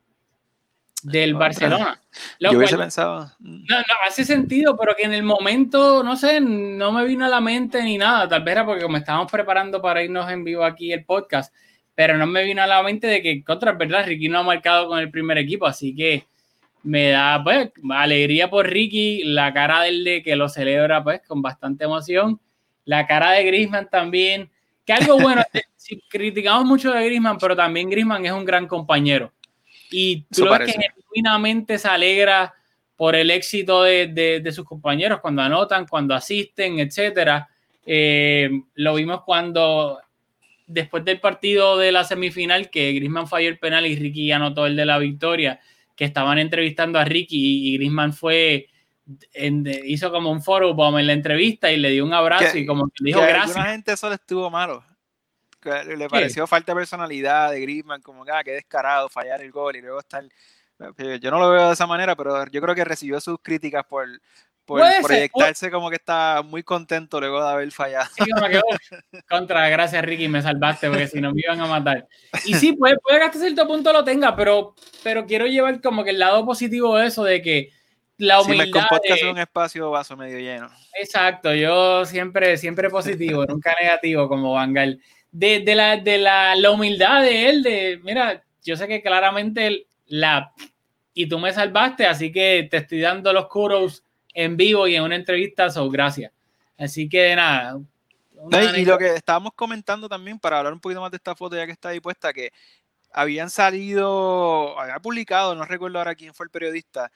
del 1.03 1.35
Barcelona. 1.35 2.01
Lo 2.39 2.51
Yo 2.51 2.57
hubiese 2.57 2.75
cual, 2.75 2.85
pensado. 2.85 3.31
No, 3.39 3.77
no, 3.77 3.83
hace 4.07 4.25
sentido, 4.25 4.75
pero 4.77 4.95
que 4.95 5.03
en 5.03 5.13
el 5.13 5.23
momento, 5.23 6.03
no 6.03 6.15
sé, 6.15 6.41
no 6.41 6.91
me 6.91 7.05
vino 7.05 7.25
a 7.25 7.29
la 7.29 7.41
mente 7.41 7.81
ni 7.83 7.97
nada. 7.97 8.27
Tal 8.27 8.43
vez 8.43 8.53
era 8.53 8.65
porque 8.65 8.83
como 8.83 8.97
estábamos 8.97 9.31
preparando 9.31 9.81
para 9.81 10.03
irnos 10.03 10.29
en 10.31 10.43
vivo 10.43 10.63
aquí 10.63 10.91
el 10.91 11.05
podcast, 11.05 11.53
pero 11.95 12.17
no 12.17 12.25
me 12.25 12.43
vino 12.43 12.61
a 12.61 12.67
la 12.67 12.81
mente 12.83 13.07
de 13.07 13.21
que, 13.21 13.43
contra, 13.43 13.73
verdad, 13.73 14.05
Ricky 14.05 14.29
no 14.29 14.39
ha 14.39 14.43
marcado 14.43 14.87
con 14.87 14.99
el 14.99 15.11
primer 15.11 15.37
equipo, 15.37 15.65
así 15.65 15.95
que 15.95 16.27
me 16.83 17.09
da, 17.09 17.43
pues, 17.43 17.71
alegría 17.91 18.49
por 18.49 18.67
Ricky, 18.67 19.23
la 19.23 19.53
cara 19.53 19.81
del 19.81 20.03
de 20.03 20.23
que 20.23 20.35
lo 20.35 20.47
celebra, 20.49 21.03
pues, 21.03 21.21
con 21.27 21.41
bastante 21.41 21.85
emoción. 21.85 22.39
La 22.85 23.05
cara 23.05 23.31
de 23.31 23.43
Griezmann 23.43 23.89
también. 23.89 24.49
Que 24.85 24.93
algo 24.93 25.19
bueno, 25.19 25.43
si 25.75 25.99
criticamos 26.09 26.65
mucho 26.65 26.91
de 26.93 27.05
Griezmann, 27.05 27.37
pero 27.37 27.55
también 27.55 27.89
Griezmann 27.89 28.25
es 28.25 28.31
un 28.31 28.45
gran 28.45 28.67
compañero. 28.67 29.33
Y 29.91 30.23
tú 30.23 30.45
lo 30.45 30.51
ves 30.57 30.73
que 30.73 30.81
genuinamente 31.13 31.77
se 31.77 31.87
alegra 31.87 32.53
por 32.95 33.15
el 33.15 33.29
éxito 33.31 33.83
de, 33.83 34.07
de, 34.07 34.39
de, 34.41 34.51
sus 34.51 34.65
compañeros 34.65 35.19
cuando 35.21 35.43
anotan, 35.43 35.85
cuando 35.85 36.15
asisten, 36.15 36.79
etcétera. 36.79 37.47
Eh, 37.85 38.49
lo 38.75 38.95
vimos 38.95 39.21
cuando 39.23 39.99
después 40.65 41.05
del 41.05 41.21
partido 41.21 41.77
de 41.77 41.91
la 41.91 42.03
semifinal 42.03 42.69
que 42.69 42.91
Griezmann 42.91 43.27
falló 43.27 43.47
el 43.47 43.59
penal 43.59 43.85
y 43.85 43.95
Ricky 43.95 44.31
anotó 44.31 44.65
el 44.65 44.75
de 44.75 44.85
la 44.85 44.97
victoria, 44.97 45.61
que 45.95 46.05
estaban 46.05 46.37
entrevistando 46.39 46.99
a 46.99 47.05
Ricky 47.05 47.69
y, 47.69 47.77
Griezmann 47.77 48.13
fue 48.13 48.67
en, 49.33 49.65
hizo 49.85 50.11
como 50.11 50.31
un 50.31 50.41
foro 50.41 50.75
en 50.99 51.07
la 51.07 51.13
entrevista 51.13 51.71
y 51.71 51.77
le 51.77 51.91
dio 51.91 52.03
un 52.03 52.13
abrazo 52.13 52.51
que, 52.51 52.59
y 52.59 52.65
como 52.65 52.87
que 52.89 53.05
dijo 53.05 53.21
que 53.21 53.27
gracias. 53.27 53.55
Alguna 53.55 53.71
gente 53.71 53.93
eso 53.93 54.09
le 54.09 54.15
estuvo 54.15 54.49
malo 54.49 54.83
le 55.83 56.09
pareció 56.09 56.43
¿Qué? 56.43 56.47
falta 56.47 56.71
de 56.73 56.77
personalidad 56.77 57.51
de 57.51 57.61
Griezmann, 57.61 58.01
como 58.01 58.25
que, 58.25 58.31
ah, 58.31 58.43
que 58.43 58.51
descarado 58.51 59.09
fallar 59.09 59.41
el 59.41 59.51
gol 59.51 59.75
y 59.75 59.81
luego 59.81 59.99
estar. 59.99 60.23
Yo 61.19 61.31
no 61.31 61.39
lo 61.39 61.49
veo 61.49 61.67
de 61.67 61.73
esa 61.73 61.87
manera, 61.87 62.15
pero 62.15 62.45
yo 62.47 62.61
creo 62.61 62.75
que 62.75 62.85
recibió 62.85 63.19
sus 63.19 63.39
críticas 63.41 63.83
por, 63.85 64.07
por 64.67 64.81
proyectarse 65.01 65.71
como 65.71 65.89
que 65.89 65.95
está 65.95 66.43
muy 66.43 66.61
contento 66.61 67.21
luego 67.21 67.41
de 67.41 67.49
haber 67.49 67.71
fallado. 67.71 68.09
Sí, 68.13 68.25
contra, 69.29 69.69
gracias 69.69 70.03
Ricky, 70.03 70.27
me 70.27 70.41
salvaste 70.41 70.89
porque 70.89 71.07
si 71.07 71.21
no 71.21 71.33
me 71.33 71.41
iban 71.41 71.61
a 71.61 71.67
matar. 71.67 72.05
Y 72.45 72.53
sí, 72.53 72.73
puede, 72.73 72.97
puede 72.99 73.19
que 73.19 73.25
hasta 73.25 73.39
cierto 73.39 73.65
punto 73.65 73.93
lo 73.93 74.03
tenga, 74.03 74.35
pero, 74.35 74.75
pero 75.03 75.25
quiero 75.25 75.47
llevar 75.47 75.81
como 75.81 76.03
que 76.03 76.09
el 76.09 76.19
lado 76.19 76.45
positivo 76.45 76.97
de 76.97 77.07
eso, 77.07 77.23
de 77.23 77.41
que 77.41 77.71
la 78.17 78.41
humildad. 78.41 78.65
Si 78.65 78.71
me 78.73 78.85
podcast 78.89 79.21
de... 79.23 79.31
un 79.31 79.37
espacio 79.37 79.89
vaso 79.89 80.17
medio 80.17 80.37
lleno. 80.37 80.69
Exacto, 80.99 81.53
yo 81.53 82.05
siempre, 82.05 82.57
siempre 82.57 82.89
positivo, 82.89 83.45
nunca 83.45 83.73
negativo 83.79 84.27
como 84.27 84.53
Vangal 84.53 85.01
de, 85.37 85.59
de, 85.59 85.75
la, 85.75 85.97
de 85.97 86.17
la, 86.17 86.55
la, 86.55 86.71
humildad 86.71 87.21
de 87.21 87.49
él, 87.49 87.61
de, 87.61 87.99
mira, 88.03 88.43
yo 88.63 88.75
sé 88.75 88.87
que 88.87 89.03
claramente 89.03 89.85
la... 90.07 90.51
Y 91.13 91.29
tú 91.29 91.37
me 91.37 91.53
salvaste, 91.53 92.07
así 92.07 92.31
que 92.31 92.67
te 92.71 92.77
estoy 92.77 93.01
dando 93.01 93.31
los 93.31 93.47
kudos 93.47 94.03
en 94.33 94.57
vivo 94.57 94.87
y 94.87 94.95
en 94.95 95.03
una 95.03 95.15
entrevista, 95.15 95.69
so 95.69 95.89
gracias. 95.91 96.31
Así 96.75 97.07
que 97.07 97.35
nada. 97.35 97.79
Y, 98.75 98.81
y, 98.81 98.85
lo 98.85 98.97
que 98.97 99.13
estábamos 99.13 99.53
comentando 99.55 100.09
también, 100.09 100.39
para 100.39 100.57
hablar 100.57 100.73
un 100.73 100.79
poquito 100.79 101.01
más 101.01 101.11
de 101.11 101.17
esta 101.17 101.35
foto 101.35 101.55
ya 101.55 101.67
que 101.67 101.71
está 101.71 101.89
ahí 101.89 101.99
puesta, 101.99 102.33
que 102.33 102.51
habían 103.13 103.51
salido, 103.51 104.79
había 104.79 104.99
publicado, 104.99 105.53
no 105.53 105.65
recuerdo 105.65 105.99
ahora 105.99 106.15
quién 106.15 106.33
fue 106.33 106.45
el 106.45 106.51
periodista, 106.51 107.11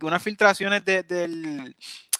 unas 0.00 0.22
filtraciones 0.22 0.84
de, 0.86 1.02
del, 1.02 1.76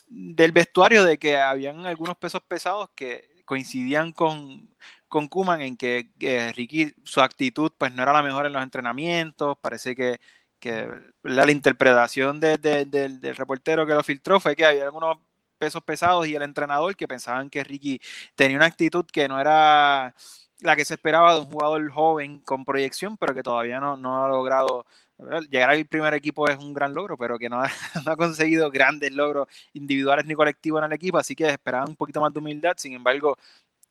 del 0.09 0.53
vestuario 0.53 1.05
de 1.05 1.19
que 1.19 1.39
habían 1.39 1.87
algunos 1.87 2.17
pesos 2.17 2.43
pesados 2.47 2.91
que 2.95 3.29
coincidían 3.47 4.13
con, 4.13 4.69
con 5.09 5.29
Kuman 5.29 5.61
en 5.63 5.77
que, 5.77 6.11
que, 6.19 6.53
Ricky, 6.53 6.95
su 7.05 7.21
actitud 7.21 7.73
pues 7.79 7.93
no 7.95 8.03
era 8.03 8.13
la 8.13 8.23
mejor 8.23 8.47
en 8.47 8.53
los 8.53 8.63
entrenamientos, 8.63 9.59
parece 9.61 9.97
que, 9.97 10.21
que 10.61 10.89
la, 11.23 11.51
interpretación 11.51 12.41
de, 12.41 12.59
de, 12.59 12.85
de, 12.85 13.09
del 13.09 13.37
reportero 13.37 13.87
que 13.87 13.95
lo 13.95 14.03
filtró 14.03 14.41
fue 14.41 14.57
que 14.57 14.65
había 14.67 14.85
algunos 14.85 15.19
pesos 15.59 15.83
pesados 15.83 16.27
y 16.27 16.35
el 16.35 16.43
entrenador 16.43 16.97
que 16.97 17.09
pensaban 17.09 17.51
que 17.51 17.65
Ricky 17.65 18.01
tenía 18.35 18.57
una 18.57 18.67
actitud 18.67 19.05
que 19.07 19.29
no 19.29 19.41
era 19.41 20.15
la 20.61 20.77
que 20.77 20.85
se 20.85 20.95
esperaba 20.95 21.35
de 21.35 21.41
un 21.41 21.47
jugador 21.47 21.91
joven 21.91 22.41
con 22.41 22.65
proyección, 22.65 23.17
pero 23.17 23.35
que 23.35 23.43
todavía 23.43 23.81
no, 23.81 23.97
no 23.97 24.25
ha 24.25 24.29
logrado 24.29 24.87
llegar 25.51 25.71
al 25.71 25.87
primer 25.87 26.15
equipo 26.15 26.49
es 26.49 26.57
un 26.59 26.73
gran 26.73 26.95
logro, 26.95 27.17
pero 27.17 27.39
que 27.39 27.49
no 27.49 27.61
ha, 27.61 27.69
no 28.07 28.13
ha, 28.13 28.17
conseguido 28.17 28.71
grandes 28.71 29.13
logros 29.13 29.49
individuales 29.73 30.27
ni 30.27 30.35
colectivos 30.35 30.81
en 30.81 30.87
el 30.87 30.93
equipo, 30.93 31.19
así 31.19 31.35
que 31.35 31.49
esperaban 31.49 31.91
un 31.91 31.97
poquito 31.97 32.21
más 32.21 32.33
de 32.33 32.39
humildad. 32.39 32.75
Sin 32.77 32.93
embargo, 32.93 33.37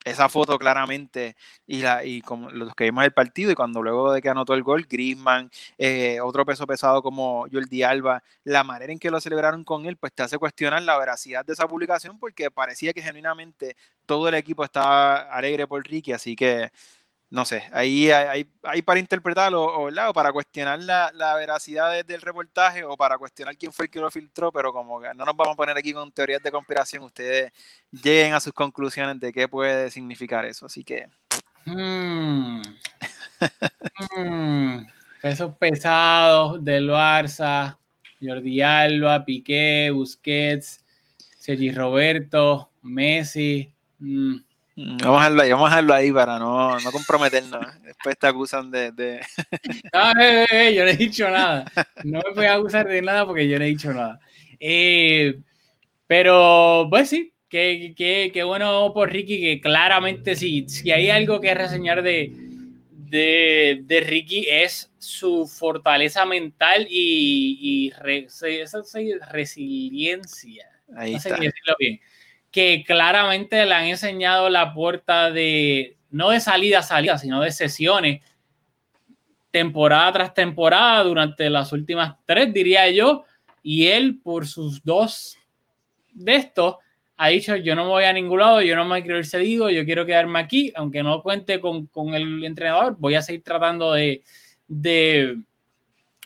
esa 0.09 0.29
foto 0.29 0.57
claramente 0.57 1.35
y, 1.65 1.81
la, 1.81 2.03
y 2.03 2.21
como 2.21 2.49
los 2.49 2.73
que 2.75 2.85
vimos 2.85 3.03
el 3.03 3.13
partido 3.13 3.51
y 3.51 3.55
cuando 3.55 3.81
luego 3.81 4.11
de 4.11 4.21
que 4.21 4.29
anotó 4.29 4.53
el 4.53 4.63
gol, 4.63 4.87
Griezmann, 4.89 5.49
eh, 5.77 6.19
otro 6.21 6.45
peso 6.45 6.65
pesado 6.65 7.01
como 7.01 7.45
Jordi 7.51 7.83
Alba, 7.83 8.23
la 8.43 8.63
manera 8.63 8.91
en 8.91 8.99
que 8.99 9.11
lo 9.11 9.19
celebraron 9.19 9.63
con 9.63 9.85
él, 9.85 9.97
pues 9.97 10.13
te 10.13 10.23
hace 10.23 10.37
cuestionar 10.37 10.81
la 10.83 10.97
veracidad 10.97 11.45
de 11.45 11.53
esa 11.53 11.67
publicación 11.67 12.19
porque 12.19 12.51
parecía 12.51 12.93
que 12.93 13.01
genuinamente 13.01 13.75
todo 14.05 14.29
el 14.29 14.35
equipo 14.35 14.63
estaba 14.63 15.17
alegre 15.33 15.67
por 15.67 15.83
Ricky, 15.83 16.13
así 16.13 16.35
que 16.35 16.71
no 17.29 17.43
sé, 17.45 17.63
ahí 17.73 18.09
hay, 18.09 18.49
hay 18.63 18.81
para 18.81 18.99
interpretarlo 18.99 19.63
o, 19.63 19.89
o, 19.89 20.13
para 20.13 20.31
cuestionar 20.31 20.79
la, 20.79 21.11
la 21.13 21.35
veracidad 21.35 21.91
de, 21.91 22.03
del 22.03 22.21
reportaje 22.21 22.83
o 22.83 22.95
para 22.95 23.17
cuestionar 23.17 23.57
quién 23.57 23.73
fue 23.73 23.85
el 23.85 23.91
que 23.91 23.99
lo 23.99 24.09
filtró, 24.09 24.51
pero 24.51 24.71
como 24.71 25.01
que 25.01 25.13
no 25.13 25.25
nos 25.25 25.35
vamos 25.35 25.53
a 25.53 25.57
poner 25.57 25.77
aquí 25.77 25.93
con 25.93 26.11
teorías 26.11 26.41
de 26.41 26.51
conspiración, 26.51 27.03
ustedes 27.03 27.51
lleguen 27.91 28.33
a 28.33 28.39
sus 28.39 28.53
conclusiones 28.53 29.19
de 29.19 29.33
qué 29.33 29.47
puede 29.47 29.91
significar 29.91 30.45
eso, 30.45 30.65
así 30.65 30.83
que... 30.83 31.07
Mm. 31.65 32.61
mm. 34.17 34.87
Pesos 35.21 35.53
pesados 35.57 36.63
del 36.63 36.89
Barça. 36.89 37.77
Jordi 38.21 38.61
Alba, 38.61 39.23
Piqué, 39.25 39.91
Busquets, 39.91 40.83
Sergi 41.37 41.71
Roberto, 41.71 42.71
Messi. 42.81 43.71
Mm. 43.99 44.37
Vamos 44.79 45.19
a 45.21 45.23
dejarlo 45.29 45.41
ahí, 45.41 45.51
vamos 45.51 45.67
a 45.67 45.69
dejarlo 45.71 45.93
ahí 45.95 46.11
para 46.11 46.37
no, 46.37 46.79
no 46.79 46.91
comprometernos. 46.91 47.81
Después 47.81 48.17
te 48.17 48.27
acusan 48.27 48.69
de. 48.69 48.91
de... 48.91 49.21
No, 49.93 50.11
eh, 50.21 50.43
eh, 50.43 50.47
eh, 50.51 50.73
yo 50.75 50.83
no 50.83 50.89
he 50.91 50.95
dicho 50.97 51.29
nada. 51.29 51.65
No 52.03 52.19
me 52.27 52.33
voy 52.35 52.45
a 52.45 52.53
acusar 52.55 52.87
de 52.87 53.01
nada 53.01 53.25
porque 53.25 53.47
yo 53.47 53.57
no 53.57 53.65
he 53.65 53.69
dicho 53.69 53.91
nada. 53.91 54.19
Eh, 54.59 55.39
pero, 56.05 56.87
pues 56.89 57.09
sí, 57.09 57.33
qué, 57.49 57.93
qué, 57.97 58.29
qué 58.33 58.43
bueno 58.43 58.91
por 58.93 59.11
Ricky, 59.11 59.41
que 59.41 59.59
claramente 59.61 60.35
sí, 60.35 60.65
si 60.69 60.91
hay 60.91 61.09
algo 61.09 61.41
que 61.41 61.53
reseñar 61.55 62.03
de, 62.03 62.31
de, 62.91 63.81
de 63.83 63.99
Ricky 64.01 64.45
es 64.47 64.91
su 64.99 65.47
fortaleza 65.47 66.25
mental 66.25 66.85
y, 66.89 67.57
y 67.61 67.89
re- 67.99 68.25
esa- 68.25 68.47
esa 68.47 68.81
resiliencia. 69.31 70.67
Ahí 70.95 71.13
No 71.13 71.19
sé 71.19 71.29
está. 71.29 71.41
decirlo 71.41 71.75
bien. 71.79 71.99
Que 72.51 72.83
claramente 72.85 73.65
le 73.65 73.73
han 73.73 73.85
enseñado 73.85 74.49
la 74.49 74.73
puerta 74.73 75.31
de, 75.31 75.97
no 76.09 76.29
de 76.29 76.39
salida 76.39 76.79
a 76.79 76.83
salida, 76.83 77.17
sino 77.17 77.41
de 77.41 77.51
sesiones, 77.51 78.21
temporada 79.51 80.11
tras 80.11 80.33
temporada, 80.33 81.03
durante 81.03 81.49
las 81.49 81.71
últimas 81.71 82.15
tres, 82.25 82.53
diría 82.53 82.89
yo. 82.89 83.25
Y 83.61 83.87
él, 83.87 84.19
por 84.23 84.47
sus 84.47 84.83
dos 84.83 85.37
de 86.13 86.35
estos, 86.35 86.75
ha 87.17 87.29
dicho: 87.29 87.55
Yo 87.55 87.75
no 87.75 87.83
me 87.83 87.89
voy 87.89 88.03
a 88.05 88.13
ningún 88.13 88.39
lado, 88.39 88.61
yo 88.61 88.75
no 88.75 88.85
me 88.85 89.01
quiero 89.01 89.17
ir 89.17 89.25
cedido, 89.25 89.69
yo 89.69 89.83
quiero 89.85 90.05
quedarme 90.05 90.39
aquí, 90.39 90.71
aunque 90.75 91.03
no 91.03 91.21
cuente 91.21 91.59
con, 91.59 91.87
con 91.87 92.13
el 92.13 92.43
entrenador, 92.45 92.95
voy 92.97 93.15
a 93.15 93.21
seguir 93.21 93.43
tratando 93.43 93.93
de, 93.93 94.23
de, 94.67 95.37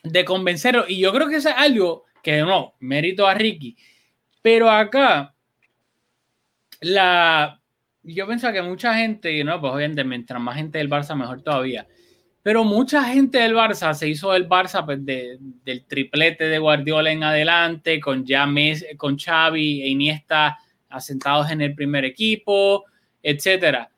de 0.03 0.25
convencerlo. 0.25 0.85
Y 0.87 0.99
yo 0.99 1.11
creo 1.13 1.27
que 1.27 1.37
es 1.37 1.45
algo 1.45 2.05
que 2.21 2.41
no, 2.41 2.75
mérito 2.79 3.27
a 3.27 3.33
Ricky. 3.33 3.75
Pero 4.41 4.69
acá, 4.69 5.33
la, 6.81 7.59
yo 8.03 8.27
pienso 8.27 8.51
que 8.51 8.61
mucha 8.61 8.95
gente, 8.95 9.31
y 9.31 9.43
no, 9.43 9.59
pues 9.61 9.73
obviamente, 9.73 10.03
mientras 10.03 10.41
más 10.41 10.55
gente 10.57 10.77
del 10.79 10.89
Barça, 10.89 11.15
mejor 11.15 11.41
todavía. 11.41 11.87
Pero 12.43 12.63
mucha 12.63 13.03
gente 13.03 13.37
del 13.37 13.53
Barça 13.55 13.93
se 13.93 14.09
hizo 14.09 14.31
del 14.31 14.49
Barça 14.49 14.83
pues, 14.83 15.05
de- 15.05 15.37
del 15.39 15.85
triplete 15.85 16.45
de 16.45 16.57
Guardiola 16.57 17.11
en 17.11 17.23
adelante, 17.23 17.99
con 17.99 18.25
ya 18.25 18.47
con 18.97 19.17
Xavi 19.17 19.83
e 19.83 19.89
Iniesta 19.89 20.57
asentados 20.89 21.51
en 21.51 21.61
el 21.61 21.75
primer 21.75 22.03
equipo, 22.03 22.85
etcétera. 23.21 23.91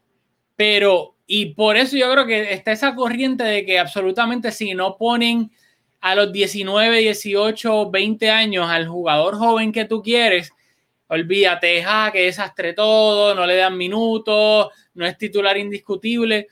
Pero, 0.55 1.15
y 1.25 1.53
por 1.53 1.77
eso 1.77 1.95
yo 1.97 2.11
creo 2.11 2.25
que 2.25 2.53
está 2.53 2.73
esa 2.73 2.93
corriente 2.95 3.43
de 3.43 3.65
que 3.65 3.79
absolutamente 3.79 4.51
si 4.51 4.73
no 4.73 4.97
ponen 4.97 5.51
a 6.01 6.15
los 6.15 6.33
19, 6.33 6.99
18, 6.99 7.89
20 7.89 8.29
años 8.29 8.69
al 8.69 8.87
jugador 8.87 9.37
joven 9.37 9.71
que 9.71 9.85
tú 9.85 10.03
quieres, 10.03 10.51
olvídate, 11.13 11.83
ah, 11.85 12.09
que 12.11 12.23
desastre 12.23 12.73
todo, 12.73 13.35
no 13.35 13.45
le 13.45 13.55
dan 13.55 13.77
minutos, 13.77 14.69
no 14.95 15.05
es 15.05 15.17
titular 15.17 15.57
indiscutible. 15.57 16.47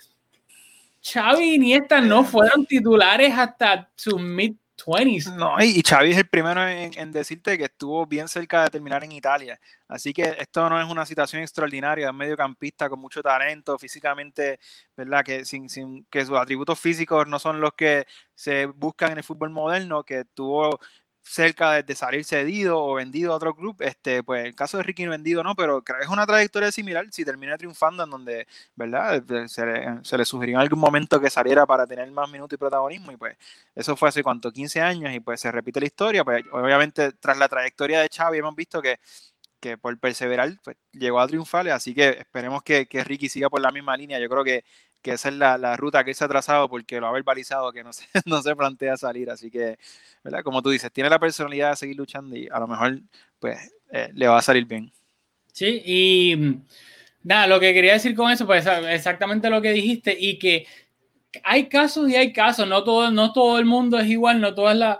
Xavi 1.03 1.43
y 1.43 1.55
Iniesta 1.55 1.99
no 1.99 2.24
fueron 2.24 2.66
titulares 2.66 3.34
hasta 3.36 3.89
sus 3.95 4.22
mid-20s. 4.22 5.36
No, 5.36 5.55
y, 5.59 5.82
Xavi 5.82 6.12
es 6.12 6.18
el 6.18 6.28
primero 6.28 6.68
en, 6.68 6.91
en 6.95 7.12
decirte 7.12 7.57
que 7.57 7.64
estuvo 7.66 8.05
bien 8.05 8.28
cerca 8.28 8.64
de 8.64 8.70
terminar 8.70 9.03
en 9.03 9.14
Italia. 9.14 9.59
Así 9.88 10.14
que 10.14 10.36
esto 10.39 10.70
no 10.70 10.80
es 10.80 10.88
una 10.88 11.05
situación 11.07 11.41
extraordinaria, 11.41 12.07
es 12.07 12.14
mediocampista 12.14 12.88
con 12.88 12.99
mucho 12.99 13.24
talento, 13.24 13.80
físicamente, 13.80 14.59
¿verdad? 14.95 15.24
Que, 15.24 15.43
sin, 15.43 15.70
sin, 15.70 16.05
que 16.05 16.24
sus 16.24 16.38
atributos 16.38 16.80
físicos 16.80 17.28
no 17.28 17.39
son 17.39 17.59
los 17.59 17.74
que 17.74 18.05
se 18.36 18.68
buscan 18.68 19.14
en 19.14 19.18
el 19.18 19.24
fútbol 19.24 19.49
moderno, 19.49 20.03
que 20.03 20.24
tuvo 20.26 20.80
cerca 21.24 21.82
de, 21.82 21.95
salir 21.95 22.26
cedido 22.26 22.80
o 22.84 22.95
vendido 22.95 23.34
a 23.34 23.36
otro 23.36 23.55
club. 23.55 23.76
Este, 23.80 24.24
pues 24.24 24.45
el 24.45 24.55
caso 24.55 24.78
de 24.78 24.84
Ricky 24.84 25.05
no 25.05 25.11
vendido 25.11 25.43
no, 25.43 25.55
pero 25.55 25.84
creo 25.84 25.99
que 25.99 26.05
es 26.05 26.09
una 26.09 26.26
trayectoria 26.26 26.72
similar 26.72 27.05
si 27.11 27.24
termina 27.26 27.57
triunfando 27.57 28.03
en 28.03 28.09
donde, 28.09 28.47
¿verdad? 28.76 29.24
Se 29.47 29.65
le, 29.65 30.03
se 30.03 30.17
le 30.17 30.26
sugirió 30.26 30.55
en 30.55 30.61
algún 30.61 30.80
momento 30.80 31.19
que 31.19 31.30
saliera 31.30 31.65
para 31.65 31.86
tener 31.88 32.09
más 32.11 32.30
minutos 32.30 32.55
y 32.55 32.57
protagonismo 32.57 33.11
y 33.11 33.17
pues 33.17 33.38
eso 33.76 33.95
fue 33.95 34.09
hace 34.09 34.24
cuánto, 34.24 34.51
15 34.51 34.82
años 34.82 35.13
y 35.13 35.19
pues 35.19 35.39
se 35.39 35.51
repite 35.51 35.80
la 35.80 35.86
historia. 35.86 36.24
Pues 36.24 36.43
obviamente 36.51 37.11
tras 37.13 37.38
la 37.38 37.47
trayectoria 37.47 38.01
de 38.01 38.09
Xavi 38.09 38.39
hemos 38.39 38.55
visto 38.55 38.82
que, 38.82 38.99
que 39.59 39.78
por 39.78 39.97
perseverar 39.99 40.51
pues, 40.63 40.78
llegó 40.91 41.19
a 41.19 41.28
triunfar, 41.28 41.69
así 41.69 41.93
que 41.93 42.09
esperemos 42.09 42.63
que, 42.63 42.88
que 42.88 43.03
Ricky 43.03 43.30
siga 43.30 43.49
por 43.49 43.61
la 43.61 43.72
misma 43.72 43.95
línea. 43.95 44.19
Yo 44.19 44.30
creo 44.30 44.43
que, 44.43 44.63
que 45.01 45.13
esa 45.13 45.29
es 45.29 45.35
la, 45.35 45.57
la, 45.57 45.75
ruta 45.77 46.03
que 46.03 46.13
se 46.13 46.23
ha 46.23 46.27
trazado 46.27 46.69
porque 46.69 46.99
lo 46.99 47.07
ha 47.07 47.11
verbalizado 47.11 47.71
que 47.71 47.83
no 47.83 47.93
se, 47.93 48.05
no 48.25 48.41
se 48.41 48.55
plantea 48.55 48.97
salir. 48.97 49.29
Así 49.29 49.49
que, 49.49 49.77
¿verdad? 50.23 50.43
Como 50.43 50.61
tú 50.61 50.69
dices, 50.69 50.91
tiene 50.91 51.09
la 51.09 51.19
personalidad 51.19 51.71
de 51.71 51.75
seguir 51.75 51.97
luchando 51.97 52.35
y 52.35 52.47
a 52.51 52.59
lo 52.59 52.67
mejor 52.67 52.99
pues 53.39 53.71
eh, 53.91 54.09
le 54.13 54.27
va 54.27 54.37
a 54.37 54.41
salir 54.41 54.65
bien. 54.65 54.91
Sí, 55.51 55.81
y 55.85 56.59
nada, 57.23 57.47
lo 57.47 57.59
que 57.59 57.73
quería 57.73 57.93
decir 57.93 58.15
con 58.15 58.31
eso, 58.31 58.45
pues 58.45 58.65
exactamente 58.89 59.49
lo 59.49 59.61
que 59.61 59.73
dijiste 59.73 60.15
y 60.17 60.39
que 60.39 60.65
hay 61.43 61.67
casos 61.67 62.09
y 62.09 62.15
hay 62.15 62.33
casos, 62.33 62.67
no 62.67 62.83
todo, 62.83 63.11
no 63.11 63.33
todo 63.33 63.59
el 63.59 63.65
mundo 63.65 63.99
es 63.99 64.07
igual, 64.07 64.39
no 64.41 64.53
todas 64.53 64.77
las, 64.77 64.99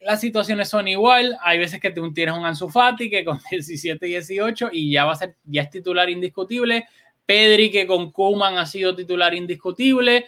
las 0.00 0.20
situaciones 0.20 0.68
son 0.68 0.88
igual, 0.88 1.36
hay 1.42 1.58
veces 1.58 1.80
que 1.80 1.90
tienes 1.90 2.34
un 2.34 2.44
Ansu 2.44 2.68
Fati 2.68 3.10
que 3.10 3.24
con 3.24 3.40
17, 3.50 4.06
18 4.06 4.70
y 4.72 4.92
ya 4.92 5.04
va 5.04 5.12
a 5.12 5.16
ser, 5.16 5.36
ya 5.44 5.62
es 5.62 5.70
titular 5.70 6.08
indiscutible, 6.08 6.86
Pedri 7.26 7.70
que 7.70 7.86
con 7.86 8.12
Kuman 8.12 8.56
ha 8.56 8.66
sido 8.66 8.94
titular 8.94 9.34
indiscutible. 9.34 10.26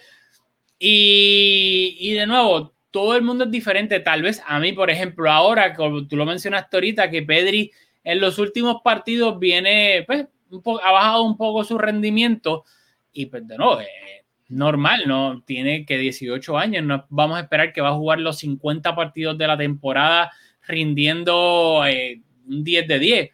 Y, 0.78 2.12
de 2.12 2.26
nuevo, 2.26 2.74
todo 2.90 3.16
el 3.16 3.22
mundo 3.22 3.44
es 3.44 3.50
diferente, 3.50 4.00
tal 4.00 4.22
vez 4.22 4.42
a 4.46 4.60
mí, 4.60 4.72
por 4.72 4.90
ejemplo, 4.90 5.30
ahora, 5.30 5.74
como 5.74 6.06
tú 6.06 6.16
lo 6.16 6.26
mencionaste 6.26 6.76
ahorita, 6.76 7.10
que 7.10 7.22
Pedri 7.22 7.72
en 8.04 8.20
los 8.20 8.38
últimos 8.38 8.82
partidos 8.82 9.38
viene, 9.38 10.04
pues, 10.06 10.26
un 10.50 10.62
poco, 10.62 10.82
ha 10.82 10.92
bajado 10.92 11.22
un 11.22 11.36
poco 11.36 11.64
su 11.64 11.78
rendimiento. 11.78 12.64
Y 13.12 13.26
pues 13.26 13.46
de 13.46 13.56
nuevo, 13.56 13.80
eh, 13.80 14.24
normal, 14.48 15.04
¿no? 15.06 15.42
Tiene 15.44 15.84
que 15.84 15.98
18 15.98 16.56
años, 16.56 16.84
no 16.84 17.06
vamos 17.08 17.38
a 17.38 17.42
esperar 17.42 17.72
que 17.72 17.80
va 17.80 17.88
a 17.88 17.94
jugar 17.94 18.20
los 18.20 18.38
50 18.38 18.94
partidos 18.94 19.36
de 19.36 19.46
la 19.46 19.58
temporada 19.58 20.32
rindiendo 20.66 21.84
eh, 21.86 22.20
un 22.46 22.64
10 22.64 22.88
de 22.88 22.98
10, 22.98 23.30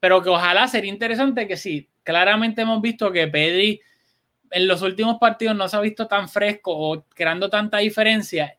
pero 0.00 0.22
que 0.22 0.30
ojalá 0.30 0.66
sería 0.68 0.90
interesante 0.90 1.46
que 1.46 1.56
sí, 1.56 1.88
claramente 2.02 2.62
hemos 2.62 2.80
visto 2.80 3.10
que 3.12 3.28
Pedri 3.28 3.80
en 4.50 4.68
los 4.68 4.82
últimos 4.82 5.18
partidos 5.18 5.56
no 5.56 5.68
se 5.68 5.76
ha 5.76 5.80
visto 5.80 6.06
tan 6.06 6.28
fresco 6.28 6.72
o 6.76 7.04
creando 7.14 7.48
tanta 7.48 7.78
diferencia 7.78 8.56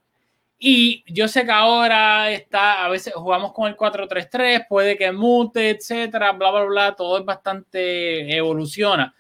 y 0.65 1.03
yo 1.13 1.27
sé 1.27 1.43
que 1.43 1.51
ahora 1.51 2.31
está, 2.31 2.85
a 2.85 2.89
veces 2.89 3.13
jugamos 3.13 3.51
con 3.51 3.67
el 3.67 3.75
4-3-3, 3.75 4.65
puede 4.69 4.97
que 4.97 5.11
mute, 5.11 5.71
etcétera, 5.71 6.31
bla, 6.31 6.51
bla, 6.51 6.63
bla, 6.63 6.95
todo 6.95 7.17
es 7.17 7.25
bastante 7.25 8.33
evoluciona. 8.33 9.13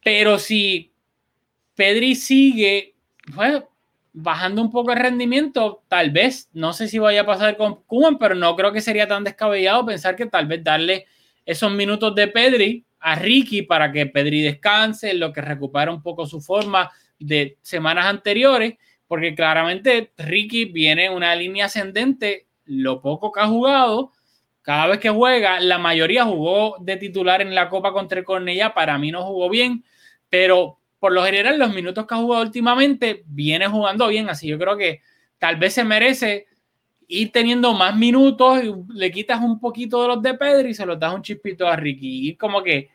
Pero 0.00 0.38
si 0.38 0.92
Pedri 1.74 2.14
sigue 2.14 2.94
pues, 3.34 3.64
bajando 4.12 4.62
un 4.62 4.70
poco 4.70 4.92
el 4.92 5.00
rendimiento, 5.00 5.82
tal 5.88 6.12
vez, 6.12 6.48
no 6.52 6.72
sé 6.72 6.86
si 6.86 7.00
vaya 7.00 7.22
a 7.22 7.26
pasar 7.26 7.56
con 7.56 7.82
Kuman, 7.82 8.16
pero 8.16 8.36
no 8.36 8.54
creo 8.54 8.70
que 8.70 8.80
sería 8.80 9.08
tan 9.08 9.24
descabellado 9.24 9.86
pensar 9.86 10.14
que 10.14 10.26
tal 10.26 10.46
vez 10.46 10.62
darle 10.62 11.06
esos 11.44 11.72
minutos 11.72 12.14
de 12.14 12.28
Pedri 12.28 12.84
a 13.00 13.14
Ricky 13.14 13.62
para 13.62 13.92
que 13.92 14.06
Pedri 14.06 14.42
descanse, 14.42 15.14
lo 15.14 15.32
que 15.32 15.40
recupera 15.40 15.92
un 15.92 16.02
poco 16.02 16.26
su 16.26 16.40
forma 16.40 16.90
de 17.18 17.58
semanas 17.62 18.06
anteriores 18.06 18.74
porque 19.08 19.34
claramente 19.34 20.12
Ricky 20.18 20.66
viene 20.66 21.06
en 21.06 21.14
una 21.14 21.34
línea 21.34 21.64
ascendente, 21.64 22.46
lo 22.66 23.00
poco 23.00 23.32
que 23.32 23.40
ha 23.40 23.48
jugado, 23.48 24.12
cada 24.60 24.86
vez 24.86 24.98
que 24.98 25.08
juega, 25.08 25.58
la 25.60 25.78
mayoría 25.78 26.26
jugó 26.26 26.76
de 26.78 26.98
titular 26.98 27.40
en 27.40 27.54
la 27.54 27.70
Copa 27.70 27.92
contra 27.92 28.18
el 28.18 28.26
Cornellá, 28.26 28.74
para 28.74 28.98
mí 28.98 29.10
no 29.10 29.24
jugó 29.24 29.48
bien, 29.48 29.82
pero 30.28 30.78
por 30.98 31.12
lo 31.12 31.24
general 31.24 31.58
los 31.58 31.72
minutos 31.72 32.06
que 32.06 32.14
ha 32.14 32.18
jugado 32.18 32.44
últimamente 32.44 33.22
viene 33.26 33.66
jugando 33.66 34.06
bien, 34.08 34.28
así 34.28 34.46
yo 34.46 34.58
creo 34.58 34.76
que 34.76 35.00
tal 35.38 35.56
vez 35.56 35.72
se 35.72 35.84
merece 35.84 36.47
ir 37.08 37.32
teniendo 37.32 37.72
más 37.72 37.96
minutos, 37.96 38.60
le 38.88 39.10
quitas 39.10 39.40
un 39.40 39.58
poquito 39.58 40.02
de 40.02 40.08
los 40.08 40.22
de 40.22 40.34
Pedro 40.34 40.68
y 40.68 40.74
se 40.74 40.86
los 40.86 41.00
das 41.00 41.14
un 41.14 41.22
chispito 41.22 41.66
a 41.66 41.74
Ricky, 41.74 42.28
y 42.28 42.36
como 42.36 42.62
que 42.62 42.90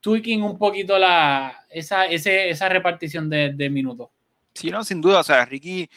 tweaking 0.00 0.42
un 0.42 0.58
poquito 0.58 0.98
la, 0.98 1.64
esa, 1.70 2.06
ese, 2.06 2.50
esa 2.50 2.68
repartición 2.68 3.30
de, 3.30 3.52
de 3.54 3.70
minutos. 3.70 4.10
Sí, 4.52 4.70
no, 4.70 4.84
sin 4.84 5.00
duda. 5.00 5.20
O 5.20 5.24
sea, 5.24 5.44
Ricky. 5.46 5.88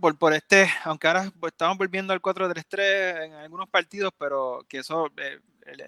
Por, 0.00 0.18
por 0.18 0.32
este, 0.32 0.68
aunque 0.82 1.06
ahora 1.06 1.30
pues, 1.38 1.52
estamos 1.52 1.78
volviendo 1.78 2.12
al 2.12 2.20
4-3-3 2.20 3.26
en 3.26 3.32
algunos 3.34 3.68
partidos, 3.68 4.12
pero 4.18 4.66
que 4.68 4.78
eso, 4.78 5.06
eh, 5.16 5.38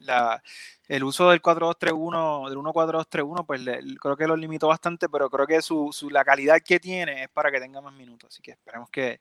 la, 0.02 0.40
el 0.86 1.02
uso 1.02 1.28
del 1.30 1.42
4-2-3-1, 1.42 2.48
del 2.48 2.58
1-4-2-3-1, 2.58 3.44
pues 3.44 3.60
le, 3.60 3.80
creo 3.96 4.16
que 4.16 4.28
lo 4.28 4.36
limitó 4.36 4.68
bastante, 4.68 5.08
pero 5.08 5.28
creo 5.28 5.44
que 5.44 5.60
su, 5.60 5.90
su, 5.92 6.08
la 6.08 6.24
calidad 6.24 6.60
que 6.64 6.78
tiene 6.78 7.24
es 7.24 7.28
para 7.30 7.50
que 7.50 7.58
tenga 7.58 7.80
más 7.80 7.92
minutos. 7.92 8.28
Así 8.32 8.40
que 8.40 8.52
esperemos 8.52 8.88
que, 8.90 9.20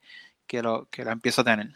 que, 0.50 0.64
lo, 0.64 0.88
que 0.90 1.06
la 1.06 1.14
empiece 1.14 1.40
a 1.40 1.44
tener. 1.44 1.70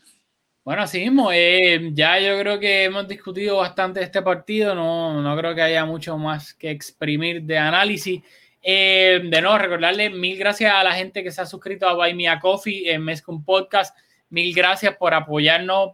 Bueno, 0.65 0.82
así 0.82 0.99
mismo, 0.99 1.30
eh, 1.32 1.91
ya 1.93 2.19
yo 2.19 2.39
creo 2.39 2.59
que 2.59 2.86
hemos 2.86 3.07
discutido 3.07 3.57
bastante 3.57 4.01
este 4.01 4.21
partido, 4.21 4.74
no, 4.74 5.21
no 5.21 5.38
creo 5.38 5.53
que 5.53 5.61
haya 5.61 5.86
mucho 5.86 6.17
más 6.17 6.53
que 6.53 6.71
exprimir 6.71 7.43
de 7.43 7.57
análisis. 7.57 8.21
Eh, 8.61 9.21
de 9.24 9.41
nuevo, 9.41 9.57
recordarle 9.57 10.09
mil 10.09 10.38
gracias 10.38 10.74
a 10.74 10.84
la 10.84 10.93
gente 10.93 11.21
que 11.21 11.32
se 11.32 11.41
ha 11.41 11.45
suscrito 11.45 11.88
a 11.88 11.93
Buy 11.93 12.13
Me 12.13 12.30
a 12.30 12.39
Coffee 12.39 12.89
en 12.89 13.03
Mes 13.03 13.21
con 13.21 13.43
Podcast. 13.43 13.95
mil 14.30 14.55
gracias 14.55 14.95
por 14.95 15.13
apoyarnos 15.13 15.91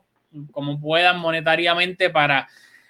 como 0.51 0.79
puedan 0.79 1.19
monetariamente 1.19 2.11
para 2.11 2.47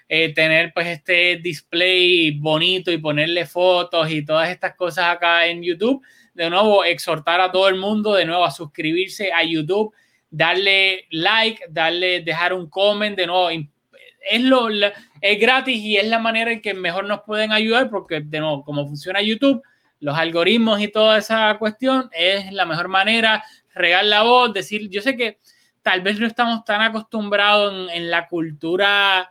eh, 0.09 0.33
tener 0.33 0.73
pues 0.73 0.87
este 0.87 1.37
display 1.37 2.31
bonito 2.31 2.91
y 2.91 2.97
ponerle 2.97 3.45
fotos 3.45 4.11
y 4.11 4.25
todas 4.25 4.49
estas 4.49 4.75
cosas 4.75 5.05
acá 5.05 5.47
en 5.47 5.63
YouTube. 5.63 6.03
De 6.39 6.49
nuevo, 6.49 6.85
exhortar 6.85 7.41
a 7.41 7.51
todo 7.51 7.67
el 7.67 7.75
mundo 7.75 8.13
de 8.13 8.23
nuevo 8.23 8.45
a 8.45 8.51
suscribirse 8.51 9.33
a 9.33 9.43
YouTube, 9.43 9.93
darle 10.29 11.05
like, 11.11 11.65
darle, 11.69 12.21
dejar 12.21 12.53
un 12.53 12.69
comment, 12.69 13.17
de 13.17 13.27
nuevo, 13.27 13.49
es, 13.49 14.41
lo, 14.41 14.69
es 14.69 15.37
gratis 15.37 15.77
y 15.77 15.97
es 15.97 16.07
la 16.07 16.17
manera 16.17 16.53
en 16.53 16.61
que 16.61 16.73
mejor 16.73 17.03
nos 17.03 17.23
pueden 17.23 17.51
ayudar 17.51 17.89
porque 17.89 18.21
de 18.21 18.39
nuevo, 18.39 18.63
como 18.63 18.87
funciona 18.87 19.21
YouTube, 19.21 19.61
los 19.99 20.17
algoritmos 20.17 20.79
y 20.79 20.87
toda 20.87 21.17
esa 21.17 21.57
cuestión, 21.59 22.09
es 22.13 22.53
la 22.53 22.65
mejor 22.65 22.87
manera, 22.87 23.43
regar 23.75 24.05
la 24.05 24.23
voz, 24.23 24.53
decir, 24.53 24.87
yo 24.89 25.01
sé 25.01 25.17
que 25.17 25.39
tal 25.81 25.99
vez 25.99 26.21
no 26.21 26.25
estamos 26.25 26.63
tan 26.63 26.81
acostumbrados 26.81 27.91
en, 27.91 28.09
la 28.09 28.29
cultura 28.29 29.29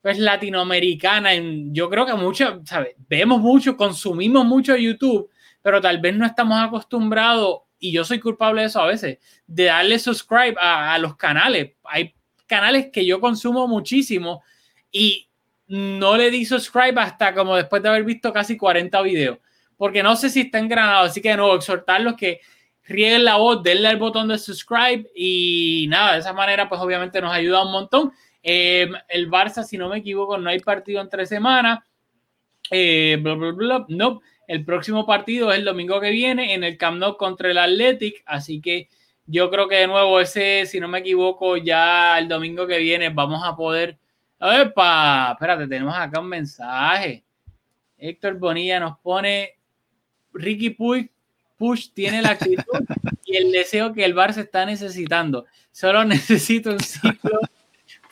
pues 0.00 0.20
latinoamericana, 0.20 1.34
en, 1.34 1.74
yo 1.74 1.90
creo 1.90 2.06
que 2.06 2.14
mucho, 2.14 2.60
¿sabes? 2.64 2.94
Vemos 3.08 3.40
mucho, 3.40 3.76
consumimos 3.76 4.46
mucho 4.46 4.76
YouTube, 4.76 5.28
pero 5.68 5.82
tal 5.82 5.98
vez 5.98 6.16
no 6.16 6.24
estamos 6.24 6.58
acostumbrados, 6.58 7.58
y 7.78 7.92
yo 7.92 8.02
soy 8.02 8.18
culpable 8.18 8.62
de 8.62 8.68
eso 8.68 8.80
a 8.80 8.86
veces, 8.86 9.18
de 9.46 9.64
darle 9.64 9.98
subscribe 9.98 10.54
a, 10.58 10.94
a 10.94 10.98
los 10.98 11.14
canales. 11.14 11.72
Hay 11.84 12.14
canales 12.46 12.88
que 12.90 13.04
yo 13.04 13.20
consumo 13.20 13.68
muchísimo 13.68 14.42
y 14.90 15.28
no 15.66 16.16
le 16.16 16.30
di 16.30 16.46
subscribe 16.46 16.98
hasta 16.98 17.34
como 17.34 17.54
después 17.54 17.82
de 17.82 17.90
haber 17.90 18.04
visto 18.04 18.32
casi 18.32 18.56
40 18.56 19.02
videos, 19.02 19.40
porque 19.76 20.02
no 20.02 20.16
sé 20.16 20.30
si 20.30 20.40
está 20.40 20.58
engranado, 20.58 21.04
así 21.04 21.20
que 21.20 21.28
de 21.28 21.36
nuevo 21.36 21.56
exhortarlos 21.56 22.14
que 22.14 22.40
rieguen 22.84 23.26
la 23.26 23.36
voz, 23.36 23.62
denle 23.62 23.88
al 23.88 23.98
botón 23.98 24.28
de 24.28 24.38
subscribe 24.38 25.06
y 25.14 25.84
nada, 25.90 26.14
de 26.14 26.20
esa 26.20 26.32
manera 26.32 26.66
pues 26.66 26.80
obviamente 26.80 27.20
nos 27.20 27.34
ayuda 27.34 27.62
un 27.62 27.72
montón. 27.72 28.12
Eh, 28.42 28.88
el 29.10 29.30
Barça, 29.30 29.64
si 29.64 29.76
no 29.76 29.90
me 29.90 29.98
equivoco, 29.98 30.38
no 30.38 30.48
hay 30.48 30.60
partido 30.60 31.02
en 31.02 31.10
tres 31.10 31.28
semanas. 31.28 31.80
Eh, 32.70 33.22
no, 33.88 34.22
el 34.48 34.64
próximo 34.64 35.06
partido 35.06 35.52
es 35.52 35.58
el 35.58 35.64
domingo 35.64 36.00
que 36.00 36.10
viene 36.10 36.54
en 36.54 36.64
el 36.64 36.76
Camp 36.78 36.98
Nou 36.98 37.16
contra 37.16 37.50
el 37.50 37.58
Athletic, 37.58 38.22
así 38.26 38.60
que 38.60 38.88
yo 39.26 39.50
creo 39.50 39.68
que 39.68 39.76
de 39.76 39.86
nuevo 39.86 40.18
ese, 40.18 40.64
si 40.66 40.80
no 40.80 40.88
me 40.88 41.00
equivoco, 41.00 41.58
ya 41.58 42.18
el 42.18 42.28
domingo 42.28 42.66
que 42.66 42.78
viene 42.78 43.10
vamos 43.10 43.42
a 43.44 43.54
poder... 43.54 43.98
¡Epa! 44.40 45.32
Espérate, 45.32 45.68
tenemos 45.68 45.94
acá 45.94 46.18
un 46.20 46.28
mensaje. 46.28 47.22
Héctor 47.98 48.38
Bonilla 48.38 48.80
nos 48.80 48.98
pone 49.00 49.58
Ricky 50.32 50.70
Push 50.70 51.90
tiene 51.92 52.22
la 52.22 52.30
actitud 52.30 52.86
y 53.24 53.36
el 53.36 53.52
deseo 53.52 53.92
que 53.92 54.04
el 54.04 54.14
bar 54.14 54.32
se 54.32 54.42
está 54.42 54.64
necesitando. 54.64 55.44
Solo 55.72 56.04
necesito 56.04 56.70
un 56.70 56.80
ciclo 56.80 57.40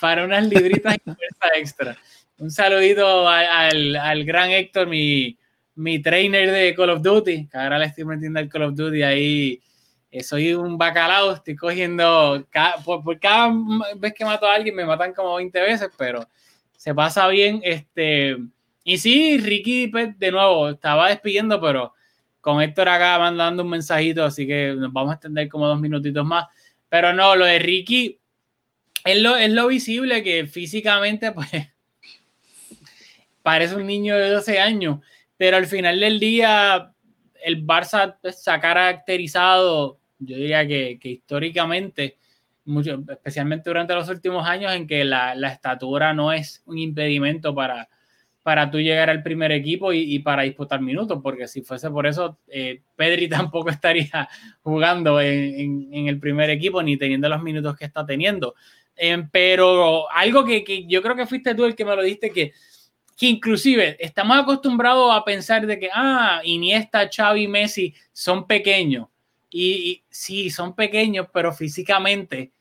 para 0.01 0.25
unas 0.25 0.47
libritas 0.47 0.97
y 0.97 1.11
extra. 1.59 1.97
Un 2.39 2.51
saludito 2.51 3.27
al, 3.27 3.97
al, 3.97 4.25
gran 4.25 4.51
Héctor, 4.51 4.89
mi, 4.89 5.39
mi 5.77 6.01
trainer 6.01 6.51
de 6.51 6.75
Call 6.75 6.91
of 6.91 7.03
Duty, 7.03 7.49
que 7.49 7.59
ahora 7.59 7.79
le 7.79 7.87
estoy 7.87 8.05
metiendo 8.05 8.41
el 8.41 8.49
Call 8.49 8.63
of 8.63 8.75
Duty 8.75 9.03
ahí. 9.03 9.61
Eh, 10.11 10.23
soy 10.23 10.55
un 10.55 10.79
bacalao, 10.79 11.33
estoy 11.33 11.55
cogiendo, 11.55 12.47
por, 12.85 13.21
cada 13.21 13.53
vez 13.97 14.15
que 14.15 14.25
mato 14.25 14.47
a 14.47 14.55
alguien 14.55 14.75
me 14.75 14.85
matan 14.85 15.13
como 15.13 15.37
20 15.37 15.61
veces, 15.61 15.91
pero 15.97 16.27
se 16.77 16.95
pasa 16.95 17.29
bien. 17.29 17.61
Este, 17.63 18.37
y 18.83 18.99
sí, 18.99 19.39
Ricky, 19.39 19.89
pues, 19.89 20.19
de 20.19 20.33
nuevo, 20.33 20.71
estaba 20.71 21.09
despidiendo, 21.09 21.61
pero 21.61 21.93
con 22.41 22.63
Héctor 22.63 22.89
acá 22.89 23.19
mandando 23.19 23.63
un 23.63 23.71
mensajito, 23.71 24.25
así 24.25 24.47
que 24.47 24.75
nos 24.77 24.93
vamos 24.93 25.11
a 25.11 25.15
extender 25.15 25.49
como 25.49 25.67
dos 25.67 25.81
minutitos 25.81 26.25
más. 26.25 26.47
Pero 26.89 27.13
no, 27.13 27.37
lo 27.37 27.45
de 27.45 27.59
Ricky 27.59 28.19
es 29.05 29.21
lo, 29.21 29.37
es 29.37 29.51
lo 29.51 29.67
visible 29.67 30.23
que 30.23 30.47
físicamente, 30.47 31.33
pues, 31.33 31.51
parece 33.43 33.77
un 33.77 33.87
niño 33.87 34.17
de 34.17 34.31
12 34.31 34.59
años, 34.59 35.01
pero 35.37 35.57
al 35.57 35.67
final 35.67 36.01
del 36.01 36.19
día, 36.19 36.93
el 37.43 37.67
Barça 37.67 38.17
se 38.33 38.51
ha 38.51 38.61
caracterizado, 38.61 40.01
yo 40.19 40.37
diría 40.37 40.67
que, 40.67 40.99
que 41.01 41.11
históricamente, 41.11 42.17
mucho, 42.65 43.03
especialmente 43.09 43.71
durante 43.71 43.95
los 43.95 44.09
últimos 44.09 44.47
años, 44.47 44.73
en 44.73 44.87
que 44.87 45.05
la, 45.05 45.33
estatura 45.51 46.13
no 46.13 46.33
es 46.33 46.63
un 46.67 46.79
impedimento 46.79 47.55
para, 47.55 47.89
para 48.43 48.71
tú 48.71 48.79
llegar 48.81 49.11
al 49.11 49.23
primer 49.23 49.53
equipo 49.53 49.93
y, 49.93 50.19
para 50.21 50.43
disputar 50.43 50.81
minutos, 50.81 51.21
porque 51.23 51.47
si 51.49 51.63
fuese 51.63 51.91
por 51.91 52.07
eso, 52.07 52.39
eh, 52.49 52.83
Pedri 52.97 53.29
tampoco 53.29 53.71
estaría 53.71 54.29
jugando 54.63 55.21
en, 55.21 56.09
el 56.09 56.19
primer 56.19 56.51
equipo 56.51 56.83
ni 56.83 56.97
teniendo 56.97 57.29
los 57.29 57.43
minutos 57.43 57.77
que 57.77 57.85
está 57.85 58.05
teniendo. 58.05 58.55
Em, 58.97 59.29
pero 59.31 60.11
algo 60.11 60.45
que, 60.45 60.87
yo 60.89 61.03
creo 61.03 61.15
que 61.15 61.27
fuiste 61.27 61.55
tú 61.55 61.65
el 61.65 61.75
que 61.75 61.85
me 61.85 61.95
lo 61.95 62.03
diste, 62.03 62.31
que, 62.31 62.53
que 63.17 63.27
inclusive 63.27 63.97
estamos 63.99 64.39
acostumbrados 64.39 65.15
a 65.15 65.25
pensar 65.25 65.67
de 65.67 65.79
que, 65.79 65.89
ah, 65.93 66.41
Iniesta, 66.45 67.09
Xavi, 67.11 67.49
Messi 67.49 67.95
son 68.13 68.47
pequeños. 68.47 69.09
Y, 69.49 69.73
y 69.73 70.05
sí, 70.11 70.51
son 70.51 70.75
pequeños, 70.75 71.29
pero 71.33 71.53
físicamente, 71.53 72.53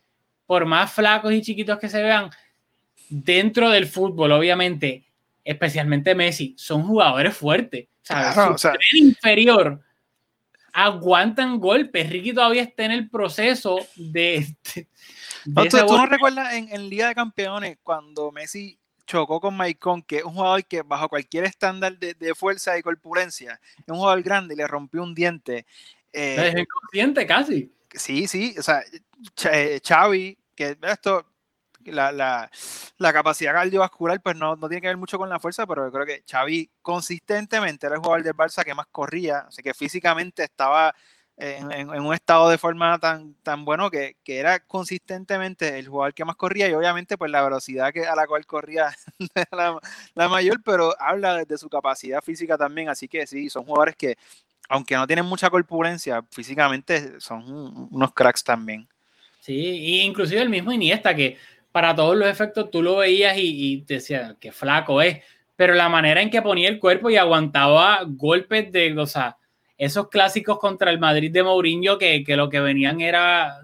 por 0.46 0.66
más 0.66 0.94
flacos 0.94 1.34
y 1.34 1.42
chiquitos 1.42 1.78
que 1.78 1.90
se 1.90 2.02
vean, 2.02 2.30
dentro 3.10 3.70
del 3.70 3.86
fútbol, 3.86 4.32
obviamente, 4.32 5.06
especialmente 5.44 6.16
Messi, 6.16 6.56
son 6.58 6.84
jugadores 6.84 7.36
fuertes. 7.36 7.88
o 8.10 8.58
sea, 8.58 8.74
inferior 8.94 9.82
aguantan 10.76 11.60
golpes. 11.60 12.10
Ricky 12.10 12.34
todavía 12.34 12.62
está 12.62 12.86
en 12.86 12.92
el 12.92 13.10
proceso 13.10 13.80
de. 13.96 14.46
¿tú, 15.46 15.98
no 15.98 16.06
recuerdas 16.06 16.54
en, 16.54 16.70
el 16.70 16.90
Liga 16.90 17.08
de 17.08 17.16
Campeones 17.16 17.78
cuando 17.82 18.32
Messi 18.32 18.78
chocó 19.06 19.40
con 19.40 19.56
Maicon, 19.56 20.02
que 20.02 20.18
es 20.18 20.24
un 20.24 20.34
jugador 20.34 20.66
que 20.66 20.82
bajo 20.82 21.10
cualquier 21.10 21.46
estándar 21.46 21.98
de, 21.98 22.36
fuerza 22.36 22.78
y 22.78 22.82
corpulencia, 22.82 23.60
es 23.78 23.88
un 23.88 23.98
jugador 23.98 24.22
grande 24.24 24.54
y 24.54 24.58
le 24.58 24.68
rompió 24.68 25.04
un 25.04 25.14
diente. 25.14 25.66
Eh, 26.12 26.54
es 26.54 26.62
inconsciente 26.62 27.26
casi. 27.26 27.72
Sí, 27.94 28.28
sí, 28.28 28.56
o 28.58 28.62
sea, 28.62 28.84
eh, 29.52 29.80
Xavi, 29.86 30.38
que 30.56 30.78
esto 30.82 31.26
la, 31.86 32.12
la, 32.12 32.50
la, 32.98 33.14
capacidad 33.14 33.54
cardiovascular 33.54 34.22
pues 34.22 34.36
no, 34.36 34.56
no, 34.56 34.68
tiene 34.68 34.82
que 34.82 34.88
ver 34.88 34.98
mucho 34.98 35.18
con 35.18 35.30
la 35.30 35.40
fuerza, 35.40 35.68
pero 35.68 35.86
yo 35.86 35.92
creo 35.92 36.06
que 36.06 36.24
Xavi 36.30 36.70
consistentemente 36.82 37.86
era 37.86 37.96
el 37.96 38.02
jugador 38.02 38.24
del 38.24 38.34
Barça 38.34 38.64
que 38.64 38.74
más 38.74 38.88
corría, 38.88 39.40
así 39.48 39.62
que 39.62 39.74
físicamente 39.74 40.44
estaba 40.44 40.94
en, 41.38 41.90
un 41.90 42.14
estado 42.14 42.50
de 42.50 42.58
forma 42.58 42.98
tan, 43.00 43.34
tan 43.44 43.66
bueno 43.66 43.92
que, 43.92 44.16
que, 44.24 44.38
era 44.38 44.60
consistentemente 44.60 45.78
el 45.78 45.88
jugador 45.88 46.14
que 46.14 46.24
más 46.24 46.36
corría 46.36 46.70
y 46.70 46.74
obviamente 46.74 47.18
pues 47.18 47.30
la 47.30 47.44
velocidad 47.44 47.92
que, 47.92 48.06
a 48.06 48.16
la 48.16 48.26
cual 48.26 48.46
corría 48.46 48.96
la, 50.16 50.30
mayor, 50.30 50.62
pero 50.64 50.96
habla 51.00 51.44
de, 51.44 51.58
su 51.58 51.70
capacidad 51.70 52.22
física 52.22 52.58
también, 52.58 52.90
así 52.90 53.08
que 53.08 53.28
sí, 53.28 53.50
son 53.50 53.66
jugadores 53.66 53.96
que 53.96 54.16
aunque 54.68 54.96
no 54.96 55.06
tienen 55.06 55.26
mucha 55.26 55.50
corpulencia, 55.50 56.24
físicamente 56.32 57.20
son 57.20 57.88
unos 57.92 58.14
cracks 58.14 58.44
también. 58.44 58.88
Sí, 59.40 59.54
y 59.54 60.02
inclusive 60.02 60.42
el 60.42 60.50
mismo 60.50 60.72
Iniesta 60.72 61.16
que 61.16 61.38
para 61.72 61.94
todos 61.94 62.16
los 62.16 62.28
efectos 62.28 62.72
tú 62.72 62.82
lo 62.82 62.98
veías 62.98 63.36
y, 63.38 63.84
te 63.86 63.96
decías, 63.96 64.36
qué 64.40 64.52
flaco 64.52 65.02
es, 65.02 65.20
pero 65.56 65.76
la 65.76 65.88
manera 65.88 66.22
en 66.22 66.32
que 66.32 66.42
ponía 66.42 66.70
el 66.70 66.80
cuerpo 66.80 67.10
y 67.12 67.18
aguantaba 67.18 68.00
golpes 68.08 68.72
de, 68.72 68.98
o 68.98 69.06
sea, 69.06 69.38
esos 69.78 70.10
clásicos 70.10 70.60
contra 70.60 70.92
el 70.92 71.00
Madrid 71.00 71.32
de 71.32 71.44
Mourinho 71.44 71.98
que, 71.98 72.24
que 72.24 72.38
lo 72.38 72.50
que 72.50 72.60
venían 72.60 73.02
era 73.02 73.48
ah, 73.48 73.60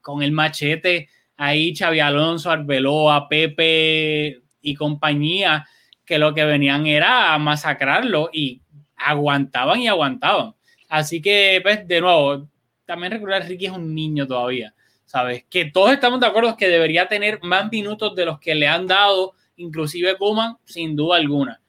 con 0.00 0.22
el 0.22 0.32
machete, 0.32 1.08
ahí 1.36 1.74
Xavi 1.74 2.00
Alonso, 2.00 2.50
Arbeloa, 2.50 3.28
Pepe 3.28 4.42
y 4.62 4.74
compañía, 4.74 5.66
que 6.04 6.18
lo 6.18 6.34
que 6.34 6.44
venían 6.44 6.86
era 6.86 7.34
a 7.34 7.38
masacrarlo 7.38 8.30
y 8.32 8.60
aguantaban 8.96 9.80
y 9.80 9.88
aguantaban. 9.88 10.54
Así 10.88 11.20
que, 11.20 11.60
pues, 11.62 11.86
de 11.86 12.00
nuevo, 12.00 12.48
también 12.84 13.12
recordar 13.12 13.46
Ricky 13.46 13.66
es 13.66 13.72
un 13.72 13.94
niño 13.94 14.26
todavía. 14.26 14.74
¿sabes? 15.14 15.44
Que 15.48 15.66
todos 15.66 15.92
estamos 15.92 16.18
de 16.18 16.26
acuerdo 16.26 16.56
que 16.56 16.68
debería 16.68 17.06
tener 17.06 17.40
más 17.42 17.70
minutos 17.70 18.16
de 18.16 18.24
los 18.24 18.40
que 18.40 18.52
le 18.54 18.66
han 18.66 18.88
dado, 18.88 19.34
inclusive 19.54 20.16
Kuman, 20.16 20.56
sin 20.64 20.96
duda 20.96 21.18
alguna. 21.18 21.60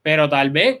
Pero 0.00 0.26
tal 0.26 0.50
vez 0.50 0.80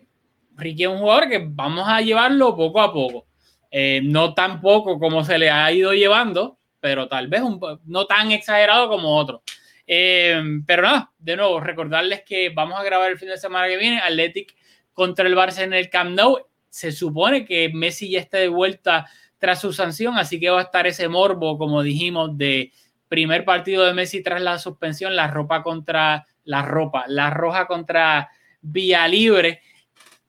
Ricky 0.56 0.84
es 0.84 0.88
un 0.88 0.98
jugador 0.98 1.28
que 1.28 1.44
vamos 1.44 1.88
a 1.88 2.00
llevarlo 2.00 2.56
poco 2.56 2.80
a 2.80 2.92
poco. 2.92 3.26
Eh, 3.70 4.00
no 4.04 4.34
tan 4.34 4.60
poco 4.60 4.98
como 4.98 5.24
se 5.24 5.38
le 5.38 5.50
ha 5.50 5.70
ido 5.72 5.92
llevando, 5.92 6.58
pero 6.80 7.08
tal 7.08 7.28
vez 7.28 7.42
un, 7.42 7.60
no 7.86 8.06
tan 8.06 8.30
exagerado 8.30 8.88
como 8.88 9.16
otro. 9.16 9.42
Eh, 9.86 10.40
pero 10.66 10.82
nada, 10.82 11.12
de 11.18 11.36
nuevo, 11.36 11.60
recordarles 11.60 12.22
que 12.22 12.50
vamos 12.50 12.78
a 12.78 12.84
grabar 12.84 13.10
el 13.10 13.18
fin 13.18 13.28
de 13.28 13.36
semana 13.36 13.66
que 13.68 13.76
viene, 13.76 14.00
Athletic 14.00 14.54
contra 14.92 15.26
el 15.26 15.36
Barça 15.36 15.62
en 15.62 15.72
el 15.72 15.90
Camp 15.90 16.16
Nou. 16.16 16.38
Se 16.68 16.92
supone 16.92 17.44
que 17.44 17.70
Messi 17.72 18.10
ya 18.10 18.20
está 18.20 18.38
de 18.38 18.48
vuelta 18.48 19.06
tras 19.38 19.60
su 19.60 19.72
sanción, 19.72 20.16
así 20.18 20.40
que 20.40 20.50
va 20.50 20.60
a 20.60 20.64
estar 20.64 20.86
ese 20.86 21.08
morbo, 21.08 21.58
como 21.58 21.82
dijimos, 21.82 22.36
de 22.36 22.72
primer 23.08 23.44
partido 23.44 23.84
de 23.84 23.92
Messi 23.92 24.22
tras 24.22 24.40
la 24.40 24.58
suspensión, 24.58 25.14
la 25.14 25.28
ropa 25.28 25.62
contra 25.62 26.26
la 26.44 26.62
ropa, 26.62 27.04
la 27.08 27.30
roja 27.30 27.66
contra 27.66 28.30
Villa 28.60 29.06
Libre, 29.08 29.60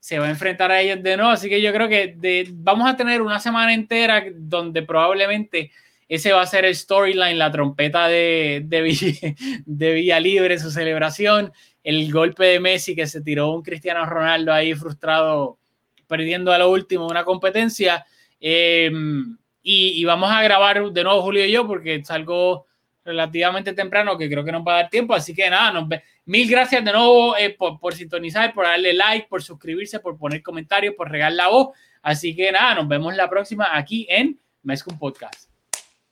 se 0.05 0.19
va 0.19 0.27
a 0.27 0.29
enfrentar 0.29 0.71
a 0.71 0.81
ellos 0.81 1.01
de 1.01 1.17
nuevo, 1.17 1.31
así 1.31 1.49
que 1.49 1.59
yo 1.59 1.73
creo 1.73 1.89
que 1.89 2.53
vamos 2.53 2.87
a 2.87 2.95
tener 2.95 3.23
una 3.23 3.39
semana 3.39 3.73
entera 3.73 4.23
donde 4.35 4.83
probablemente 4.83 5.71
ese 6.07 6.31
va 6.31 6.43
a 6.43 6.45
ser 6.45 6.63
el 6.63 6.75
storyline, 6.75 7.39
la 7.39 7.51
trompeta 7.51 8.07
de, 8.07 8.61
de, 9.65 9.93
Villa 9.95 10.19
Libre, 10.19 10.59
su 10.59 10.69
celebración, 10.69 11.51
el 11.83 12.11
golpe 12.11 12.45
de 12.45 12.59
Messi 12.59 12.95
que 12.95 13.07
se 13.07 13.21
tiró 13.21 13.49
un 13.49 13.63
Cristiano 13.63 14.05
Ronaldo 14.05 14.53
ahí 14.53 14.75
frustrado, 14.75 15.57
perdiendo 16.05 16.53
a 16.53 16.59
lo 16.59 16.69
último 16.69 17.07
una 17.07 17.23
competencia. 17.23 18.05
Em, 18.39 19.35
y, 19.63 19.99
y, 19.99 20.05
vamos 20.05 20.29
a 20.29 20.43
grabar 20.43 20.91
de 20.91 21.03
nuevo 21.03 21.23
Julio 21.23 21.43
y 21.43 21.51
yo 21.51 21.65
porque 21.65 22.05
salgo 22.05 22.67
relativamente 23.03 23.73
temprano 23.73 24.19
que 24.19 24.29
creo 24.29 24.45
que 24.45 24.51
nos 24.51 24.61
va 24.61 24.73
a 24.73 24.81
dar 24.83 24.89
tiempo. 24.91 25.15
Así 25.15 25.33
que 25.33 25.49
nada, 25.49 25.71
nos 25.71 25.87
ve. 25.87 26.03
Mil 26.25 26.49
gracias 26.49 26.83
de 26.83 26.91
nuevo 26.91 27.37
eh, 27.37 27.55
por, 27.57 27.93
sintonizar, 27.93 28.53
por 28.53 28.65
darle 28.65 28.93
like, 28.93 29.27
por 29.27 29.41
suscribirse, 29.41 29.99
por 29.99 30.17
poner 30.17 30.43
comentarios, 30.43 30.95
por 30.95 31.09
regar 31.09 31.31
la 31.33 31.47
voz. 31.47 31.69
Así 32.01 32.35
que 32.35 32.51
nada, 32.51 32.75
nos 32.75 32.87
vemos 32.87 33.15
la 33.15 33.29
próxima 33.29 33.75
aquí 33.75 34.05
en 34.09 34.39
Mezcum 34.63 34.97
Podcast. 34.97 35.54